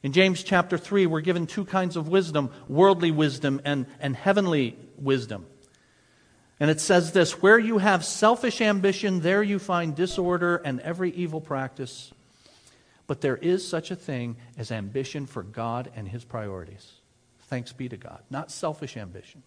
In 0.03 0.13
James 0.13 0.43
chapter 0.43 0.77
3, 0.77 1.05
we're 1.05 1.21
given 1.21 1.45
two 1.45 1.65
kinds 1.65 1.95
of 1.95 2.07
wisdom 2.07 2.51
worldly 2.67 3.11
wisdom 3.11 3.61
and, 3.65 3.85
and 3.99 4.15
heavenly 4.15 4.77
wisdom. 4.97 5.45
And 6.59 6.69
it 6.69 6.79
says 6.79 7.11
this 7.11 7.41
Where 7.41 7.59
you 7.59 7.79
have 7.79 8.05
selfish 8.05 8.61
ambition, 8.61 9.19
there 9.19 9.43
you 9.43 9.59
find 9.59 9.95
disorder 9.95 10.57
and 10.57 10.79
every 10.79 11.11
evil 11.11 11.41
practice. 11.41 12.11
But 13.07 13.19
there 13.19 13.35
is 13.35 13.67
such 13.67 13.91
a 13.91 13.95
thing 13.95 14.37
as 14.57 14.71
ambition 14.71 15.25
for 15.25 15.43
God 15.43 15.91
and 15.95 16.07
His 16.07 16.23
priorities. 16.23 16.93
Thanks 17.49 17.73
be 17.73 17.89
to 17.89 17.97
God. 17.97 18.21
Not 18.29 18.51
selfish 18.51 18.95
ambition, 18.95 19.43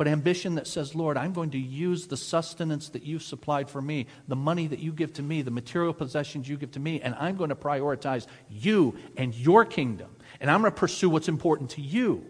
but 0.00 0.08
ambition 0.08 0.54
that 0.54 0.66
says, 0.66 0.94
Lord, 0.94 1.18
I'm 1.18 1.34
going 1.34 1.50
to 1.50 1.58
use 1.58 2.06
the 2.06 2.16
sustenance 2.16 2.88
that 2.88 3.02
you've 3.02 3.22
supplied 3.22 3.68
for 3.68 3.82
me, 3.82 4.06
the 4.28 4.34
money 4.34 4.66
that 4.66 4.78
you 4.78 4.94
give 4.94 5.12
to 5.12 5.22
me, 5.22 5.42
the 5.42 5.50
material 5.50 5.92
possessions 5.92 6.48
you 6.48 6.56
give 6.56 6.70
to 6.70 6.80
me, 6.80 7.02
and 7.02 7.14
I'm 7.16 7.36
going 7.36 7.50
to 7.50 7.54
prioritize 7.54 8.26
you 8.48 8.96
and 9.18 9.34
your 9.34 9.66
kingdom. 9.66 10.16
And 10.40 10.50
I'm 10.50 10.62
going 10.62 10.72
to 10.72 10.78
pursue 10.78 11.10
what's 11.10 11.28
important 11.28 11.68
to 11.72 11.82
you. 11.82 12.24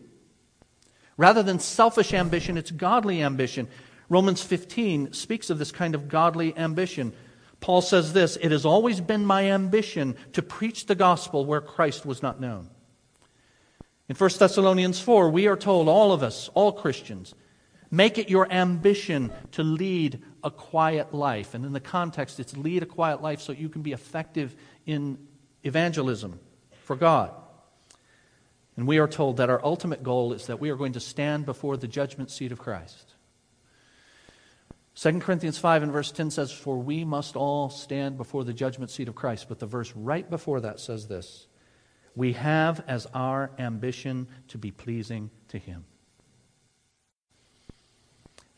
Rather 1.17 1.45
than 1.45 1.61
selfish 1.61 2.13
ambition, 2.13 2.59
it's 2.59 2.73
godly 2.73 3.23
ambition. 3.23 3.69
Romans 4.09 4.43
15 4.43 5.13
speaks 5.13 5.49
of 5.49 5.61
this 5.61 5.71
kind 5.71 5.95
of 5.95 6.09
godly 6.09 6.59
ambition. 6.59 7.13
Paul 7.61 7.83
says 7.83 8.13
this 8.13 8.37
It 8.41 8.51
has 8.51 8.67
always 8.67 9.01
been 9.01 9.25
my 9.25 9.45
ambition 9.53 10.17
to 10.33 10.43
preach 10.43 10.87
the 10.87 10.97
gospel 10.97 11.47
where 11.47 11.61
Christ 11.61 12.05
was 12.05 12.21
not 12.21 12.41
known. 12.41 12.69
In 14.09 14.17
1 14.17 14.31
Thessalonians 14.41 15.01
4, 15.01 15.31
we 15.31 15.47
are 15.47 15.57
told, 15.57 15.89
all 15.89 16.11
of 16.11 16.25
us, 16.25 16.51
all 16.55 16.73
Christians, 16.73 17.33
make 17.91 18.19
it 18.19 18.31
your 18.31 18.51
ambition 18.51 19.33
to 19.53 19.63
lead 19.63 20.23
a 20.43 20.51
quiet 20.51 21.13
life. 21.13 21.55
And 21.55 21.65
in 21.65 21.73
the 21.73 21.81
context, 21.81 22.41
it's 22.41 22.57
lead 22.57 22.83
a 22.83 22.87
quiet 22.87 23.23
life 23.23 23.41
so 23.41 23.53
you 23.53 23.69
can 23.69 23.83
be 23.83 23.93
effective 23.93 24.55
in 24.87 25.19
evangelism 25.65 26.39
for 26.85 26.97
God. 26.97 27.33
And 28.77 28.87
we 28.87 28.99
are 28.99 29.09
told 29.09 29.39
that 29.39 29.51
our 29.51 29.63
ultimate 29.65 30.03
goal 30.03 30.33
is 30.33 30.47
that 30.47 30.61
we 30.61 30.71
are 30.71 30.77
going 30.77 30.93
to 30.93 31.01
stand 31.01 31.45
before 31.45 31.77
the 31.77 31.89
judgment 31.89 32.31
seat 32.31 32.53
of 32.53 32.59
Christ. 32.59 33.15
2 34.95 35.21
Corinthians 35.21 35.59
5 35.59 35.83
and 35.85 35.93
verse 35.93 36.13
10 36.13 36.31
says, 36.31 36.53
For 36.53 36.77
we 36.77 37.05
must 37.05 37.37
all 37.37 37.71
stand 37.71 38.17
before 38.17 38.45
the 38.45 38.53
judgment 38.53 38.91
seat 38.91 39.09
of 39.09 39.15
Christ. 39.15 39.49
But 39.49 39.59
the 39.59 39.67
verse 39.67 39.93
right 39.95 40.29
before 40.29 40.61
that 40.61 40.81
says 40.81 41.09
this 41.09 41.47
We 42.15 42.33
have 42.35 42.85
as 42.87 43.07
our 43.15 43.51
ambition 43.59 44.29
to 44.49 44.59
be 44.59 44.71
pleasing 44.71 45.31
to 45.49 45.59
Him. 45.59 45.85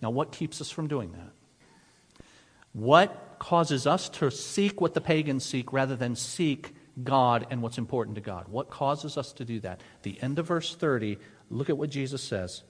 Now, 0.03 0.11
what 0.11 0.33
keeps 0.33 0.61
us 0.61 0.71
from 0.71 0.89
doing 0.89 1.13
that? 1.13 2.25
What 2.73 3.37
causes 3.39 3.87
us 3.87 4.09
to 4.09 4.31
seek 4.31 4.81
what 4.81 4.95
the 4.95 5.01
pagans 5.01 5.45
seek 5.45 5.73
rather 5.73 5.97
than 5.97 6.17
seek 6.17 6.75
God 7.03 7.47
and 7.51 7.63
what's 7.63 7.79
important 7.79 8.17
to 8.17 8.21
God. 8.21 8.49
What 8.49 8.71
causes 8.71 9.17
us 9.17 9.33
to 9.35 9.45
do 9.45 9.61
that? 9.61 9.81
The 10.03 10.19
end 10.23 10.39
of 10.39 10.47
verse 10.47 10.75
30, 10.75 11.19
look 11.51 11.71
at 11.71 11.79
what 11.79 11.91
Jesus 11.91 12.23
says. 12.23 12.63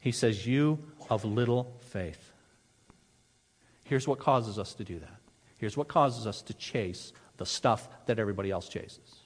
He 0.00 0.12
says, 0.12 0.46
You 0.46 0.78
of 1.08 1.24
little 1.24 1.76
faith. 1.80 2.32
Here's 3.84 4.08
what 4.08 4.18
causes 4.18 4.58
us 4.58 4.74
to 4.74 4.84
do 4.84 4.98
that. 4.98 5.20
Here's 5.58 5.76
what 5.76 5.88
causes 5.88 6.26
us 6.26 6.42
to 6.42 6.54
chase 6.54 7.12
the 7.36 7.46
stuff 7.46 7.88
that 8.06 8.18
everybody 8.18 8.50
else 8.50 8.68
chases. 8.68 9.21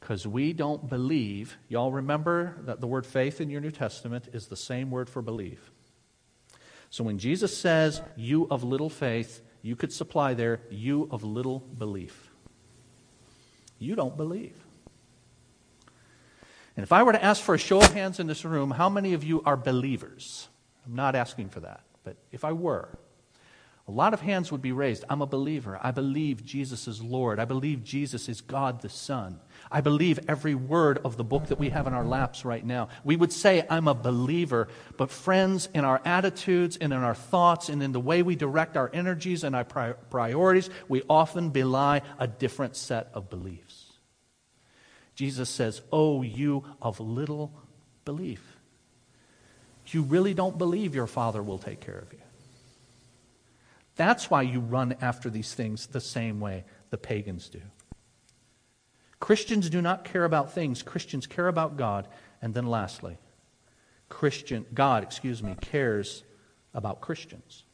Because 0.00 0.26
we 0.26 0.52
don't 0.52 0.88
believe. 0.88 1.56
Y'all 1.68 1.92
remember 1.92 2.56
that 2.62 2.80
the 2.80 2.86
word 2.86 3.06
faith 3.06 3.40
in 3.40 3.50
your 3.50 3.60
New 3.60 3.70
Testament 3.70 4.28
is 4.32 4.48
the 4.48 4.56
same 4.56 4.90
word 4.90 5.08
for 5.08 5.22
believe. 5.22 5.70
So 6.88 7.04
when 7.04 7.18
Jesus 7.18 7.56
says, 7.56 8.00
You 8.16 8.48
of 8.50 8.64
little 8.64 8.90
faith, 8.90 9.42
you 9.62 9.76
could 9.76 9.92
supply 9.92 10.34
there, 10.34 10.60
You 10.70 11.08
of 11.10 11.22
little 11.22 11.60
belief 11.60 12.30
you 13.80 13.96
don't 13.96 14.16
believe. 14.16 14.54
And 16.76 16.84
if 16.84 16.92
I 16.92 17.02
were 17.02 17.12
to 17.12 17.24
ask 17.24 17.42
for 17.42 17.54
a 17.54 17.58
show 17.58 17.80
of 17.80 17.92
hands 17.92 18.20
in 18.20 18.28
this 18.28 18.44
room, 18.44 18.70
how 18.70 18.88
many 18.88 19.14
of 19.14 19.24
you 19.24 19.42
are 19.44 19.56
believers? 19.56 20.48
I'm 20.86 20.94
not 20.94 21.16
asking 21.16 21.48
for 21.48 21.60
that, 21.60 21.80
but 22.04 22.16
if 22.30 22.44
I 22.44 22.52
were, 22.52 22.96
a 23.90 23.92
lot 23.92 24.14
of 24.14 24.20
hands 24.20 24.52
would 24.52 24.62
be 24.62 24.70
raised. 24.70 25.04
I'm 25.08 25.20
a 25.20 25.26
believer. 25.26 25.76
I 25.82 25.90
believe 25.90 26.44
Jesus 26.44 26.86
is 26.86 27.02
Lord. 27.02 27.40
I 27.40 27.44
believe 27.44 27.82
Jesus 27.82 28.28
is 28.28 28.40
God 28.40 28.82
the 28.82 28.88
Son. 28.88 29.40
I 29.68 29.80
believe 29.80 30.20
every 30.28 30.54
word 30.54 31.00
of 31.04 31.16
the 31.16 31.24
book 31.24 31.46
that 31.46 31.58
we 31.58 31.70
have 31.70 31.88
in 31.88 31.92
our 31.92 32.04
laps 32.04 32.44
right 32.44 32.64
now. 32.64 32.88
We 33.02 33.16
would 33.16 33.32
say, 33.32 33.66
I'm 33.68 33.88
a 33.88 33.94
believer. 33.94 34.68
But, 34.96 35.10
friends, 35.10 35.68
in 35.74 35.84
our 35.84 36.00
attitudes 36.04 36.76
and 36.76 36.92
in 36.92 37.00
our 37.00 37.16
thoughts 37.16 37.68
and 37.68 37.82
in 37.82 37.90
the 37.90 37.98
way 37.98 38.22
we 38.22 38.36
direct 38.36 38.76
our 38.76 38.88
energies 38.94 39.42
and 39.42 39.56
our 39.56 39.64
priorities, 39.64 40.70
we 40.88 41.02
often 41.10 41.50
belie 41.50 42.02
a 42.20 42.28
different 42.28 42.76
set 42.76 43.10
of 43.12 43.28
beliefs. 43.28 43.92
Jesus 45.16 45.50
says, 45.50 45.82
Oh, 45.90 46.22
you 46.22 46.64
of 46.80 47.00
little 47.00 47.52
belief. 48.04 48.56
You 49.88 50.02
really 50.02 50.32
don't 50.32 50.58
believe 50.58 50.94
your 50.94 51.08
Father 51.08 51.42
will 51.42 51.58
take 51.58 51.80
care 51.80 51.98
of 51.98 52.12
you. 52.12 52.20
That's 54.00 54.30
why 54.30 54.40
you 54.40 54.60
run 54.60 54.96
after 55.02 55.28
these 55.28 55.52
things 55.52 55.88
the 55.88 56.00
same 56.00 56.40
way 56.40 56.64
the 56.88 56.96
pagans 56.96 57.50
do. 57.50 57.60
Christians 59.18 59.68
do 59.68 59.82
not 59.82 60.04
care 60.04 60.24
about 60.24 60.54
things, 60.54 60.82
Christians 60.82 61.26
care 61.26 61.48
about 61.48 61.76
God. 61.76 62.08
And 62.40 62.54
then 62.54 62.66
lastly, 62.66 63.18
Christian 64.08 64.64
God, 64.72 65.02
excuse 65.02 65.42
me, 65.42 65.54
cares 65.60 66.22
about 66.72 67.02
Christians. 67.02 67.64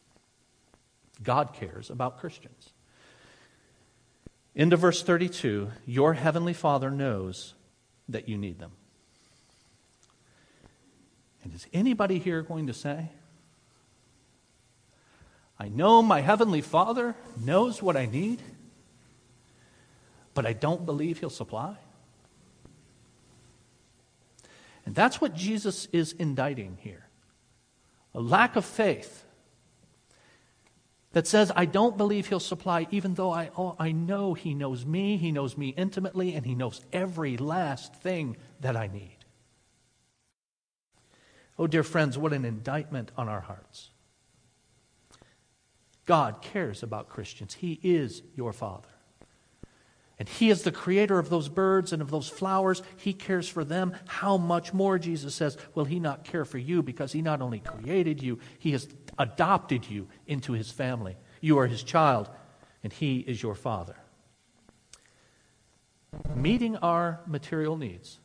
God 1.22 1.52
cares 1.52 1.90
about 1.90 2.18
Christians. 2.18 2.70
Into 4.52 4.76
verse 4.76 5.04
32, 5.04 5.70
your 5.86 6.14
heavenly 6.14 6.54
Father 6.54 6.90
knows 6.90 7.54
that 8.08 8.28
you 8.28 8.36
need 8.36 8.58
them. 8.58 8.72
And 11.44 11.54
is 11.54 11.68
anybody 11.72 12.18
here 12.18 12.42
going 12.42 12.66
to 12.66 12.74
say, 12.74 13.10
I 15.58 15.68
know 15.68 16.02
my 16.02 16.20
Heavenly 16.20 16.60
Father 16.60 17.14
knows 17.42 17.82
what 17.82 17.96
I 17.96 18.06
need, 18.06 18.42
but 20.34 20.44
I 20.44 20.52
don't 20.52 20.84
believe 20.84 21.18
He'll 21.20 21.30
supply. 21.30 21.76
And 24.86 24.94
that's 24.94 25.20
what 25.20 25.34
Jesus 25.34 25.88
is 25.92 26.12
indicting 26.12 26.78
here. 26.80 27.02
a 28.14 28.20
lack 28.20 28.56
of 28.56 28.64
faith 28.64 29.24
that 31.12 31.26
says, 31.26 31.50
I 31.56 31.64
don't 31.64 31.96
believe 31.96 32.26
he'll 32.28 32.40
supply, 32.40 32.86
even 32.90 33.14
though 33.14 33.30
I, 33.30 33.50
oh, 33.56 33.74
I 33.78 33.92
know 33.92 34.34
he 34.34 34.54
knows 34.54 34.84
me, 34.84 35.16
he 35.16 35.32
knows 35.32 35.56
me 35.56 35.68
intimately, 35.70 36.34
and 36.34 36.44
he 36.44 36.54
knows 36.54 36.82
every 36.92 37.36
last 37.36 37.94
thing 37.94 38.36
that 38.60 38.76
I 38.76 38.86
need. 38.86 39.16
Oh, 41.58 41.66
dear 41.66 41.82
friends, 41.82 42.18
what 42.18 42.32
an 42.34 42.44
indictment 42.44 43.12
on 43.16 43.28
our 43.28 43.40
hearts. 43.40 43.90
God 46.06 46.40
cares 46.40 46.82
about 46.82 47.08
Christians. 47.08 47.54
He 47.54 47.80
is 47.82 48.22
your 48.34 48.52
Father. 48.52 48.88
And 50.18 50.28
He 50.28 50.48
is 50.48 50.62
the 50.62 50.72
creator 50.72 51.18
of 51.18 51.28
those 51.28 51.48
birds 51.48 51.92
and 51.92 52.00
of 52.00 52.10
those 52.10 52.28
flowers. 52.28 52.82
He 52.96 53.12
cares 53.12 53.48
for 53.48 53.64
them. 53.64 53.94
How 54.06 54.38
much 54.38 54.72
more, 54.72 54.98
Jesus 54.98 55.34
says, 55.34 55.58
will 55.74 55.84
He 55.84 56.00
not 56.00 56.24
care 56.24 56.44
for 56.44 56.58
you 56.58 56.82
because 56.82 57.12
He 57.12 57.20
not 57.20 57.42
only 57.42 57.58
created 57.58 58.22
you, 58.22 58.38
He 58.58 58.72
has 58.72 58.88
adopted 59.18 59.90
you 59.90 60.08
into 60.26 60.52
His 60.52 60.70
family. 60.70 61.16
You 61.40 61.58
are 61.58 61.66
His 61.66 61.82
child, 61.82 62.30
and 62.82 62.92
He 62.92 63.18
is 63.18 63.42
your 63.42 63.54
Father. 63.54 63.96
Meeting 66.34 66.76
our 66.76 67.20
material 67.26 67.76
needs 67.76 68.20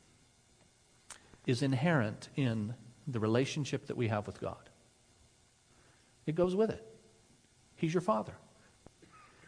is 1.45 1.61
inherent 1.61 2.29
in 2.37 2.75
the 3.05 3.19
relationship 3.19 3.87
that 3.87 3.97
we 3.97 4.07
have 4.07 4.27
with 4.27 4.39
God. 4.39 4.69
It 6.25 6.35
goes 6.35 6.55
with 6.55 6.69
it. 6.69 6.90
He's 7.81 7.95
your 7.95 8.01
Father, 8.01 8.33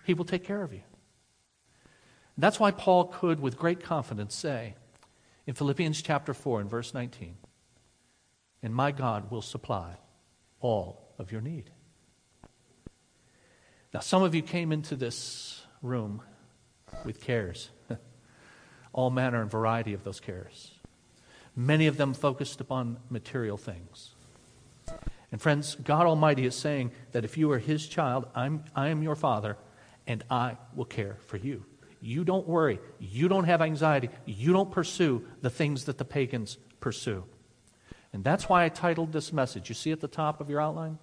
He 0.05 0.15
will 0.15 0.25
take 0.25 0.43
care 0.43 0.63
of 0.63 0.73
you. 0.73 0.81
That's 2.35 2.59
why 2.59 2.71
Paul 2.71 3.05
could, 3.05 3.39
with 3.39 3.59
great 3.59 3.83
confidence, 3.83 4.33
say 4.33 4.73
in 5.45 5.53
Philippians 5.53 6.01
chapter 6.01 6.33
4 6.33 6.61
and 6.61 6.69
verse 6.69 6.95
19, 6.95 7.37
And 8.63 8.73
my 8.73 8.91
God 8.91 9.29
will 9.29 9.43
supply 9.43 9.97
all 10.61 11.13
of 11.19 11.31
your 11.31 11.41
need. 11.41 11.69
Now, 13.93 13.99
some 13.99 14.23
of 14.23 14.33
you 14.33 14.41
came 14.41 14.71
into 14.71 14.95
this 14.95 15.63
room 15.83 16.23
with 17.05 17.21
cares, 17.21 17.69
all 18.93 19.11
manner 19.11 19.43
and 19.43 19.51
variety 19.51 19.93
of 19.93 20.03
those 20.03 20.19
cares, 20.19 20.71
many 21.55 21.85
of 21.85 21.97
them 21.97 22.15
focused 22.15 22.59
upon 22.59 22.97
material 23.11 23.57
things. 23.57 24.12
And 25.33 25.41
friends, 25.41 25.73
God 25.83 26.05
Almighty 26.05 26.45
is 26.45 26.53
saying 26.55 26.91
that 27.11 27.25
if 27.25 27.39
you 27.39 27.51
are 27.51 27.57
His 27.57 27.87
child, 27.87 28.27
I'm, 28.35 28.65
I 28.75 28.89
am 28.89 29.01
your 29.01 29.15
Father, 29.15 29.57
and 30.05 30.23
I 30.29 30.57
will 30.75 30.85
care 30.85 31.17
for 31.25 31.37
you. 31.37 31.65
You 31.99 32.23
don't 32.23 32.47
worry. 32.47 32.79
You 32.99 33.27
don't 33.29 33.45
have 33.45 33.59
anxiety. 33.59 34.11
You 34.27 34.53
don't 34.53 34.69
pursue 34.69 35.25
the 35.41 35.49
things 35.49 35.85
that 35.85 35.97
the 35.97 36.05
pagans 36.05 36.59
pursue. 36.79 37.23
And 38.13 38.23
that's 38.23 38.47
why 38.47 38.63
I 38.63 38.69
titled 38.69 39.11
this 39.11 39.33
message. 39.33 39.69
You 39.69 39.75
see 39.75 39.91
at 39.91 40.01
the 40.01 40.07
top 40.07 40.39
of 40.39 40.51
your 40.51 40.61
outline? 40.61 40.99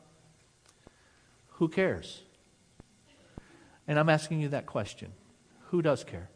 Who 1.55 1.68
cares? 1.68 2.22
And 3.89 3.99
I'm 3.99 4.09
asking 4.09 4.43
you 4.43 4.49
that 4.51 4.64
question 4.64 5.11
Who 5.70 5.83
does 5.83 6.05
care? 6.05 6.31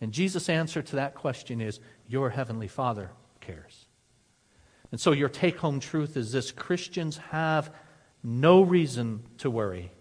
And 0.00 0.12
Jesus' 0.12 0.48
answer 0.48 0.80
to 0.80 0.94
that 0.94 1.16
question 1.16 1.60
is 1.60 1.80
Your 2.06 2.30
heavenly 2.30 2.68
Father 2.68 3.10
cares. 3.40 3.87
And 4.90 5.00
so 5.00 5.12
your 5.12 5.28
take 5.28 5.58
home 5.58 5.80
truth 5.80 6.16
is 6.16 6.32
this 6.32 6.50
Christians 6.50 7.18
have 7.30 7.70
no 8.22 8.62
reason 8.62 9.22
to 9.38 9.50
worry, 9.50 9.92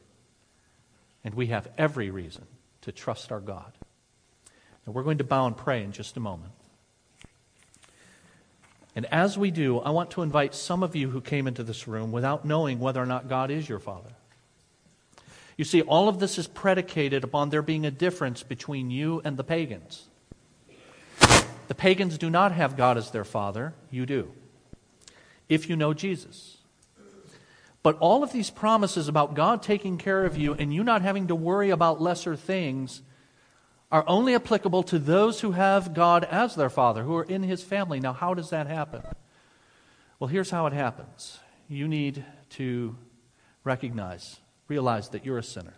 and 1.23 1.33
we 1.35 1.47
have 1.47 1.67
every 1.77 2.09
reason 2.09 2.45
to 2.81 2.91
trust 2.91 3.31
our 3.31 3.39
God. 3.39 3.71
And 4.85 4.95
we're 4.95 5.03
going 5.03 5.17
to 5.17 5.23
bow 5.23 5.45
and 5.45 5.57
pray 5.57 5.83
in 5.83 5.91
just 5.91 6.15
a 6.15 6.21
moment. 6.21 6.53
And 8.95 9.05
as 9.07 9.37
we 9.37 9.51
do, 9.51 9.77
I 9.79 9.91
want 9.91 10.09
to 10.11 10.23
invite 10.23 10.55
some 10.55 10.81
of 10.81 10.95
you 10.95 11.09
who 11.09 11.21
came 11.21 11.45
into 11.45 11.61
this 11.63 11.87
room 11.87 12.11
without 12.11 12.45
knowing 12.45 12.79
whether 12.79 12.99
or 13.01 13.05
not 13.05 13.29
God 13.29 13.51
is 13.51 13.69
your 13.69 13.77
Father. 13.77 14.09
You 15.57 15.65
see, 15.65 15.81
all 15.81 16.07
of 16.07 16.19
this 16.19 16.37
is 16.37 16.47
predicated 16.47 17.23
upon 17.23 17.49
there 17.49 17.61
being 17.61 17.85
a 17.85 17.91
difference 17.91 18.41
between 18.41 18.89
you 18.89 19.21
and 19.23 19.37
the 19.37 19.43
pagans. 19.43 20.05
The 21.67 21.75
pagans 21.75 22.17
do 22.17 22.29
not 22.29 22.53
have 22.53 22.77
God 22.77 22.97
as 22.97 23.11
their 23.11 23.25
Father, 23.25 23.73
you 23.91 24.05
do, 24.05 24.31
if 25.49 25.69
you 25.69 25.75
know 25.75 25.93
Jesus. 25.93 26.57
But 27.83 27.97
all 27.99 28.23
of 28.23 28.33
these 28.33 28.49
promises 28.49 29.07
about 29.07 29.33
God 29.33 29.63
taking 29.63 29.97
care 29.97 30.25
of 30.25 30.37
you 30.37 30.53
and 30.53 30.73
you 30.73 30.83
not 30.83 31.01
having 31.01 31.27
to 31.27 31.35
worry 31.35 31.69
about 31.69 32.01
lesser 32.01 32.35
things 32.35 33.01
are 33.91 34.03
only 34.07 34.35
applicable 34.35 34.83
to 34.83 34.99
those 34.99 35.39
who 35.39 35.53
have 35.53 35.93
God 35.93 36.25
as 36.25 36.55
their 36.55 36.69
Father, 36.69 37.03
who 37.03 37.15
are 37.15 37.23
in 37.23 37.43
His 37.43 37.63
family. 37.63 37.99
Now, 37.99 38.13
how 38.13 38.33
does 38.33 38.49
that 38.49 38.67
happen? 38.67 39.01
Well, 40.19 40.27
here's 40.27 40.49
how 40.49 40.65
it 40.65 40.73
happens 40.73 41.39
you 41.69 41.87
need 41.87 42.25
to 42.51 42.95
recognize, 43.63 44.39
realize 44.67 45.09
that 45.09 45.25
you're 45.25 45.37
a 45.37 45.43
sinner. 45.43 45.73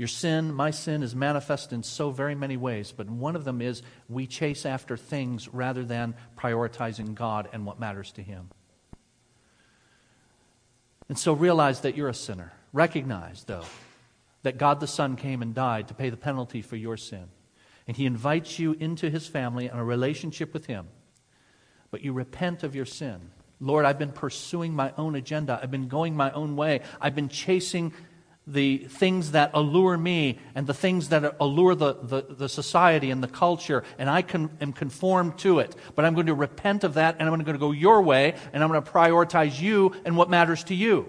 Your 0.00 0.08
sin, 0.08 0.54
my 0.54 0.70
sin, 0.70 1.02
is 1.02 1.14
manifest 1.14 1.74
in 1.74 1.82
so 1.82 2.10
very 2.10 2.34
many 2.34 2.56
ways, 2.56 2.90
but 2.90 3.10
one 3.10 3.36
of 3.36 3.44
them 3.44 3.60
is 3.60 3.82
we 4.08 4.26
chase 4.26 4.64
after 4.64 4.96
things 4.96 5.46
rather 5.48 5.84
than 5.84 6.14
prioritizing 6.38 7.14
God 7.14 7.50
and 7.52 7.66
what 7.66 7.78
matters 7.78 8.10
to 8.12 8.22
Him. 8.22 8.48
And 11.10 11.18
so 11.18 11.34
realize 11.34 11.82
that 11.82 11.98
you're 11.98 12.08
a 12.08 12.14
sinner. 12.14 12.50
Recognize, 12.72 13.44
though, 13.44 13.66
that 14.42 14.56
God 14.56 14.80
the 14.80 14.86
Son 14.86 15.16
came 15.16 15.42
and 15.42 15.54
died 15.54 15.88
to 15.88 15.94
pay 15.94 16.08
the 16.08 16.16
penalty 16.16 16.62
for 16.62 16.76
your 16.76 16.96
sin. 16.96 17.28
And 17.86 17.94
He 17.94 18.06
invites 18.06 18.58
you 18.58 18.72
into 18.80 19.10
His 19.10 19.26
family 19.26 19.68
and 19.68 19.78
a 19.78 19.84
relationship 19.84 20.54
with 20.54 20.64
Him. 20.64 20.88
But 21.90 22.00
you 22.00 22.14
repent 22.14 22.62
of 22.62 22.74
your 22.74 22.86
sin. 22.86 23.32
Lord, 23.60 23.84
I've 23.84 23.98
been 23.98 24.12
pursuing 24.12 24.72
my 24.72 24.94
own 24.96 25.14
agenda. 25.14 25.60
I've 25.62 25.70
been 25.70 25.88
going 25.88 26.16
my 26.16 26.30
own 26.30 26.56
way. 26.56 26.80
I've 27.02 27.14
been 27.14 27.28
chasing 27.28 27.92
the 28.46 28.78
things 28.78 29.32
that 29.32 29.50
allure 29.54 29.96
me 29.96 30.38
and 30.54 30.66
the 30.66 30.74
things 30.74 31.10
that 31.10 31.36
allure 31.40 31.74
the, 31.74 31.94
the, 31.94 32.22
the 32.22 32.48
society 32.48 33.10
and 33.10 33.22
the 33.22 33.28
culture, 33.28 33.84
and 33.98 34.10
I 34.10 34.22
can, 34.22 34.50
am 34.60 34.72
conformed 34.72 35.38
to 35.38 35.58
it. 35.58 35.76
But 35.94 36.04
I'm 36.04 36.14
going 36.14 36.26
to 36.26 36.34
repent 36.34 36.84
of 36.84 36.94
that, 36.94 37.16
and 37.18 37.28
I'm 37.28 37.34
going 37.34 37.54
to 37.54 37.58
go 37.58 37.72
your 37.72 38.02
way, 38.02 38.34
and 38.52 38.62
I'm 38.62 38.70
going 38.70 38.82
to 38.82 38.90
prioritize 38.90 39.60
you 39.60 39.94
and 40.04 40.16
what 40.16 40.30
matters 40.30 40.64
to 40.64 40.74
you. 40.74 41.08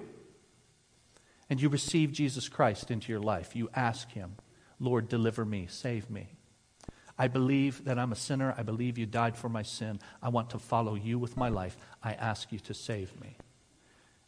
And 1.50 1.62
you 1.62 1.70
receive 1.70 2.12
Jesus 2.12 2.48
Christ 2.48 2.92
into 2.92 3.12
your 3.12 3.22
life. 3.22 3.56
You 3.56 3.70
ask 3.74 4.10
Him, 4.12 4.36
Lord, 4.80 5.10
deliver 5.10 5.44
me, 5.46 5.68
save 5.70 6.10
me. 6.10 6.30
I 7.18 7.28
believe 7.28 7.86
that 7.86 8.00
I'm 8.00 8.12
a 8.12 8.16
sinner. 8.16 8.56
I 8.58 8.64
believe 8.64 8.98
you 8.98 9.06
died 9.06 9.38
for 9.38 9.50
my 9.50 9.62
sin. 9.62 10.00
I 10.22 10.30
want 10.30 10.50
to 10.52 10.60
follow 10.60 10.96
you 10.96 11.20
with 11.20 11.38
my 11.38 11.50
life. 11.50 11.78
I 12.04 12.14
ask 12.14 12.52
you 12.52 12.60
to 12.60 12.74
save 12.74 13.20
me. 13.20 13.38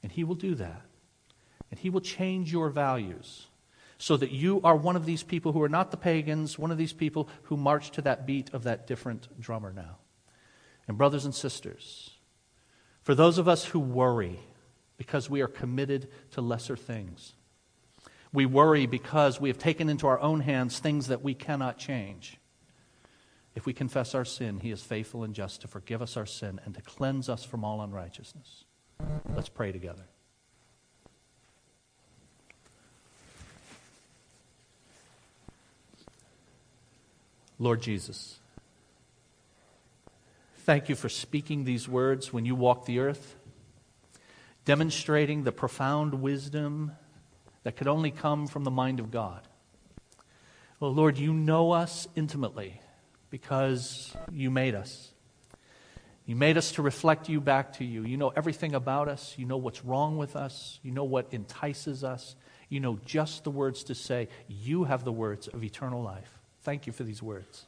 And 0.01 0.11
He 0.11 0.23
will 0.23 0.35
do 0.35 0.55
that. 0.55 0.81
And 1.73 1.79
He 1.79 1.89
will 1.89 2.01
change 2.01 2.51
your 2.51 2.69
values 2.69 3.47
so 3.97 4.15
that 4.17 4.29
you 4.29 4.61
are 4.63 4.75
one 4.75 4.95
of 4.95 5.07
these 5.07 5.23
people 5.23 5.53
who 5.53 5.63
are 5.63 5.67
not 5.67 5.89
the 5.89 5.97
pagans, 5.97 6.59
one 6.59 6.69
of 6.69 6.77
these 6.77 6.93
people 6.93 7.27
who 7.45 7.57
march 7.57 7.89
to 7.89 8.01
that 8.03 8.27
beat 8.27 8.53
of 8.53 8.65
that 8.65 8.85
different 8.85 9.27
drummer 9.41 9.73
now. 9.73 9.97
And, 10.87 10.99
brothers 10.99 11.25
and 11.25 11.33
sisters, 11.33 12.11
for 13.01 13.15
those 13.15 13.39
of 13.39 13.47
us 13.47 13.65
who 13.65 13.79
worry 13.79 14.39
because 14.97 15.31
we 15.31 15.41
are 15.41 15.47
committed 15.47 16.09
to 16.33 16.41
lesser 16.41 16.75
things, 16.75 17.33
we 18.31 18.45
worry 18.45 18.85
because 18.85 19.41
we 19.41 19.49
have 19.49 19.57
taken 19.57 19.89
into 19.89 20.05
our 20.05 20.19
own 20.19 20.41
hands 20.41 20.77
things 20.77 21.07
that 21.07 21.23
we 21.23 21.33
cannot 21.33 21.79
change. 21.79 22.37
If 23.55 23.65
we 23.65 23.73
confess 23.73 24.13
our 24.13 24.25
sin, 24.25 24.59
He 24.59 24.69
is 24.69 24.83
faithful 24.83 25.23
and 25.23 25.33
just 25.33 25.61
to 25.61 25.67
forgive 25.67 26.03
us 26.03 26.17
our 26.17 26.27
sin 26.27 26.61
and 26.65 26.75
to 26.75 26.83
cleanse 26.83 27.29
us 27.29 27.43
from 27.43 27.63
all 27.63 27.81
unrighteousness. 27.81 28.65
Let's 29.33 29.49
pray 29.49 29.71
together. 29.71 30.03
Lord 37.63 37.81
Jesus, 37.81 38.39
thank 40.57 40.89
you 40.89 40.95
for 40.95 41.07
speaking 41.07 41.63
these 41.63 41.87
words 41.87 42.33
when 42.33 42.45
you 42.45 42.55
walked 42.55 42.87
the 42.87 42.99
earth, 42.99 43.37
demonstrating 44.65 45.45
the 45.45 45.53
profound 45.53 46.15
wisdom 46.15 46.91
that 47.63 47.77
could 47.77 47.87
only 47.87 48.11
come 48.11 48.47
from 48.47 48.65
the 48.65 48.69
mind 48.69 48.99
of 48.99 49.11
God. 49.11 49.47
Well, 50.81 50.93
Lord, 50.93 51.17
you 51.17 51.31
know 51.31 51.71
us 51.71 52.05
intimately 52.17 52.81
because 53.29 54.13
you 54.29 54.51
made 54.51 54.75
us. 54.75 55.13
You 56.25 56.35
made 56.35 56.57
us 56.57 56.73
to 56.73 56.81
reflect 56.81 57.29
you 57.29 57.39
back 57.39 57.71
to 57.77 57.85
you. 57.85 58.03
You 58.03 58.17
know 58.17 58.33
everything 58.35 58.75
about 58.75 59.07
us. 59.07 59.35
You 59.37 59.45
know 59.45 59.55
what's 59.55 59.85
wrong 59.85 60.17
with 60.17 60.35
us. 60.35 60.81
You 60.83 60.91
know 60.91 61.05
what 61.05 61.29
entices 61.31 62.03
us. 62.03 62.35
You 62.67 62.81
know 62.81 62.99
just 63.05 63.45
the 63.45 63.51
words 63.51 63.85
to 63.85 63.95
say. 63.95 64.27
You 64.49 64.83
have 64.83 65.05
the 65.05 65.13
words 65.13 65.47
of 65.47 65.63
eternal 65.63 66.03
life. 66.03 66.42
Thank 66.63 66.87
you 66.87 66.93
for 66.93 67.03
these 67.03 67.21
words. 67.21 67.65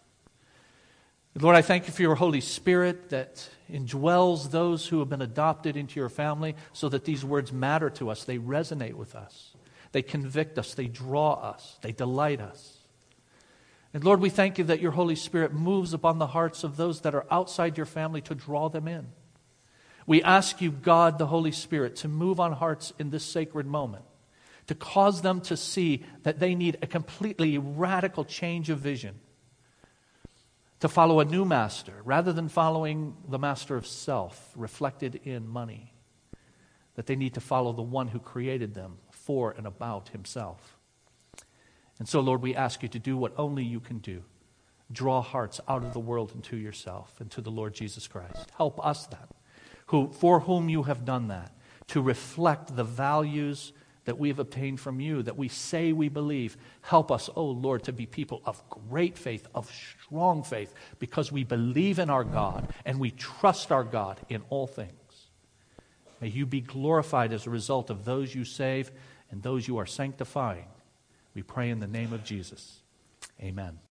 Lord, 1.37 1.57
I 1.57 1.61
thank 1.61 1.87
you 1.87 1.93
for 1.93 2.01
your 2.01 2.15
Holy 2.15 2.39
Spirit 2.39 3.09
that 3.09 3.49
indwells 3.69 4.51
those 4.51 4.87
who 4.87 4.99
have 4.99 5.09
been 5.09 5.21
adopted 5.21 5.75
into 5.75 5.99
your 5.99 6.07
family 6.07 6.55
so 6.71 6.87
that 6.87 7.03
these 7.03 7.25
words 7.25 7.51
matter 7.51 7.89
to 7.91 8.09
us. 8.09 8.23
They 8.23 8.37
resonate 8.37 8.93
with 8.93 9.15
us. 9.15 9.53
They 9.91 10.01
convict 10.01 10.57
us. 10.57 10.73
They 10.73 10.87
draw 10.87 11.33
us. 11.33 11.77
They 11.81 11.91
delight 11.91 12.39
us. 12.39 12.77
And 13.93 14.03
Lord, 14.03 14.21
we 14.21 14.29
thank 14.29 14.57
you 14.57 14.63
that 14.65 14.81
your 14.81 14.91
Holy 14.91 15.15
Spirit 15.15 15.53
moves 15.53 15.93
upon 15.93 16.19
the 16.19 16.27
hearts 16.27 16.63
of 16.63 16.77
those 16.77 17.01
that 17.01 17.15
are 17.15 17.25
outside 17.29 17.75
your 17.75 17.85
family 17.85 18.21
to 18.21 18.35
draw 18.35 18.69
them 18.69 18.87
in. 18.87 19.07
We 20.07 20.23
ask 20.23 20.61
you, 20.61 20.71
God, 20.71 21.17
the 21.17 21.27
Holy 21.27 21.51
Spirit, 21.51 21.97
to 21.97 22.07
move 22.07 22.39
on 22.39 22.53
hearts 22.53 22.93
in 22.97 23.09
this 23.09 23.25
sacred 23.25 23.65
moment, 23.65 24.05
to 24.67 24.75
cause 24.75 25.21
them 25.21 25.41
to 25.41 25.55
see 25.57 26.03
that 26.23 26.39
they 26.39 26.55
need 26.55 26.77
a 26.81 26.87
completely 26.87 27.57
radical 27.57 28.25
change 28.25 28.69
of 28.69 28.79
vision, 28.79 29.19
to 30.79 30.87
follow 30.87 31.19
a 31.19 31.25
new 31.25 31.45
master 31.45 31.93
rather 32.03 32.33
than 32.33 32.49
following 32.49 33.15
the 33.27 33.39
master 33.39 33.75
of 33.75 33.87
self 33.87 34.51
reflected 34.55 35.21
in 35.23 35.47
money, 35.47 35.93
that 36.95 37.05
they 37.05 37.15
need 37.15 37.33
to 37.33 37.41
follow 37.41 37.73
the 37.73 37.81
one 37.81 38.07
who 38.09 38.19
created 38.19 38.73
them 38.73 38.97
for 39.11 39.51
and 39.51 39.67
about 39.67 40.09
himself. 40.09 40.77
And 41.97 42.07
so, 42.07 42.19
Lord, 42.19 42.41
we 42.41 42.55
ask 42.55 42.83
you 42.83 42.89
to 42.89 42.99
do 42.99 43.15
what 43.15 43.33
only 43.37 43.63
you 43.63 43.79
can 43.79 43.99
do 43.99 44.23
draw 44.91 45.19
hearts 45.19 45.59
out 45.67 45.83
of 45.83 45.93
the 45.93 45.99
world 45.99 46.31
into 46.35 46.55
yourself 46.55 47.15
and 47.19 47.31
to 47.31 47.41
the 47.41 47.49
Lord 47.49 47.73
Jesus 47.73 48.07
Christ. 48.07 48.51
Help 48.55 48.85
us 48.85 49.07
then 49.07 49.27
who, 49.87 50.11
for 50.11 50.41
whom 50.41 50.69
you 50.69 50.83
have 50.83 51.05
done 51.05 51.27
that, 51.27 51.51
to 51.87 52.01
reflect 52.01 52.75
the 52.75 52.83
values 52.83 53.73
that 54.05 54.17
we 54.17 54.29
have 54.29 54.39
obtained 54.39 54.79
from 54.79 54.99
you, 54.99 55.21
that 55.23 55.37
we 55.37 55.47
say 55.47 55.91
we 55.91 56.09
believe. 56.09 56.57
Help 56.81 57.11
us, 57.11 57.29
O 57.29 57.33
oh 57.37 57.45
Lord, 57.45 57.83
to 57.83 57.93
be 57.93 58.05
people 58.05 58.41
of 58.45 58.67
great 58.69 59.17
faith, 59.17 59.47
of 59.53 59.69
strong 59.69 60.43
faith, 60.43 60.73
because 60.99 61.31
we 61.31 61.43
believe 61.43 61.99
in 61.99 62.09
our 62.09 62.23
God 62.23 62.73
and 62.85 62.99
we 62.99 63.11
trust 63.11 63.71
our 63.71 63.83
God 63.83 64.19
in 64.29 64.43
all 64.49 64.67
things. 64.67 64.91
May 66.21 66.29
you 66.29 66.45
be 66.45 66.61
glorified 66.61 67.33
as 67.33 67.45
a 67.45 67.49
result 67.49 67.89
of 67.89 68.05
those 68.05 68.33
you 68.33 68.45
save 68.45 68.91
and 69.31 69.43
those 69.43 69.67
you 69.67 69.77
are 69.77 69.85
sanctifying. 69.85 70.67
We 71.33 71.43
pray 71.43 71.69
in 71.69 71.79
the 71.79 71.87
name 71.87 72.13
of 72.13 72.23
Jesus. 72.23 72.79
Amen. 73.41 73.79